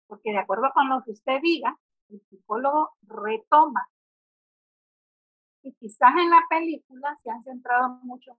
Porque 0.07 0.31
de 0.31 0.37
acuerdo 0.37 0.71
con 0.73 0.87
lo 0.87 1.03
que 1.03 1.11
usted 1.11 1.41
diga, 1.41 1.77
el 2.09 2.21
psicólogo 2.29 2.95
retoma. 3.01 3.89
Y 5.63 5.73
quizás 5.73 6.13
en 6.17 6.29
la 6.29 6.41
película 6.49 7.19
se 7.21 7.29
han 7.29 7.43
centrado 7.43 7.89
mucho 8.03 8.31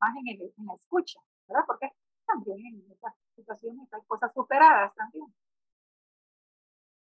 más 0.00 0.16
en, 0.16 0.26
el, 0.26 0.52
en 0.58 0.66
la 0.66 0.74
escucha, 0.74 1.20
¿verdad? 1.46 1.62
Porque 1.64 1.92
también 2.26 2.58
en 2.66 2.90
estas 2.90 3.14
situaciones 3.36 3.86
hay 3.92 4.00
cosas 4.08 4.34
superadas 4.34 4.92
también. 4.96 5.32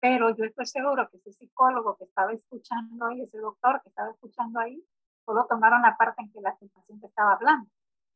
Pero 0.00 0.34
yo 0.34 0.44
estoy 0.44 0.66
seguro 0.66 1.08
que 1.10 1.18
ese 1.18 1.32
psicólogo 1.32 1.96
que 1.96 2.04
estaba 2.04 2.32
escuchando 2.32 3.06
ahí, 3.06 3.20
ese 3.20 3.38
doctor 3.38 3.82
que 3.82 3.90
estaba 3.90 4.10
escuchando 4.10 4.58
ahí, 4.58 4.82
solo 5.24 5.46
tomaron 5.46 5.82
la 5.82 5.96
parte 5.96 6.22
en 6.22 6.32
que 6.32 6.40
la 6.40 6.56
paciente 6.56 7.06
estaba 7.06 7.34
hablando. 7.34 7.70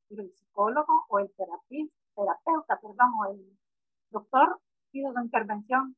Pero 0.09 0.23
el 0.23 0.33
psicólogo 0.33 1.05
o 1.09 1.19
el 1.19 1.31
terapeuta, 1.35 2.81
perdón, 2.81 3.13
o 3.21 3.33
el 3.33 3.59
doctor 4.11 4.61
hizo 4.93 5.09
una 5.09 5.25
intervención 5.25 5.97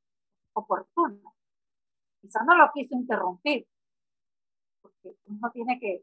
oportuna. 0.55 1.30
Quizás 2.20 2.45
no 2.45 2.57
lo 2.57 2.70
quiso 2.72 2.97
interrumpir, 2.97 3.66
porque 4.80 5.16
uno 5.26 5.51
tiene 5.53 5.78
que 5.78 6.03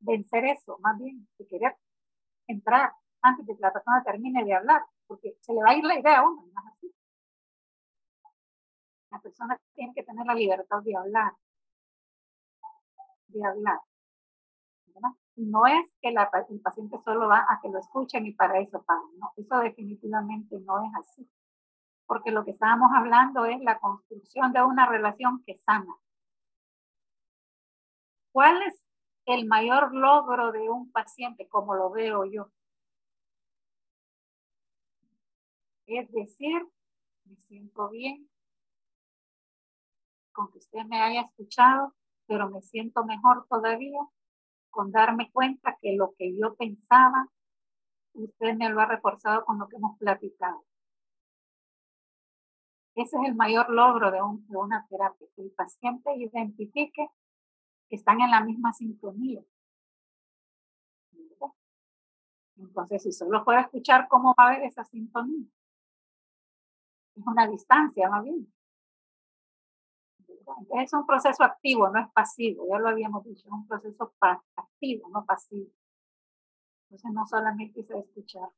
vencer 0.00 0.44
eso, 0.44 0.78
más 0.78 0.98
bien, 0.98 1.26
de 1.38 1.46
querer 1.46 1.76
entrar 2.46 2.92
antes 3.22 3.46
de 3.46 3.56
que 3.56 3.60
la 3.60 3.72
persona 3.72 4.02
termine 4.04 4.44
de 4.44 4.54
hablar, 4.54 4.82
porque 5.06 5.36
se 5.40 5.52
le 5.52 5.62
va 5.62 5.70
a 5.70 5.76
ir 5.76 5.84
la 5.84 5.98
idea 5.98 6.20
a 6.20 6.28
uno, 6.28 6.46
más 6.52 6.66
así. 6.72 6.92
La 9.12 9.20
persona 9.20 9.56
tiene 9.74 9.94
que 9.94 10.02
tener 10.02 10.26
la 10.26 10.34
libertad 10.34 10.82
de 10.82 10.96
hablar, 10.96 11.32
de 13.28 13.44
hablar. 13.44 13.78
Y 15.36 15.46
no 15.46 15.66
es 15.66 15.92
que 16.02 16.08
el 16.08 16.60
paciente 16.60 16.98
solo 17.04 17.28
va 17.28 17.46
a 17.48 17.60
que 17.62 17.68
lo 17.68 17.78
escuchen 17.78 18.26
y 18.26 18.32
para 18.32 18.58
eso 18.58 18.82
pagan, 18.82 19.18
¿no? 19.18 19.32
Eso 19.36 19.58
definitivamente 19.60 20.58
no 20.60 20.84
es 20.84 20.90
así 20.98 21.30
porque 22.12 22.30
lo 22.30 22.44
que 22.44 22.50
estábamos 22.50 22.90
hablando 22.94 23.46
es 23.46 23.58
la 23.62 23.78
construcción 23.78 24.52
de 24.52 24.62
una 24.62 24.86
relación 24.86 25.42
que 25.46 25.56
sana. 25.56 25.96
¿Cuál 28.32 28.62
es 28.64 28.84
el 29.24 29.46
mayor 29.46 29.94
logro 29.94 30.52
de 30.52 30.68
un 30.68 30.92
paciente, 30.92 31.48
como 31.48 31.74
lo 31.74 31.90
veo 31.90 32.26
yo? 32.26 32.50
Es 35.86 36.12
decir, 36.12 36.66
me 37.24 37.36
siento 37.36 37.88
bien 37.88 38.28
con 40.32 40.50
que 40.50 40.58
usted 40.58 40.84
me 40.86 41.00
haya 41.00 41.22
escuchado, 41.22 41.94
pero 42.26 42.50
me 42.50 42.62
siento 42.62 43.04
mejor 43.04 43.46
todavía 43.48 44.00
con 44.70 44.90
darme 44.90 45.30
cuenta 45.30 45.78
que 45.80 45.94
lo 45.94 46.14
que 46.18 46.36
yo 46.36 46.54
pensaba, 46.54 47.28
usted 48.14 48.54
me 48.54 48.70
lo 48.70 48.80
ha 48.80 48.86
reforzado 48.86 49.44
con 49.44 49.58
lo 49.58 49.68
que 49.68 49.76
hemos 49.76 49.98
platicado. 49.98 50.64
Ese 52.94 53.16
es 53.16 53.28
el 53.28 53.34
mayor 53.34 53.70
logro 53.70 54.10
de, 54.10 54.20
una 54.22 54.86
terapia, 54.88 55.26
que 55.34 55.42
el 55.42 55.50
paciente 55.52 56.14
identifique 56.16 57.08
que 57.88 57.96
están 57.96 58.20
en 58.20 58.30
la 58.30 58.44
misma 58.44 58.72
sintonía. 58.72 59.42
Entonces, 62.56 63.02
si 63.02 63.12
solo 63.12 63.44
puede 63.44 63.60
escuchar 63.60 64.08
cómo 64.08 64.34
va 64.38 64.44
a 64.44 64.48
haber 64.52 64.64
esa 64.64 64.84
sintonía, 64.84 65.46
es 67.14 67.26
una 67.26 67.46
distancia 67.46 68.08
más 68.08 68.24
bien. 68.24 68.52
Es 70.82 70.92
un 70.92 71.06
proceso 71.06 71.44
activo, 71.44 71.88
no 71.88 72.00
es 72.00 72.06
pasivo, 72.12 72.66
ya 72.68 72.78
lo 72.78 72.88
habíamos 72.88 73.24
dicho, 73.24 73.46
es 73.46 73.52
un 73.52 73.66
proceso 73.66 74.12
activo, 74.56 75.08
no 75.10 75.24
pasivo. 75.24 75.66
Entonces, 76.84 77.12
no 77.12 77.26
solamente 77.26 77.80
es 77.80 77.90
escuchar. 77.90 78.48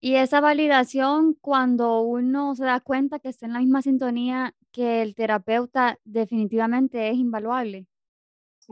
Y 0.00 0.16
esa 0.16 0.40
validación, 0.40 1.34
cuando 1.34 2.00
uno 2.00 2.54
se 2.56 2.64
da 2.64 2.80
cuenta 2.80 3.20
que 3.20 3.28
está 3.28 3.46
en 3.46 3.52
la 3.52 3.60
misma 3.60 3.82
sintonía 3.82 4.54
que 4.72 5.02
el 5.02 5.14
terapeuta, 5.14 5.98
definitivamente 6.04 7.08
es 7.08 7.16
invaluable. 7.16 7.86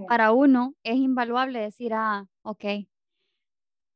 Para 0.08 0.32
uno 0.32 0.74
es 0.82 0.96
invaluable 0.96 1.60
decir, 1.60 1.92
ah, 1.94 2.26
ok. 2.42 2.64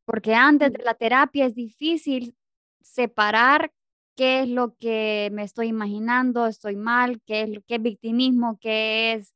Porque 0.04 0.34
antes 0.34 0.72
de 0.72 0.84
la 0.84 0.94
terapia 0.94 1.46
es 1.46 1.54
difícil 1.54 2.36
separar 2.80 3.72
qué 4.16 4.42
es 4.42 4.48
lo 4.48 4.76
que 4.76 5.30
me 5.32 5.42
estoy 5.42 5.68
imaginando, 5.68 6.46
estoy 6.46 6.76
mal, 6.76 7.20
qué 7.26 7.42
es, 7.42 7.50
qué 7.66 7.76
es 7.76 7.82
victimismo, 7.82 8.58
qué 8.60 9.14
es 9.14 9.34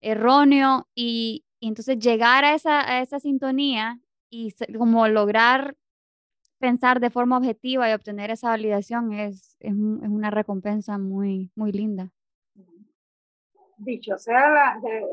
erróneo. 0.00 0.88
Y, 0.94 1.44
entonces 1.60 1.98
llegar 1.98 2.44
a 2.44 2.54
esa, 2.54 2.88
a 2.88 3.02
esa 3.02 3.18
sintonía 3.18 3.98
y 4.30 4.54
como 4.76 5.08
lograr 5.08 5.76
pensar 6.58 7.00
de 7.00 7.10
forma 7.10 7.36
objetiva 7.38 7.90
y 7.90 7.94
obtener 7.94 8.30
esa 8.30 8.50
validación 8.50 9.12
es, 9.12 9.56
es, 9.60 9.72
una 9.72 10.30
recompensa 10.30 10.98
muy, 10.98 11.50
muy 11.56 11.72
linda. 11.72 12.10
Dicho 13.76 14.18
sea, 14.18 14.50
la, 14.50 14.80
de, 14.82 15.04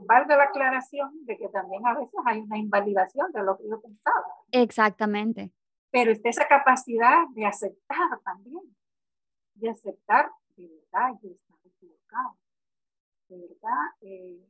valga 0.00 0.36
la 0.36 0.44
aclaración 0.44 1.10
de 1.24 1.36
que 1.36 1.48
también 1.48 1.86
a 1.86 1.94
veces 1.94 2.14
hay 2.26 2.40
una 2.40 2.58
invalidación 2.58 3.30
de 3.32 3.42
lo 3.42 3.56
que 3.56 3.68
yo 3.68 3.80
pensaba. 3.80 4.24
Exactamente. 4.50 5.52
Pero 5.94 6.10
está 6.10 6.28
esa 6.28 6.48
capacidad 6.48 7.28
de 7.34 7.46
aceptar 7.46 8.20
también, 8.24 8.76
de 9.54 9.70
aceptar 9.70 10.28
de 10.56 10.66
verdad 10.66 11.18
yo 11.22 11.30
estaba 11.30 11.60
equivocado, 11.64 12.36
de 13.28 13.36
verdad 13.38 13.82
eh, 14.00 14.44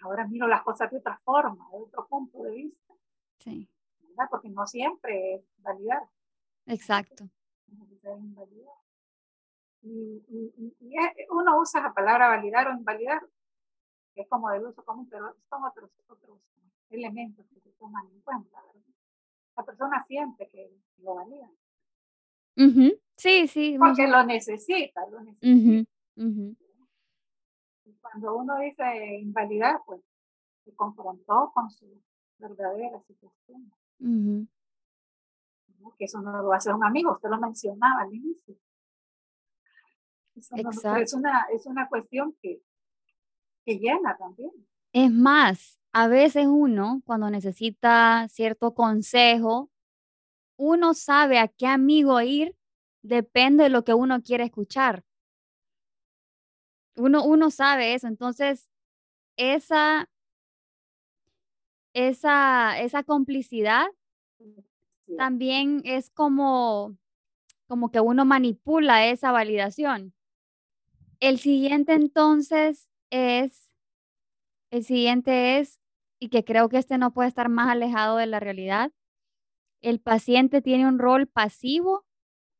ahora 0.00 0.26
miro 0.26 0.48
las 0.48 0.62
cosas 0.62 0.90
de 0.90 0.98
otra 0.98 1.16
forma, 1.24 1.68
de 1.70 1.78
otro 1.78 2.06
punto 2.08 2.42
de 2.42 2.50
vista. 2.50 2.94
Sí 3.38 3.68
porque 4.26 4.48
no 4.48 4.66
siempre 4.66 5.34
es 5.34 5.42
validar. 5.58 6.02
Exacto. 6.66 7.28
Y, 9.82 10.22
uno 11.30 11.60
usa 11.60 11.80
la 11.80 11.94
palabra 11.94 12.28
validar 12.28 12.66
o 12.68 12.72
invalidar, 12.72 13.22
que 14.14 14.22
es 14.22 14.28
como 14.28 14.50
del 14.50 14.66
uso 14.66 14.84
común, 14.84 15.08
pero 15.08 15.36
son 15.48 15.64
otros, 15.64 15.90
otros 16.08 16.40
elementos 16.90 17.46
que 17.46 17.60
se 17.60 17.70
toman 17.72 18.06
en 18.06 18.20
cuenta. 18.22 18.60
La 19.58 19.64
persona 19.64 20.04
siente 20.06 20.48
que 20.48 20.70
lo 20.98 21.16
valida. 21.16 21.50
Sí, 23.16 23.48
sí. 23.48 23.76
Porque 23.76 24.06
lo 24.06 24.22
necesita, 24.22 25.04
lo 25.08 25.20
necesita. 25.20 25.90
Y 27.84 27.92
cuando 28.00 28.36
uno 28.36 28.56
dice 28.60 29.16
invalidar, 29.20 29.80
pues 29.84 30.00
se 30.64 30.72
confrontó 30.76 31.50
con 31.52 31.68
su 31.70 32.00
verdadera 32.38 33.00
situación. 33.02 33.72
Que 35.96 36.04
eso 36.04 36.20
no 36.20 36.40
lo 36.40 36.52
hace 36.52 36.72
un 36.72 36.84
amigo, 36.84 37.14
usted 37.14 37.28
lo 37.28 37.40
mencionaba 37.40 38.02
al 38.02 38.14
inicio. 38.14 38.54
es, 40.36 41.14
una, 41.14 41.46
es 41.52 41.66
una 41.66 41.88
cuestión 41.88 42.36
que, 42.40 42.62
que 43.64 43.78
llena 43.78 44.16
también. 44.16 44.52
Es 44.92 45.12
más, 45.12 45.78
a 45.92 46.08
veces 46.08 46.46
uno, 46.46 47.02
cuando 47.04 47.30
necesita 47.30 48.26
cierto 48.28 48.74
consejo, 48.74 49.70
uno 50.56 50.94
sabe 50.94 51.38
a 51.38 51.48
qué 51.48 51.66
amigo 51.66 52.20
ir, 52.20 52.56
depende 53.02 53.64
de 53.64 53.70
lo 53.70 53.84
que 53.84 53.94
uno 53.94 54.22
quiere 54.22 54.44
escuchar. 54.44 55.04
Uno, 56.96 57.24
uno 57.24 57.50
sabe 57.50 57.94
eso, 57.94 58.08
entonces 58.08 58.68
esa 59.36 60.08
esa, 61.94 62.78
esa 62.80 63.02
complicidad 63.02 63.86
también 65.16 65.80
es 65.84 66.10
como, 66.10 66.96
como 67.66 67.90
que 67.90 68.00
uno 68.00 68.24
manipula 68.24 69.06
esa 69.06 69.32
validación. 69.32 70.14
El 71.18 71.38
siguiente 71.38 71.94
entonces 71.94 72.88
es, 73.10 73.67
el 74.70 74.84
siguiente 74.84 75.58
es, 75.58 75.80
y 76.18 76.28
que 76.28 76.44
creo 76.44 76.68
que 76.68 76.78
este 76.78 76.98
no 76.98 77.12
puede 77.12 77.28
estar 77.28 77.48
más 77.48 77.68
alejado 77.68 78.16
de 78.16 78.26
la 78.26 78.40
realidad, 78.40 78.92
el 79.80 80.00
paciente 80.00 80.60
tiene 80.62 80.86
un 80.88 80.98
rol 80.98 81.26
pasivo, 81.26 82.04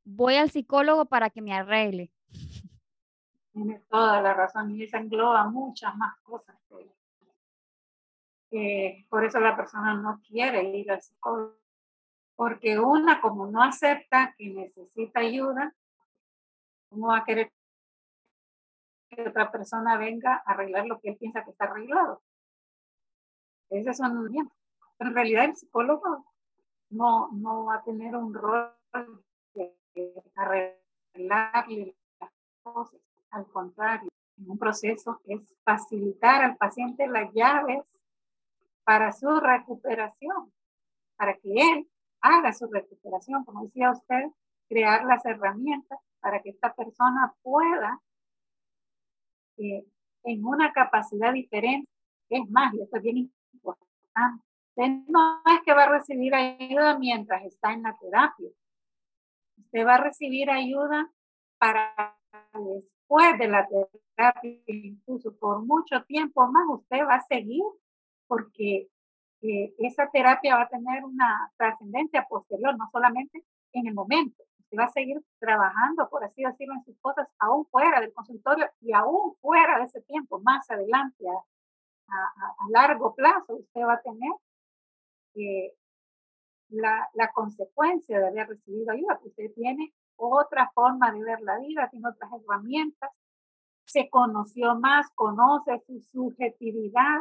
voy 0.04 0.36
al 0.36 0.50
psicólogo 0.50 1.06
para 1.06 1.30
que 1.30 1.42
me 1.42 1.52
arregle. 1.52 2.12
Tiene 3.52 3.80
toda 3.90 4.22
la 4.22 4.34
razón 4.34 4.70
y 4.70 4.84
eso 4.84 4.96
engloba 4.96 5.48
muchas 5.48 5.96
más 5.96 6.16
cosas 6.22 6.59
por 9.09 9.24
eso 9.24 9.40
la 9.40 9.56
persona 9.56 9.94
no 9.94 10.20
quiere 10.26 10.62
ir 10.76 10.90
al 10.90 11.02
psicólogo. 11.02 11.59
Porque 12.34 12.78
una, 12.78 13.20
como 13.20 13.46
no 13.46 13.62
acepta 13.62 14.34
que 14.38 14.50
necesita 14.50 15.20
ayuda, 15.20 15.74
¿cómo 16.88 17.09
va 17.09 17.18
a 17.18 17.24
querer 17.24 17.52
que 19.09 19.28
otra 19.28 19.50
persona 19.50 19.96
venga 19.96 20.42
a 20.44 20.52
arreglar 20.52 20.86
lo 20.86 21.00
que 21.00 21.11
él 21.11 21.16
piensa 21.16 21.44
que 21.44 21.50
está 21.50 21.64
arreglado? 21.64 22.22
Ese 23.70 23.90
es 23.90 24.00
un 24.00 24.30
bien. 24.30 24.50
Pero 24.96 25.11
en 25.11 25.14
realidad 25.14 25.44
el 25.44 25.56
psicólogo 25.56 26.24
no, 26.90 27.28
no 27.32 27.66
va 27.66 27.76
a 27.76 27.84
tener 27.84 28.16
un 28.16 28.34
rol 28.34 28.74
de 29.54 29.74
arreglarle 30.34 31.96
las 32.20 32.32
cosas. 32.62 33.00
Al 33.30 33.46
contrario, 33.46 34.09
en 34.38 34.50
un 34.50 34.59
proceso 34.59 35.20
es 35.24 35.54
facilitar 35.64 36.42
al 36.42 36.56
paciente 36.56 37.06
las 37.06 37.32
llaves 37.32 37.84
para 38.84 39.12
su 39.12 39.28
recuperación, 39.38 40.52
para 41.16 41.34
que 41.34 41.52
él 41.52 41.88
haga 42.20 42.52
su 42.52 42.66
recuperación, 42.66 43.44
como 43.44 43.64
decía 43.64 43.90
usted, 43.90 44.30
crear 44.68 45.04
las 45.04 45.24
herramientas 45.24 45.98
para 46.20 46.40
que 46.40 46.50
esta 46.50 46.74
persona 46.74 47.34
pueda, 47.42 48.00
eh, 49.59 49.84
en 50.24 50.44
una 50.44 50.72
capacidad 50.72 51.32
diferente, 51.32 51.88
es 52.28 52.48
más, 52.50 52.74
y 52.74 52.82
esto 52.82 52.96
es 52.96 53.02
bien 53.02 53.30
importante, 53.52 54.42
no 55.09 55.42
es 55.46 55.62
que 55.64 55.74
va 55.74 55.84
a 55.84 55.90
recibir 55.90 56.34
ayuda 56.34 56.98
mientras 56.98 57.44
está 57.44 57.72
en 57.72 57.82
la 57.82 57.96
terapia, 57.98 58.48
usted 59.56 59.86
va 59.86 59.96
a 59.96 60.04
recibir 60.04 60.50
ayuda 60.50 61.11
para 61.59 62.16
después 62.54 63.38
de 63.38 63.48
la 63.48 63.66
terapia, 63.66 64.52
incluso 64.66 65.36
por 65.36 65.64
mucho 65.64 66.04
tiempo 66.04 66.46
más, 66.48 66.64
usted 66.68 66.98
va 67.06 67.16
a 67.16 67.26
seguir 67.26 67.64
porque 68.26 68.88
eh, 69.40 69.74
esa 69.78 70.11
terapia 70.11 70.56
va 70.56 70.62
a 70.62 70.68
tener 70.68 71.04
una 71.04 71.50
trascendencia 71.56 72.26
posterior, 72.28 72.76
no 72.76 72.88
solamente 72.92 73.44
en 73.72 73.86
el 73.86 73.94
momento. 73.94 74.44
Va 74.77 74.85
a 74.85 74.89
seguir 74.89 75.23
trabajando, 75.39 76.09
por 76.11 76.25
así 76.25 76.43
decirlo, 76.43 76.75
en 76.75 76.85
sus 76.85 76.99
cosas, 77.01 77.27
aún 77.39 77.66
fuera 77.66 78.01
del 78.01 78.12
consultorio 78.12 78.69
y 78.81 78.93
aún 78.93 79.35
fuera 79.41 79.79
de 79.79 79.85
ese 79.85 80.03
tiempo, 80.03 80.41
más 80.41 80.71
adelante, 80.71 81.25
a, 81.29 82.14
a, 82.14 82.71
largo 82.71 83.14
plazo, 83.14 83.57
usted 83.57 83.81
va 83.83 83.95
a 83.95 84.03
tener 84.03 84.33
eh, 85.35 85.75
la, 86.71 87.09
la, 87.14 87.33
consecuencia 87.33 88.19
de 88.19 88.29
haber 88.29 88.49
recibido 88.49 88.93
ayuda. 88.93 89.21
Usted 89.23 89.53
tiene 89.55 89.93
otra 90.16 90.71
forma 90.75 91.12
de 91.12 91.23
ver 91.23 91.41
la 91.41 91.59
vida, 91.59 91.89
tiene 91.91 92.09
otras 92.09 92.31
herramientas, 92.33 93.11
se 93.85 94.11
conoció 94.11 94.75
más, 94.77 95.07
conoce 95.14 95.83
su 95.87 96.01
subjetividad, 96.12 97.21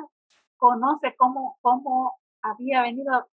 conoce 0.58 1.16
cómo, 1.16 1.58
cómo 1.62 2.20
había 2.42 2.82
venido 2.82 3.30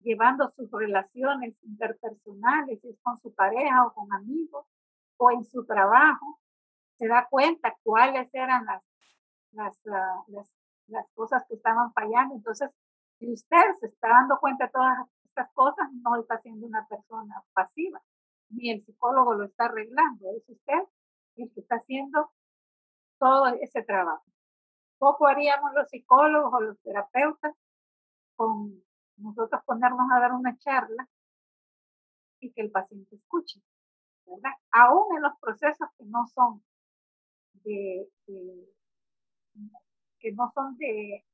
llevando 0.00 0.50
sus 0.50 0.70
relaciones 0.70 1.54
interpersonales, 1.62 2.80
si 2.80 2.88
es 2.88 2.98
con 3.02 3.18
su 3.18 3.34
pareja 3.34 3.86
o 3.86 3.92
con 3.92 4.12
amigos 4.12 4.66
o 5.16 5.30
en 5.30 5.44
su 5.44 5.64
trabajo, 5.64 6.40
se 6.96 7.06
da 7.08 7.26
cuenta 7.28 7.74
cuáles 7.82 8.28
eran 8.34 8.64
las, 8.64 8.82
las, 9.52 9.80
ah, 9.88 10.24
las, 10.28 10.50
las 10.86 11.06
cosas 11.14 11.44
que 11.48 11.54
estaban 11.54 11.92
fallando. 11.92 12.34
Entonces, 12.34 12.70
si 13.18 13.32
usted 13.32 13.74
se 13.80 13.86
está 13.86 14.08
dando 14.08 14.38
cuenta 14.38 14.66
de 14.66 14.72
todas 14.72 14.98
estas 15.24 15.50
cosas, 15.52 15.88
no 16.02 16.20
está 16.20 16.38
siendo 16.40 16.66
una 16.66 16.86
persona 16.88 17.42
pasiva, 17.52 18.00
ni 18.50 18.70
el 18.70 18.84
psicólogo 18.84 19.34
lo 19.34 19.44
está 19.44 19.66
arreglando, 19.66 20.30
es 20.36 20.48
usted 20.48 20.82
el 21.36 21.52
que 21.52 21.60
está 21.60 21.76
haciendo 21.76 22.30
todo 23.18 23.46
ese 23.60 23.82
trabajo. 23.82 24.24
Poco 24.98 25.26
haríamos 25.26 25.72
los 25.74 25.88
psicólogos 25.88 26.52
o 26.52 26.60
los 26.60 26.80
terapeutas 26.80 27.54
con 28.36 28.82
nosotros 29.20 29.62
ponernos 29.64 30.06
a 30.12 30.20
dar 30.20 30.32
una 30.32 30.56
charla 30.58 31.08
y 32.40 32.52
que 32.52 32.62
el 32.62 32.70
paciente 32.70 33.16
escuche, 33.16 33.60
¿verdad? 34.26 34.52
Aún 34.72 35.16
en 35.16 35.22
los 35.22 35.32
procesos 35.40 35.88
que 35.98 36.04
no 36.06 36.26
son 36.28 36.62
de, 37.64 38.08
que 40.18 40.32
no 40.32 40.50
son 40.54 40.76
de 40.78 41.24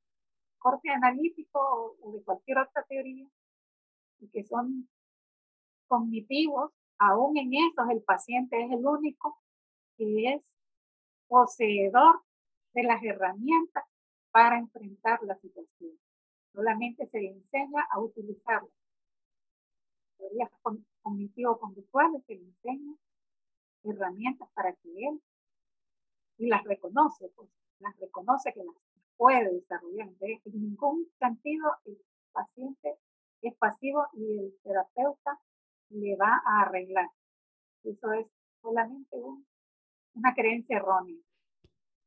corte 0.57 0.89
analítico 0.89 1.97
o 2.01 2.11
de 2.13 2.23
cualquier 2.23 2.59
otra 2.59 2.83
teoría 2.83 3.27
y 4.19 4.27
que 4.29 4.43
son 4.43 4.89
cognitivos, 5.87 6.71
aún 6.97 7.37
en 7.37 7.53
esos 7.53 7.89
el 7.89 8.01
paciente 8.01 8.61
es 8.63 8.71
el 8.71 8.85
único 8.85 9.39
que 9.97 10.33
es 10.33 10.43
poseedor 11.27 12.23
de 12.73 12.83
las 12.83 13.01
herramientas 13.03 13.85
para 14.31 14.57
enfrentar 14.57 15.21
la 15.23 15.35
situación. 15.35 15.97
Solamente 16.57 17.05
se 17.05 17.19
le 17.19 17.29
enseña 17.29 17.85
a 17.91 17.99
utilizarlas. 17.99 18.71
Teorías 20.17 20.49
cognitivo-conductuales 21.03 22.23
se 22.25 22.33
le 22.33 22.45
enseña 22.45 22.95
herramientas 23.83 24.49
para 24.55 24.73
que 24.73 24.89
él 24.89 25.21
y 26.39 26.47
las 26.47 26.63
reconoce, 26.63 27.29
pues 27.35 27.47
las 27.77 27.95
reconoce 27.99 28.51
que 28.53 28.63
las 28.63 28.75
puede 29.17 29.53
desarrollar. 29.53 30.09
en 30.19 30.39
ningún 30.59 31.07
sentido 31.19 31.75
el 31.85 32.03
paciente 32.31 32.97
es 33.43 33.55
pasivo 33.57 34.07
y 34.13 34.39
el 34.39 34.57
terapeuta 34.63 35.39
le 35.89 36.15
va 36.15 36.41
a 36.43 36.61
arreglar. 36.63 37.11
Eso 37.83 38.13
es 38.13 38.25
solamente 38.63 39.15
una 40.15 40.33
creencia 40.33 40.77
errónea. 40.77 41.21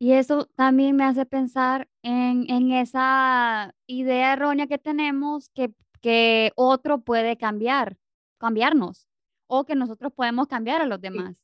Y 0.03 0.15
eso 0.15 0.47
también 0.57 0.97
me 0.97 1.05
hace 1.05 1.27
pensar 1.27 1.87
en, 2.03 2.73
esa 2.73 3.75
idea 3.87 4.33
errónea 4.33 4.67
que 4.67 4.79
tenemos 4.79 5.51
que, 5.51 5.75
que 6.01 6.53
otro 6.57 7.03
puede 7.03 7.37
cambiar, 7.37 7.99
cambiarnos, 8.39 9.07
o 9.47 9.67
que 9.67 9.75
nosotros 9.75 10.11
podemos 10.15 10.49
cambiar 10.49 10.81
a 10.81 10.87
los 10.87 11.03
demás. 11.03 11.37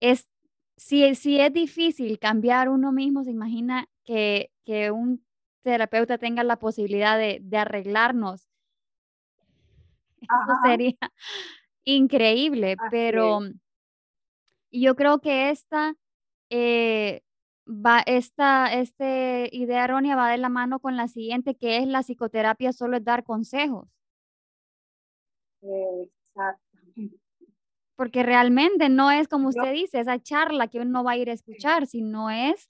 Es, 0.00 0.28
si, 0.76 1.14
si 1.14 1.40
es 1.40 1.50
difícil 1.50 2.18
cambiar 2.18 2.68
uno 2.68 2.92
mismo, 2.92 3.24
se 3.24 3.30
imagina 3.30 3.88
que, 4.04 4.50
que 4.66 4.90
un 4.90 5.24
terapeuta 5.62 6.18
tenga 6.18 6.44
la 6.44 6.58
posibilidad 6.58 7.16
de, 7.16 7.38
de 7.40 7.56
arreglarnos. 7.56 8.50
Eso 10.20 10.58
sería 10.62 10.98
increíble, 11.84 12.76
pero 12.90 13.40
yo 14.70 14.94
creo 14.94 15.22
que 15.22 15.48
esta 15.48 15.94
eh, 16.50 17.22
va, 17.66 18.00
esta, 18.06 18.72
este 18.72 19.48
idea 19.52 19.84
errónea 19.84 20.16
va 20.16 20.30
de 20.30 20.38
la 20.38 20.48
mano 20.48 20.80
con 20.80 20.96
la 20.96 21.08
siguiente, 21.08 21.56
que 21.56 21.78
es 21.78 21.86
la 21.86 22.02
psicoterapia 22.02 22.72
solo 22.72 22.96
es 22.96 23.04
dar 23.04 23.24
consejos. 23.24 23.88
Exactamente. 25.62 27.18
Porque 27.96 28.22
realmente 28.22 28.88
no 28.88 29.10
es 29.10 29.28
como 29.28 29.48
usted 29.48 29.72
dice, 29.72 30.00
esa 30.00 30.18
charla 30.20 30.68
que 30.68 30.80
uno 30.80 31.04
va 31.04 31.12
a 31.12 31.16
ir 31.16 31.30
a 31.30 31.34
escuchar, 31.34 31.86
sino 31.86 32.30
es, 32.30 32.68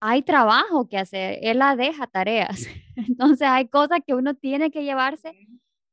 hay 0.00 0.22
trabajo 0.22 0.88
que 0.88 0.98
hacer, 0.98 1.38
él 1.42 1.58
la 1.58 1.76
deja 1.76 2.06
tareas. 2.06 2.66
Entonces 2.96 3.46
hay 3.48 3.68
cosas 3.68 4.00
que 4.06 4.14
uno 4.14 4.34
tiene 4.34 4.70
que 4.70 4.84
llevarse 4.84 5.32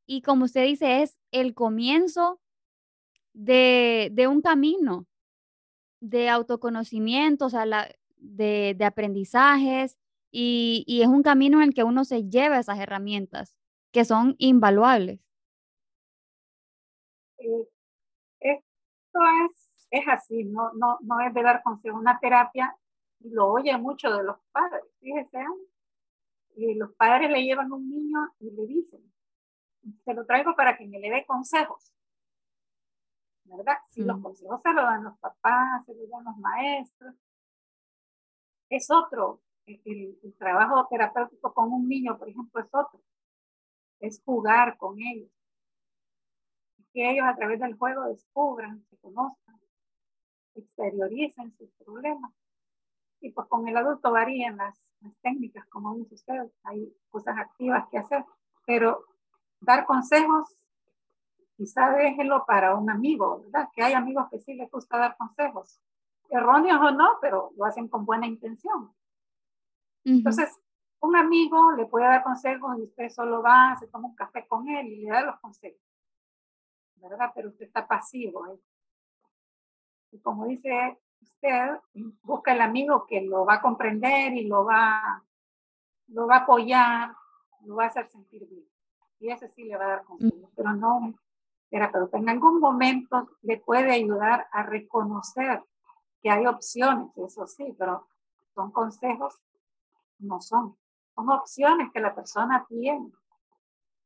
y 0.08 0.22
como 0.24 0.46
usted 0.46 0.66
dice, 0.66 1.04
es 1.04 1.18
el 1.32 1.54
comienzo 1.54 2.42
de, 3.34 4.10
de 4.14 4.28
un 4.28 4.42
camino 4.42 5.06
de 6.00 6.30
autoconocimiento, 6.30 7.46
o 7.46 7.50
sea, 7.50 7.66
de, 8.18 8.78
aprendizajes, 8.86 9.98
y, 10.32 11.02
es 11.02 11.08
un 11.08 11.24
camino 11.24 11.58
en 11.58 11.70
el 11.70 11.74
que 11.74 11.84
uno 11.84 12.06
se 12.06 12.30
lleva 12.30 12.60
esas 12.60 12.80
herramientas 12.80 13.56
que 13.92 14.06
son 14.06 14.36
invaluables. 14.38 15.20
Eh, 17.40 17.68
esto 18.40 19.20
es, 19.46 19.88
es 19.90 20.08
así, 20.08 20.44
no, 20.44 20.72
no, 20.74 21.00
no 21.02 21.20
es 21.22 21.34
de 21.34 21.42
dar 21.42 21.64
consejo, 21.64 21.98
una 21.98 22.20
terapia, 22.20 22.76
y 23.22 23.30
lo 23.30 23.48
oye 23.48 23.76
mucho 23.78 24.16
de 24.16 24.24
los 24.24 24.38
padres, 24.52 24.84
fíjese, 25.00 25.40
y 26.56 26.76
los 26.76 26.94
padres 26.96 27.32
le 27.32 27.44
llevan 27.44 27.72
un 27.72 27.90
niño 27.90 28.20
y 28.40 28.52
le 28.52 28.68
dicen, 28.68 29.02
se 30.04 30.14
lo 30.14 30.26
traigo 30.26 30.56
para 30.56 30.78
que 30.78 30.86
me 30.88 31.00
le 31.00 31.10
dé 31.10 31.26
consejos. 31.26 31.94
¿Verdad? 33.58 33.78
Si 33.90 34.04
los 34.04 34.20
mm. 34.20 34.24
consejos 34.24 34.62
se 34.62 34.74
lo 34.74 34.82
dan 34.84 35.04
los 35.04 35.18
papás, 35.20 35.86
se 35.86 35.94
los 35.96 36.10
dan 36.10 36.24
los 36.24 36.38
maestros, 36.38 37.16
es 38.70 38.90
otro. 38.92 39.42
El, 39.66 40.18
trabajo 40.38 40.88
terapéutico 40.90 41.54
con 41.54 41.72
un 41.72 41.88
niño, 41.88 42.18
por 42.18 42.30
ejemplo, 42.30 42.62
es 42.62 42.74
otro. 42.74 43.02
Es 44.00 44.22
jugar 44.24 44.78
con 44.78 45.00
ellos. 45.00 45.30
Que 46.94 47.12
ellos 47.12 47.26
a 47.28 47.36
través 47.36 47.60
del 47.60 47.78
juego 47.78 48.06
descubran, 48.06 48.84
se 48.90 48.98
conozcan, 48.98 49.60
exterioricen 50.56 51.56
sus 51.58 51.70
problemas. 51.74 52.32
Y 53.22 53.32
pues 53.32 53.48
con 53.48 53.68
el 53.68 53.78
adulto 53.78 54.12
varían 54.12 54.58
las, 54.58 54.76
las 55.02 55.16
técnicas, 55.22 55.66
como 55.68 55.96
dice 55.96 56.16
usted, 56.16 56.52
hay 56.64 56.92
cosas 57.10 57.38
activas 57.38 57.88
que 57.92 57.98
hacer, 57.98 58.24
pero 58.66 59.06
dar 59.60 59.86
consejos 59.86 60.59
quizá 61.60 61.90
déjelo 61.90 62.46
para 62.46 62.74
un 62.74 62.90
amigo, 62.90 63.42
¿verdad? 63.42 63.68
Que 63.76 63.84
hay 63.84 63.92
amigos 63.92 64.30
que 64.32 64.40
sí 64.40 64.54
les 64.54 64.72
gusta 64.72 64.98
dar 64.98 65.18
consejos, 65.18 65.82
erróneos 66.30 66.80
o 66.80 66.92
no, 66.92 67.18
pero 67.20 67.52
lo 67.58 67.66
hacen 67.66 67.90
con 67.90 68.06
buena 68.06 68.26
intención. 68.26 68.96
Entonces, 70.06 70.58
Un 71.02 71.16
amigo 71.16 71.72
le 71.74 71.86
puede 71.86 72.06
dar 72.06 72.24
consejos 72.24 72.78
y 72.78 72.84
usted 72.84 73.10
solo 73.10 73.42
va, 73.42 73.76
se 73.80 73.88
toma 73.88 74.10
un 74.10 74.16
café 74.16 74.46
con 74.46 74.68
él 74.68 74.88
y 74.88 74.96
le 75.02 75.10
da 75.10 75.22
los 75.22 75.40
consejos. 75.40 75.82
¿Verdad? 76.96 77.32
Pero 77.34 77.50
usted 77.50 77.66
está 77.66 77.88
pasivo. 77.88 78.46
¿eh? 78.48 78.60
Y 80.12 80.20
como 80.20 80.46
dice 80.46 80.98
usted, 81.22 81.80
busca 82.22 82.54
el 82.54 82.60
amigo 82.60 83.06
que 83.06 83.22
lo 83.22 83.46
va 83.46 83.56
a 83.56 83.62
comprender 83.62 84.34
y 84.34 84.46
lo 84.46 84.66
va, 84.66 85.24
lo 86.08 86.28
va 86.28 86.38
a 86.38 86.40
apoyar, 86.40 87.14
lo 87.66 87.76
va 87.76 87.86
a 87.86 87.88
hacer 87.88 88.10
sentir 88.10 88.46
bien. 88.50 88.68
Y 89.22 89.30
ese 89.30 89.48
sí 89.50 89.64
le 89.64 89.78
va 89.78 89.86
a 89.86 89.90
dar 89.90 90.04
consejos, 90.04 90.50
pero 90.56 90.74
no 90.74 91.14
terapeuta. 91.70 92.18
En 92.18 92.30
algún 92.30 92.60
momento 92.60 93.30
le 93.42 93.58
puede 93.58 93.92
ayudar 93.92 94.48
a 94.52 94.64
reconocer 94.64 95.64
que 96.22 96.30
hay 96.30 96.46
opciones, 96.46 97.16
eso 97.18 97.48
sí, 97.48 97.76
pero 97.78 98.08
son 98.54 98.72
consejos, 98.72 99.40
no 100.20 100.42
son. 100.42 100.76
Son 101.16 101.30
opciones 101.30 101.92
que 101.94 102.00
la 102.00 102.14
persona 102.14 102.66
tiene. 102.68 103.12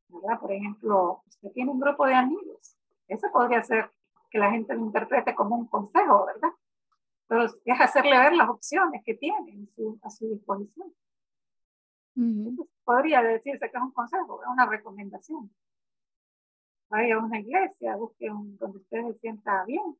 ¿verdad? 0.10 0.40
Por 0.40 0.52
ejemplo, 0.52 1.24
usted 1.28 1.52
tiene 1.52 1.72
un 1.72 1.80
grupo 1.80 2.06
de 2.06 2.14
amigos. 2.14 2.78
Eso 3.08 3.28
podría 3.32 3.64
ser 3.64 3.92
que 4.30 4.38
la 4.38 4.52
gente 4.52 4.74
lo 4.76 4.82
interprete 4.82 5.36
como 5.36 5.56
un 5.56 5.68
consejo, 5.68 6.26
¿verdad? 6.26 6.50
Pero 7.28 7.46
es 7.46 7.82
hacerle 7.82 8.18
ver 8.18 8.34
las 8.34 8.50
opciones 8.50 9.02
que 9.06 9.16
tiene 9.16 9.68
a 10.02 10.10
su 10.10 10.28
disposición. 10.28 10.94
podría 12.84 13.22
decirse 13.22 13.72
que 13.72 13.78
es 13.78 13.84
un 13.84 13.92
consejo, 13.92 14.42
es 14.42 14.50
una 14.50 14.66
recomendación. 14.66 15.52
Vaya 16.94 17.16
a 17.16 17.26
una 17.26 17.40
iglesia, 17.40 17.96
busque 17.96 18.30
un, 18.30 18.56
donde 18.60 18.78
usted 18.78 19.02
se 19.08 19.20
sienta 19.20 19.66
bien, 19.66 19.98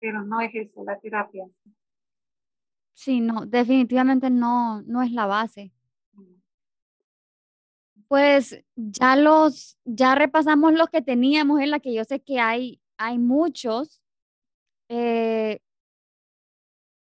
pero 0.00 0.22
no 0.22 0.40
es 0.40 0.54
eso, 0.54 0.82
la 0.84 0.98
terapia. 0.98 1.46
Sí, 2.94 3.20
no, 3.20 3.44
definitivamente 3.44 4.30
no, 4.30 4.80
no 4.80 5.02
es 5.02 5.12
la 5.12 5.26
base. 5.26 5.70
Pues 8.08 8.64
ya 8.74 9.16
los, 9.16 9.76
ya 9.84 10.14
repasamos 10.14 10.72
los 10.72 10.88
que 10.88 11.02
teníamos 11.02 11.60
en 11.60 11.70
la 11.70 11.80
que 11.80 11.92
yo 11.92 12.02
sé 12.04 12.22
que 12.22 12.40
hay, 12.40 12.80
hay 12.96 13.18
muchos. 13.18 14.00
Eh, 14.88 15.60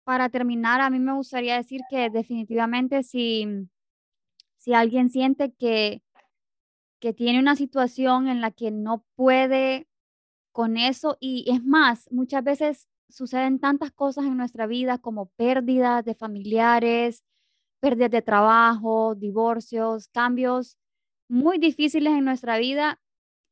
para 0.03 0.31
terminar, 0.31 0.81
a 0.81 0.91
mí 0.91 0.99
me 0.99 1.13
gustaría 1.13 1.59
decir 1.59 1.83
que 1.89 2.11
definitivamente 2.11 3.05
si, 3.05 3.69
si 4.57 4.75
alguien 4.75 5.11
siente 5.11 5.53
que, 5.53 6.03
que 7.07 7.13
tiene 7.13 7.39
una 7.39 7.55
situación 7.55 8.27
en 8.27 8.41
la 8.41 8.51
que 8.51 8.73
no 8.73 9.05
puede 9.15 9.87
con 10.51 10.77
eso 10.77 11.17
y 11.21 11.45
es 11.49 11.63
más, 11.63 12.11
muchas 12.11 12.43
veces 12.43 12.89
suceden 13.09 13.61
tantas 13.61 13.93
cosas 13.93 14.25
en 14.25 14.37
nuestra 14.37 14.67
vida 14.67 14.99
como 14.99 15.27
pérdidas 15.37 16.05
de 16.05 16.17
familiares, 16.17 17.23
pérdidas 17.79 18.11
de 18.11 18.23
trabajo, 18.23 19.15
divorcios, 19.15 20.09
cambios 20.09 20.79
muy 21.29 21.59
difíciles 21.59 22.13
en 22.13 22.25
nuestra 22.25 22.59
vida 22.59 22.99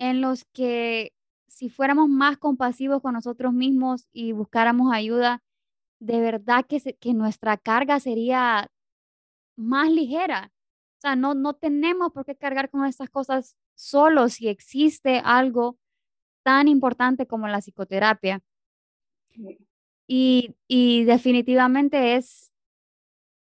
en 0.00 0.20
los 0.20 0.44
que 0.46 1.12
si 1.46 1.68
fuéramos 1.68 2.08
más 2.08 2.36
compasivos 2.36 3.02
con 3.02 3.14
nosotros 3.14 3.52
mismos 3.52 4.08
y 4.12 4.32
buscáramos 4.32 4.92
ayuda, 4.92 5.44
de 6.00 6.18
verdad 6.18 6.66
que, 6.66 6.80
que 6.98 7.14
nuestra 7.14 7.56
carga 7.56 8.00
sería 8.00 8.68
más 9.54 9.92
ligera. 9.92 10.50
O 11.04 11.06
sea, 11.06 11.16
no, 11.16 11.34
no 11.34 11.52
tenemos 11.52 12.12
por 12.12 12.24
qué 12.24 12.34
cargar 12.34 12.70
con 12.70 12.86
estas 12.86 13.10
cosas 13.10 13.58
solo 13.74 14.30
si 14.30 14.48
existe 14.48 15.20
algo 15.22 15.76
tan 16.42 16.66
importante 16.66 17.26
como 17.26 17.46
la 17.46 17.60
psicoterapia. 17.60 18.40
Y, 20.06 20.56
y 20.66 21.04
definitivamente 21.04 22.16
es, 22.16 22.50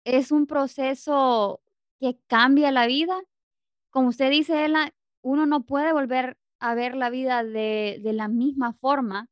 es 0.04 0.34
un 0.34 0.46
proceso 0.46 1.62
que 2.02 2.20
cambia 2.28 2.70
la 2.74 2.86
vida. 2.86 3.18
Como 3.92 4.10
usted 4.10 4.30
dice, 4.30 4.66
Ella, 4.66 4.94
uno 5.22 5.46
no 5.46 5.64
puede 5.64 5.94
volver 5.94 6.38
a 6.60 6.76
ver 6.76 6.96
la 6.98 7.10
vida 7.10 7.46
de, 7.46 8.02
de 8.04 8.12
la 8.12 8.28
misma 8.28 8.74
forma 8.74 9.30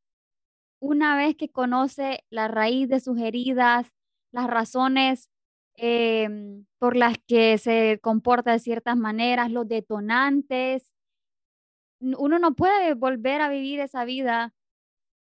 una 0.80 1.18
vez 1.18 1.36
que 1.36 1.50
conoce 1.52 2.24
la 2.30 2.48
raíz 2.48 2.88
de 2.88 3.02
sus 3.02 3.20
heridas, 3.20 3.92
las 4.32 4.48
razones 4.48 5.30
em, 5.78 6.66
por 6.80 6.96
las 6.96 7.18
que 7.28 7.58
se 7.58 8.00
comporta 8.02 8.52
de 8.52 8.60
ciertas 8.60 8.98
maneras, 8.98 9.52
los 9.52 9.68
detonantes, 9.68 10.94
uno 12.00 12.40
no 12.40 12.54
puede 12.56 12.94
volver 12.94 13.42
a 13.42 13.50
vivir 13.50 13.80
esa 13.80 14.06
vida 14.06 14.54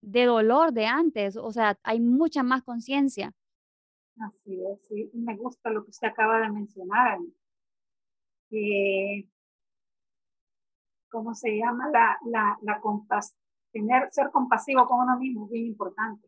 de 0.01 0.25
dolor 0.25 0.73
de 0.73 0.85
antes, 0.85 1.37
o 1.37 1.51
sea, 1.51 1.77
hay 1.83 1.99
mucha 1.99 2.43
más 2.43 2.63
conciencia. 2.63 3.33
Así 4.19 4.59
es, 4.65 4.85
sí. 4.87 5.09
me 5.13 5.35
gusta 5.35 5.69
lo 5.69 5.83
que 5.83 5.91
usted 5.91 6.09
acaba 6.09 6.39
de 6.39 6.49
mencionar. 6.49 7.17
¿Cómo 11.09 11.33
se 11.33 11.57
llama? 11.57 11.89
La, 11.91 12.17
la, 12.25 12.57
la 12.61 12.81
tener, 13.71 14.11
ser 14.11 14.29
compasivo 14.31 14.85
con 14.85 15.01
uno 15.01 15.17
mismo 15.17 15.45
es 15.45 15.51
bien 15.51 15.65
importante. 15.67 16.27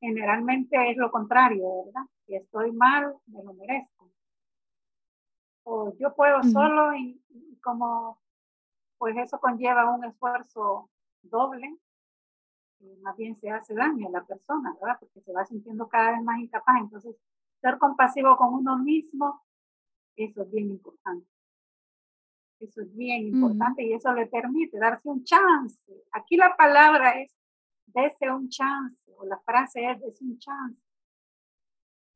Generalmente 0.00 0.90
es 0.90 0.96
lo 0.96 1.10
contrario, 1.10 1.84
¿verdad? 1.86 2.02
Si 2.28 2.36
estoy 2.36 2.72
mal, 2.72 3.14
me 3.26 3.42
lo 3.42 3.54
merezco. 3.54 4.12
O 5.64 5.96
yo 5.96 6.14
puedo 6.14 6.42
solo 6.42 6.94
y 6.94 7.18
como 7.62 8.20
pues 8.98 9.16
eso 9.16 9.40
conlleva 9.40 9.94
un 9.94 10.04
esfuerzo 10.04 10.90
doble 11.22 11.74
y 12.80 12.96
más 13.00 13.16
bien 13.16 13.34
se 13.34 13.50
hace 13.50 13.74
daño 13.74 14.08
a 14.08 14.10
la 14.10 14.26
persona, 14.26 14.76
¿verdad? 14.78 14.98
Porque 15.00 15.22
se 15.22 15.32
va 15.32 15.46
sintiendo 15.46 15.88
cada 15.88 16.12
vez 16.12 16.22
más 16.22 16.38
incapaz. 16.38 16.76
Entonces, 16.82 17.16
ser 17.62 17.78
compasivo 17.78 18.36
con 18.36 18.52
uno 18.52 18.76
mismo, 18.76 19.42
eso 20.14 20.42
es 20.42 20.50
bien 20.50 20.68
importante. 20.68 21.26
Eso 22.60 22.82
es 22.82 22.94
bien 22.94 23.26
importante 23.26 23.84
y 23.84 23.94
eso 23.94 24.12
le 24.12 24.26
permite 24.26 24.78
darse 24.78 25.08
un 25.08 25.24
chance. 25.24 25.80
Aquí 26.12 26.36
la 26.36 26.54
palabra 26.56 27.22
es 27.22 27.32
dese 27.86 28.30
un 28.30 28.50
chance 28.50 29.14
o 29.16 29.24
la 29.24 29.38
frase 29.38 29.90
es 29.90 29.98
dese 30.00 30.24
un 30.24 30.38
chance. 30.38 30.87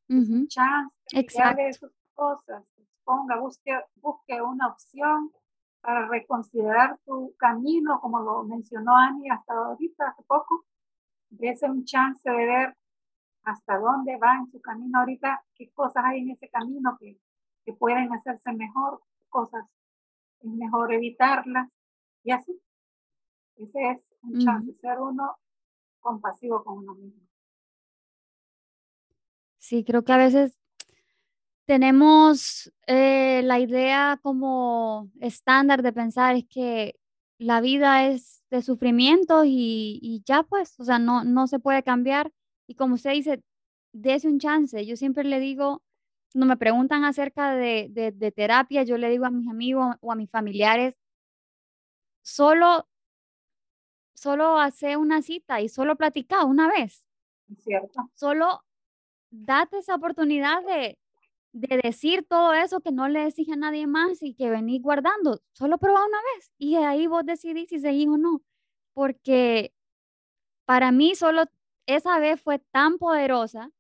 Un 0.09 0.47
chance, 0.49 0.95
Exacto. 1.13 1.63
de 1.63 1.73
sus 1.73 1.93
cosas, 2.15 2.65
ponga, 3.05 3.39
busque, 3.39 3.73
busque 3.97 4.41
una 4.41 4.69
opción 4.69 5.33
para 5.81 6.07
reconsiderar 6.09 6.99
tu 7.05 7.35
camino, 7.37 8.01
como 8.01 8.21
lo 8.21 8.45
mencionó 8.45 8.97
Ani 8.97 9.31
hasta 9.31 9.55
ahorita, 9.55 10.09
hace 10.09 10.23
poco, 10.25 10.65
dése 11.31 11.69
un 11.69 11.85
chance 11.85 12.29
de 12.29 12.47
ver 12.47 12.77
hasta 13.45 13.79
dónde 13.79 14.17
va 14.17 14.37
en 14.37 14.47
su 14.51 14.61
camino 14.61 15.01
ahorita, 15.01 15.43
qué 15.55 15.71
cosas 15.73 16.05
hay 16.05 16.21
en 16.21 16.31
ese 16.31 16.49
camino 16.49 16.97
que, 17.01 17.19
que 17.65 17.73
pueden 17.73 18.13
hacerse 18.13 18.53
mejor, 18.53 19.01
cosas 19.29 19.65
es 20.41 20.51
mejor 20.51 20.93
evitarlas 20.93 21.69
y 22.25 22.33
así. 22.33 22.61
Ese 23.57 23.91
es 23.91 23.99
un 24.23 24.39
chance, 24.39 24.73
ser 24.75 25.01
uno 25.01 25.37
compasivo 26.01 26.63
con 26.65 26.79
uno 26.79 26.95
mismo. 26.95 27.23
Sí, 29.63 29.85
creo 29.85 30.03
que 30.05 30.13
a 30.13 30.17
veces 30.17 30.59
tenemos 31.67 32.73
eh, 32.89 33.43
la 33.45 33.61
idea 33.61 34.19
como 34.21 35.09
estándar 35.21 35.83
de 35.83 35.93
pensar 35.93 36.35
es 36.35 36.47
que 36.49 36.97
la 37.39 37.61
vida 37.61 38.09
es 38.09 38.43
de 38.51 38.61
sufrimiento 38.63 39.45
y, 39.47 40.23
ya 40.27 40.43
pues, 40.43 40.79
o 40.81 40.85
sea, 40.85 40.99
no, 40.99 41.23
no 41.23 41.47
se 41.47 41.61
puede 41.61 41.85
cambiar. 41.85 42.33
Y 42.67 42.75
como 42.75 42.97
usted 42.97 43.13
dice, 43.13 43.43
dése 43.93 44.27
un 44.29 44.41
chance. 44.41 44.85
Yo 44.85 44.97
siempre 44.97 45.23
le 45.23 45.39
digo, 45.39 45.83
cuando 46.33 46.47
me 46.47 46.57
preguntan 46.57 47.05
acerca 47.05 47.55
de, 47.55 47.89
de, 47.89 48.33
terapia, 48.33 48.83
yo 48.83 48.99
le 48.99 49.11
digo 49.11 49.27
a 49.27 49.31
mis 49.31 49.49
amigos 49.49 49.95
o 50.01 50.11
a 50.11 50.17
mis 50.17 50.31
familiares, 50.31 50.97
solo, 52.23 52.89
solo 54.15 54.59
hace 54.59 54.97
una 54.97 55.23
cita 55.23 55.61
y 55.61 55.69
solo 55.69 55.95
platica 55.97 56.45
una 56.45 56.69
vez. 56.69 57.07
Cierto. 57.59 58.11
Solo 58.15 58.65
date 59.33 59.79
esa 59.79 59.97
oportunidad 59.97 60.63
de, 60.65 60.99
de 61.53 61.81
decir 61.83 62.25
todo 62.29 62.53
eso 62.53 62.81
que 62.81 62.93
no 62.93 63.09
le 63.09 63.25
decís 63.25 63.49
a 63.51 63.57
nadie 63.57 63.87
más 63.87 64.23
y 64.23 64.35
que 64.35 64.51
venís 64.51 64.81
guardando. 64.81 65.41
Solo 65.53 65.79
prueba 65.79 66.07
una 66.07 66.19
vez 66.35 66.53
y 66.59 66.77
ahí 66.77 67.07
vos 67.07 67.25
decidís 67.25 67.69
si 67.69 67.81
seguís 67.81 68.09
o 68.09 68.19
no. 68.19 68.43
Porque 68.95 69.73
para 70.65 70.93
mí 70.93 71.15
solo 71.15 71.45
esa 71.87 72.19
vez 72.19 72.41
fue 72.41 72.59
tan 72.59 72.99
poderosa 72.99 73.71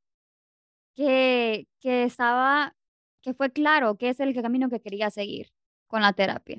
que, 0.94 1.68
que 1.80 2.04
estaba, 2.04 2.74
que 3.20 3.34
fue 3.34 3.50
claro 3.50 3.96
que 3.96 4.08
es 4.08 4.20
el 4.20 4.34
camino 4.34 4.68
que 4.68 4.80
quería 4.80 5.10
seguir 5.10 5.52
con 5.86 6.02
la 6.02 6.12
terapia. 6.12 6.58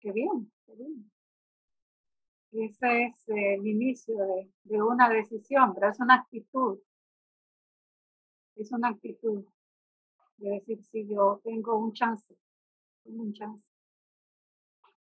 Qué 0.00 0.12
bien, 0.12 0.52
qué 0.66 0.74
bien. 0.74 1.10
Ese 2.52 3.04
es 3.04 3.28
el 3.28 3.66
inicio 3.66 4.16
de, 4.16 4.50
de 4.64 4.82
una 4.82 5.08
decisión, 5.08 5.74
pero 5.74 5.90
es 5.90 6.00
una 6.00 6.14
actitud. 6.14 6.78
Es 8.58 8.72
una 8.72 8.88
actitud 8.88 9.44
de 10.38 10.50
decir, 10.50 10.82
si 10.84 11.06
yo 11.06 11.40
tengo 11.44 11.78
un 11.78 11.92
chance, 11.92 12.36
tengo 13.04 13.22
un 13.22 13.32
chance. 13.32 13.64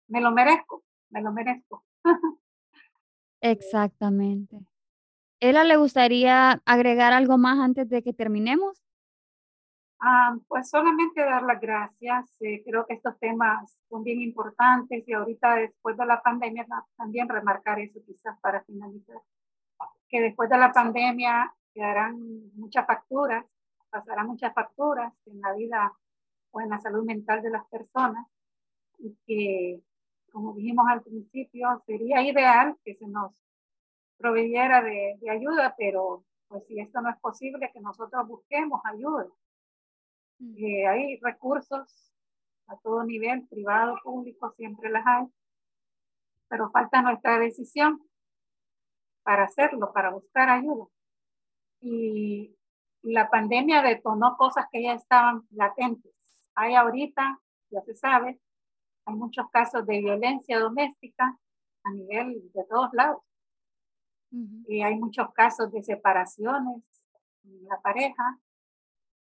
Me 0.07 0.21
lo 0.21 0.31
merezco, 0.31 0.83
me 1.09 1.21
lo 1.21 1.33
merezco. 1.33 1.83
Exactamente. 3.41 4.59
¿Ella 5.41 5.65
le 5.65 5.75
gustaría 5.75 6.61
agregar 6.65 7.11
algo 7.11 7.37
más 7.37 7.59
antes 7.59 7.89
de 7.89 8.01
que 8.01 8.13
terminemos? 8.13 8.81
Ah, 9.99 10.37
pues 10.47 10.69
solamente 10.69 11.19
dar 11.19 11.43
las 11.43 11.59
gracias. 11.59 12.33
Eh, 12.39 12.63
creo 12.65 12.85
que 12.85 12.93
estos 12.93 13.19
temas 13.19 13.77
son 13.89 14.03
bien 14.03 14.21
importantes 14.21 15.05
y 15.05 15.11
ahorita 15.11 15.55
después 15.55 15.97
de 15.97 16.05
la 16.05 16.21
pandemia 16.21 16.65
también 16.95 17.27
remarcar 17.27 17.79
eso 17.81 17.99
quizás 18.05 18.39
para 18.39 18.63
finalizar, 18.63 19.21
que 20.07 20.21
después 20.21 20.49
de 20.49 20.57
la 20.57 20.71
pandemia 20.71 21.53
quedarán 21.73 22.17
muchas 22.55 22.85
facturas, 22.85 23.45
pasarán 23.89 24.27
muchas 24.27 24.53
facturas 24.53 25.13
en 25.25 25.41
la 25.41 25.53
vida 25.53 25.93
o 26.51 26.61
en 26.61 26.69
la 26.69 26.79
salud 26.79 27.03
mental 27.03 27.41
de 27.41 27.49
las 27.49 27.65
personas. 27.67 28.27
Y 28.99 29.15
que, 29.25 29.81
como 30.31 30.53
dijimos 30.53 30.85
al 30.87 31.01
principio, 31.01 31.83
sería 31.85 32.21
ideal 32.21 32.77
que 32.83 32.95
se 32.95 33.07
nos 33.07 33.33
proveyera 34.17 34.81
de, 34.81 35.17
de 35.19 35.29
ayuda, 35.29 35.75
pero 35.77 36.23
pues 36.47 36.65
si 36.67 36.79
esto 36.79 37.01
no 37.01 37.09
es 37.09 37.17
posible, 37.19 37.71
que 37.73 37.79
nosotros 37.81 38.27
busquemos 38.27 38.79
ayuda. 38.85 39.27
Eh, 40.57 40.87
hay 40.87 41.19
recursos 41.19 42.13
a 42.67 42.77
todo 42.77 43.03
nivel, 43.03 43.47
privado, 43.47 43.99
público, 44.03 44.53
siempre 44.55 44.89
las 44.89 45.05
hay, 45.05 45.25
pero 46.47 46.69
falta 46.69 47.01
nuestra 47.01 47.39
decisión 47.39 48.01
para 49.23 49.45
hacerlo, 49.45 49.91
para 49.93 50.11
buscar 50.11 50.49
ayuda. 50.49 50.85
Y 51.85 52.55
la 53.01 53.29
pandemia 53.29 53.81
detonó 53.81 54.37
cosas 54.37 54.67
que 54.71 54.81
ya 54.81 54.93
estaban 54.93 55.45
latentes. 55.51 56.13
Hay 56.55 56.75
ahorita, 56.75 57.39
ya 57.69 57.81
se 57.81 57.93
sabe, 57.93 58.39
hay 59.05 59.15
muchos 59.15 59.49
casos 59.51 59.85
de 59.85 59.99
violencia 59.99 60.59
doméstica 60.59 61.37
a 61.83 61.91
nivel 61.91 62.49
de 62.53 62.63
todos 62.69 62.93
lados. 62.93 63.21
Y 64.31 64.81
hay 64.81 64.95
muchos 64.97 65.31
casos 65.33 65.71
de 65.73 65.83
separaciones 65.83 66.81
en 67.43 67.65
la 67.65 67.81
pareja, 67.81 68.39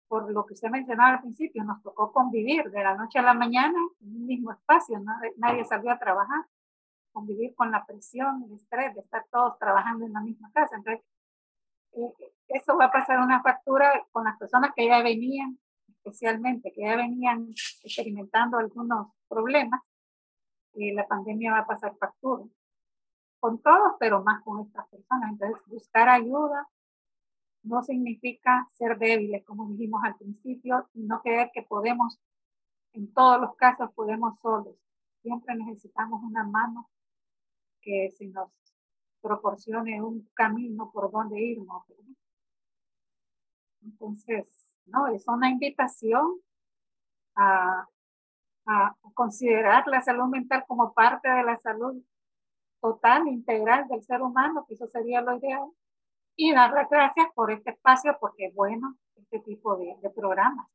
por 0.08 0.32
lo 0.32 0.46
que 0.46 0.54
usted 0.54 0.70
mencionaba 0.70 1.16
al 1.16 1.22
principio, 1.22 1.64
nos 1.64 1.82
tocó 1.82 2.12
convivir 2.12 2.70
de 2.70 2.84
la 2.84 2.96
noche 2.96 3.18
a 3.18 3.24
la 3.24 3.34
mañana 3.34 3.80
en 4.00 4.16
un 4.16 4.28
mismo 4.28 4.52
espacio, 4.52 5.02
nadie 5.38 5.66
salió 5.66 5.92
a 5.92 5.98
trabajar, 5.98 6.46
convivir 7.12 7.56
con 7.56 7.72
la 7.72 7.84
presión, 7.84 8.44
el 8.44 8.54
estrés 8.54 8.94
de 8.94 9.02
estar 9.02 9.26
todos 9.32 9.58
trabajando 9.58 10.06
en 10.06 10.14
la 10.14 10.22
misma 10.22 10.52
casa. 10.54 10.76
Entonces, 10.76 11.04
eso 12.48 12.78
va 12.78 12.86
a 12.86 12.92
pasar 12.92 13.20
una 13.20 13.42
factura 13.42 14.06
con 14.12 14.26
las 14.26 14.38
personas 14.38 14.72
que 14.76 14.88
ya 14.88 15.02
venían, 15.02 15.60
especialmente, 15.88 16.72
que 16.72 16.82
ya 16.82 16.96
venían 16.96 17.50
experimentando 17.84 18.58
algunos 18.58 19.08
problemas, 19.28 19.82
y 20.76 20.92
la 20.92 21.08
pandemia 21.08 21.52
va 21.52 21.60
a 21.60 21.68
pasar 21.68 21.96
factura. 21.98 22.44
Con 23.40 23.62
todos, 23.62 23.94
pero 24.00 24.24
más 24.24 24.42
con 24.44 24.62
estas 24.62 24.88
personas. 24.88 25.32
Entonces, 25.32 25.62
buscar 25.68 26.10
ayuda, 26.10 26.68
no 27.64 27.82
significa 27.84 28.68
ser 28.72 28.98
débiles, 28.98 29.44
como 29.46 29.68
dijimos 29.70 30.02
al 30.04 30.16
principio, 30.16 30.90
y 30.94 31.04
no 31.04 31.22
creer 31.22 31.52
que 31.54 31.62
podemos, 31.64 32.20
en 32.94 33.14
todos 33.14 33.40
los 33.40 33.56
casos 33.56 33.92
podemos 33.94 34.40
solos. 34.40 34.76
Siempre 35.22 35.56
necesitamos 35.56 36.22
una 36.24 36.44
mano 36.44 36.90
que 37.82 38.12
se 38.12 38.28
nos 38.28 38.50
proporcione 39.24 40.02
un 40.02 40.30
camino 40.34 40.92
por 40.92 41.10
donde 41.10 41.40
irnos. 41.40 41.84
Entonces, 43.82 44.46
no, 44.86 45.08
es 45.08 45.28
una 45.28 45.50
invitación 45.50 46.40
a, 47.36 47.88
a 48.68 48.96
considerar 49.14 49.88
la 49.88 50.02
salud 50.02 50.28
mental 50.28 50.66
como 50.68 50.94
parte 50.94 51.30
de 51.30 51.44
la 51.44 51.58
salud 51.58 52.04
total, 52.82 53.28
integral 53.30 53.88
del 53.88 54.04
ser 54.04 54.22
humano, 54.22 54.66
que 54.68 54.74
eso 54.74 54.88
sería 54.88 55.22
lo 55.22 55.38
ideal 55.38 55.72
y 56.36 56.52
dar 56.54 56.74
las 56.74 56.90
gracias 56.90 57.28
por 57.34 57.52
este 57.52 57.72
espacio 57.72 58.18
porque 58.20 58.48
es 58.48 58.54
bueno 58.54 58.98
este 59.16 59.40
tipo 59.40 59.78
de, 59.78 59.96
de 60.02 60.10
programas 60.10 60.68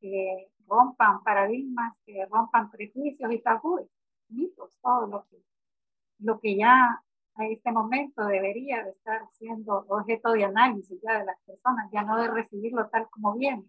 que 0.00 0.50
rompan 0.66 1.22
paradigmas, 1.22 1.96
que 2.04 2.26
rompan 2.26 2.70
prejuicios 2.70 3.30
y 3.32 3.40
tabúes, 3.40 3.88
mitos, 4.28 4.70
todo 4.82 5.06
lo 5.06 5.26
que, 5.28 5.36
lo 6.18 6.40
que 6.40 6.56
ya 6.56 7.03
a 7.36 7.46
este 7.46 7.72
momento 7.72 8.24
debería 8.26 8.84
de 8.84 8.90
estar 8.90 9.22
siendo 9.32 9.84
objeto 9.88 10.32
de 10.32 10.44
análisis 10.44 11.00
ya 11.02 11.18
de 11.18 11.24
las 11.24 11.40
personas, 11.44 11.90
ya 11.92 12.02
no 12.02 12.16
de 12.16 12.28
recibirlo 12.28 12.88
tal 12.88 13.08
como 13.10 13.34
viene. 13.34 13.64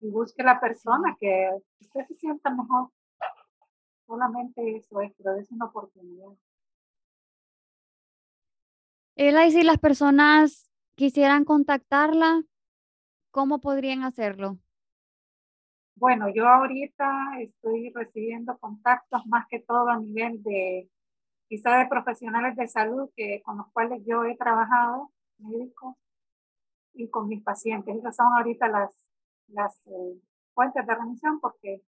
Y 0.00 0.10
busque 0.10 0.42
la 0.42 0.60
persona 0.60 1.16
que 1.18 1.50
usted 1.80 2.06
se 2.06 2.14
sienta 2.16 2.50
mejor. 2.50 2.90
Solamente 4.06 4.76
eso 4.76 5.00
es, 5.00 5.12
pero 5.16 5.36
es 5.36 5.50
una 5.50 5.66
oportunidad. 5.66 6.32
Ella, 9.16 9.46
y 9.46 9.52
si 9.52 9.62
las 9.64 9.78
personas 9.78 10.70
quisieran 10.94 11.44
contactarla, 11.44 12.42
¿cómo 13.30 13.60
podrían 13.60 14.04
hacerlo? 14.04 14.58
Bueno, 15.98 16.28
yo 16.28 16.46
ahorita 16.46 17.40
estoy 17.40 17.90
recibiendo 17.92 18.56
contactos 18.58 19.26
más 19.26 19.46
que 19.48 19.58
todo 19.58 19.88
a 19.88 19.98
nivel 19.98 20.42
de 20.44 20.88
quizá 21.48 21.76
de 21.78 21.88
profesionales 21.88 22.54
de 22.56 22.68
salud 22.68 23.10
que, 23.16 23.42
con 23.42 23.56
los 23.56 23.66
cuales 23.72 24.02
yo 24.06 24.24
he 24.24 24.36
trabajado, 24.36 25.10
médicos, 25.38 25.96
y 26.94 27.08
con 27.08 27.28
mis 27.28 27.42
pacientes. 27.42 27.96
Esas 27.96 28.14
son 28.14 28.32
ahorita 28.36 28.68
las, 28.68 28.90
las 29.48 29.74
eh, 29.88 30.20
fuentes 30.54 30.86
de 30.86 30.94
remisión 30.94 31.40
porque 31.40 31.82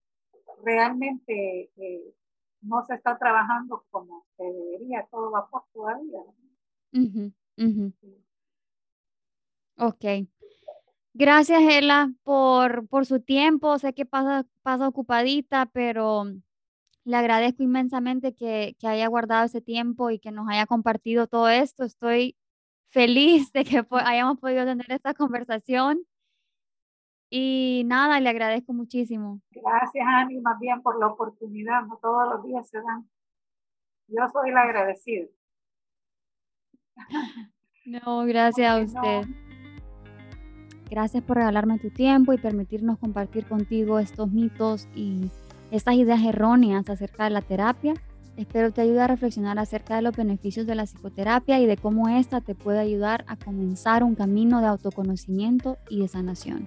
realmente 0.63 1.71
eh, 1.77 2.15
no 2.61 2.85
se 2.85 2.95
está 2.95 3.19
trabajando 3.19 3.85
como 3.91 4.25
se 4.37 4.45
debería, 4.45 5.07
todo 5.11 5.31
vapor 5.33 5.65
todavía. 5.73 6.21
Ok. 9.79 10.05
Gracias, 11.19 11.62
Ela, 11.62 12.12
por, 12.25 12.87
por 12.89 13.07
su 13.07 13.21
tiempo. 13.21 13.79
Sé 13.79 13.95
que 13.95 14.05
pasa, 14.05 14.45
pasa 14.62 14.87
ocupadita, 14.87 15.64
pero 15.64 16.25
le 17.05 17.17
agradezco 17.17 17.62
inmensamente 17.62 18.35
que, 18.35 18.77
que 18.79 18.87
haya 18.87 19.07
guardado 19.07 19.47
ese 19.47 19.62
tiempo 19.62 20.11
y 20.11 20.19
que 20.19 20.31
nos 20.31 20.47
haya 20.51 20.67
compartido 20.67 21.27
todo 21.27 21.49
esto. 21.49 21.85
Estoy 21.85 22.37
feliz 22.91 23.51
de 23.53 23.64
que 23.64 23.83
hayamos 23.93 24.39
podido 24.39 24.67
tener 24.67 24.93
esta 24.93 25.14
conversación. 25.14 26.01
Y 27.31 27.85
nada, 27.87 28.21
le 28.21 28.29
agradezco 28.29 28.75
muchísimo. 28.75 29.41
Gracias, 29.53 30.07
Ani, 30.07 30.39
más 30.41 30.61
bien 30.61 30.83
por 30.83 31.01
la 31.01 31.07
oportunidad. 31.07 31.83
No 31.87 31.97
todos 31.97 32.29
los 32.29 32.45
días 32.45 32.69
se 32.69 32.77
dan. 32.77 33.09
Yo 34.09 34.29
soy 34.35 34.51
la 34.51 34.64
agradecida. 34.64 35.29
No, 37.87 38.25
gracias 38.25 38.69
a 38.69 38.81
usted. 38.81 39.46
Gracias 40.89 41.22
por 41.24 41.37
regalarme 41.37 41.78
tu 41.78 41.91
tiempo 41.91 42.32
y 42.32 42.39
permitirnos 42.39 42.99
compartir 42.99 43.45
contigo 43.47 43.99
estos 43.99 44.30
mitos 44.30 44.87
y 44.95 45.30
estas 45.70 45.97
ideas 45.97 46.22
erróneas 46.22 46.89
acerca 46.89 47.24
de 47.24 47.30
la 47.30 47.43
terapia. 47.43 47.95
Espero 48.37 48.70
te 48.70 48.82
ayude 48.82 49.01
a 49.01 49.07
reflexionar 49.07 49.59
acerca 49.59 49.97
de 49.97 50.03
los 50.03 50.14
beneficios 50.14 50.66
de 50.66 50.74
la 50.74 50.84
psicoterapia 50.84 51.59
y 51.59 51.66
de 51.66 51.76
cómo 51.76 52.09
esta 52.09 52.41
te 52.41 52.55
puede 52.55 52.78
ayudar 52.78 53.24
a 53.28 53.37
comenzar 53.37 54.05
un 54.05 54.14
camino 54.14 54.61
de 54.61 54.66
autoconocimiento 54.68 55.78
y 55.89 56.01
de 56.01 56.09
sanación. 56.09 56.66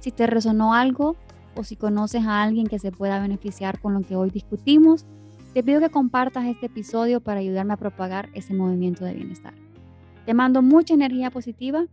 Si 0.00 0.10
te 0.10 0.26
resonó 0.26 0.74
algo 0.74 1.16
o 1.54 1.64
si 1.64 1.76
conoces 1.76 2.26
a 2.26 2.42
alguien 2.42 2.66
que 2.66 2.78
se 2.78 2.92
pueda 2.92 3.20
beneficiar 3.20 3.80
con 3.80 3.94
lo 3.94 4.00
que 4.00 4.16
hoy 4.16 4.30
discutimos, 4.30 5.06
te 5.54 5.62
pido 5.62 5.80
que 5.80 5.88
compartas 5.88 6.44
este 6.44 6.66
episodio 6.66 7.20
para 7.20 7.40
ayudarme 7.40 7.72
a 7.72 7.78
propagar 7.78 8.28
ese 8.34 8.52
movimiento 8.52 9.06
de 9.06 9.14
bienestar. 9.14 9.54
Te 10.26 10.34
mando 10.34 10.60
mucha 10.60 10.92
energía 10.92 11.30
positiva 11.30 11.86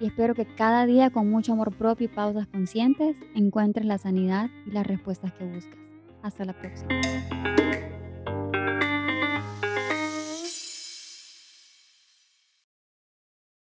y 0.00 0.06
espero 0.06 0.34
que 0.34 0.46
cada 0.46 0.86
día 0.86 1.10
con 1.10 1.30
mucho 1.30 1.52
amor 1.52 1.74
propio 1.74 2.06
y 2.06 2.08
pausas 2.08 2.46
conscientes 2.46 3.16
encuentres 3.34 3.86
la 3.86 3.98
sanidad 3.98 4.50
y 4.66 4.70
las 4.70 4.86
respuestas 4.86 5.32
que 5.32 5.44
buscas. 5.44 5.78
Hasta 6.22 6.44
la 6.44 6.52
próxima. 6.52 6.88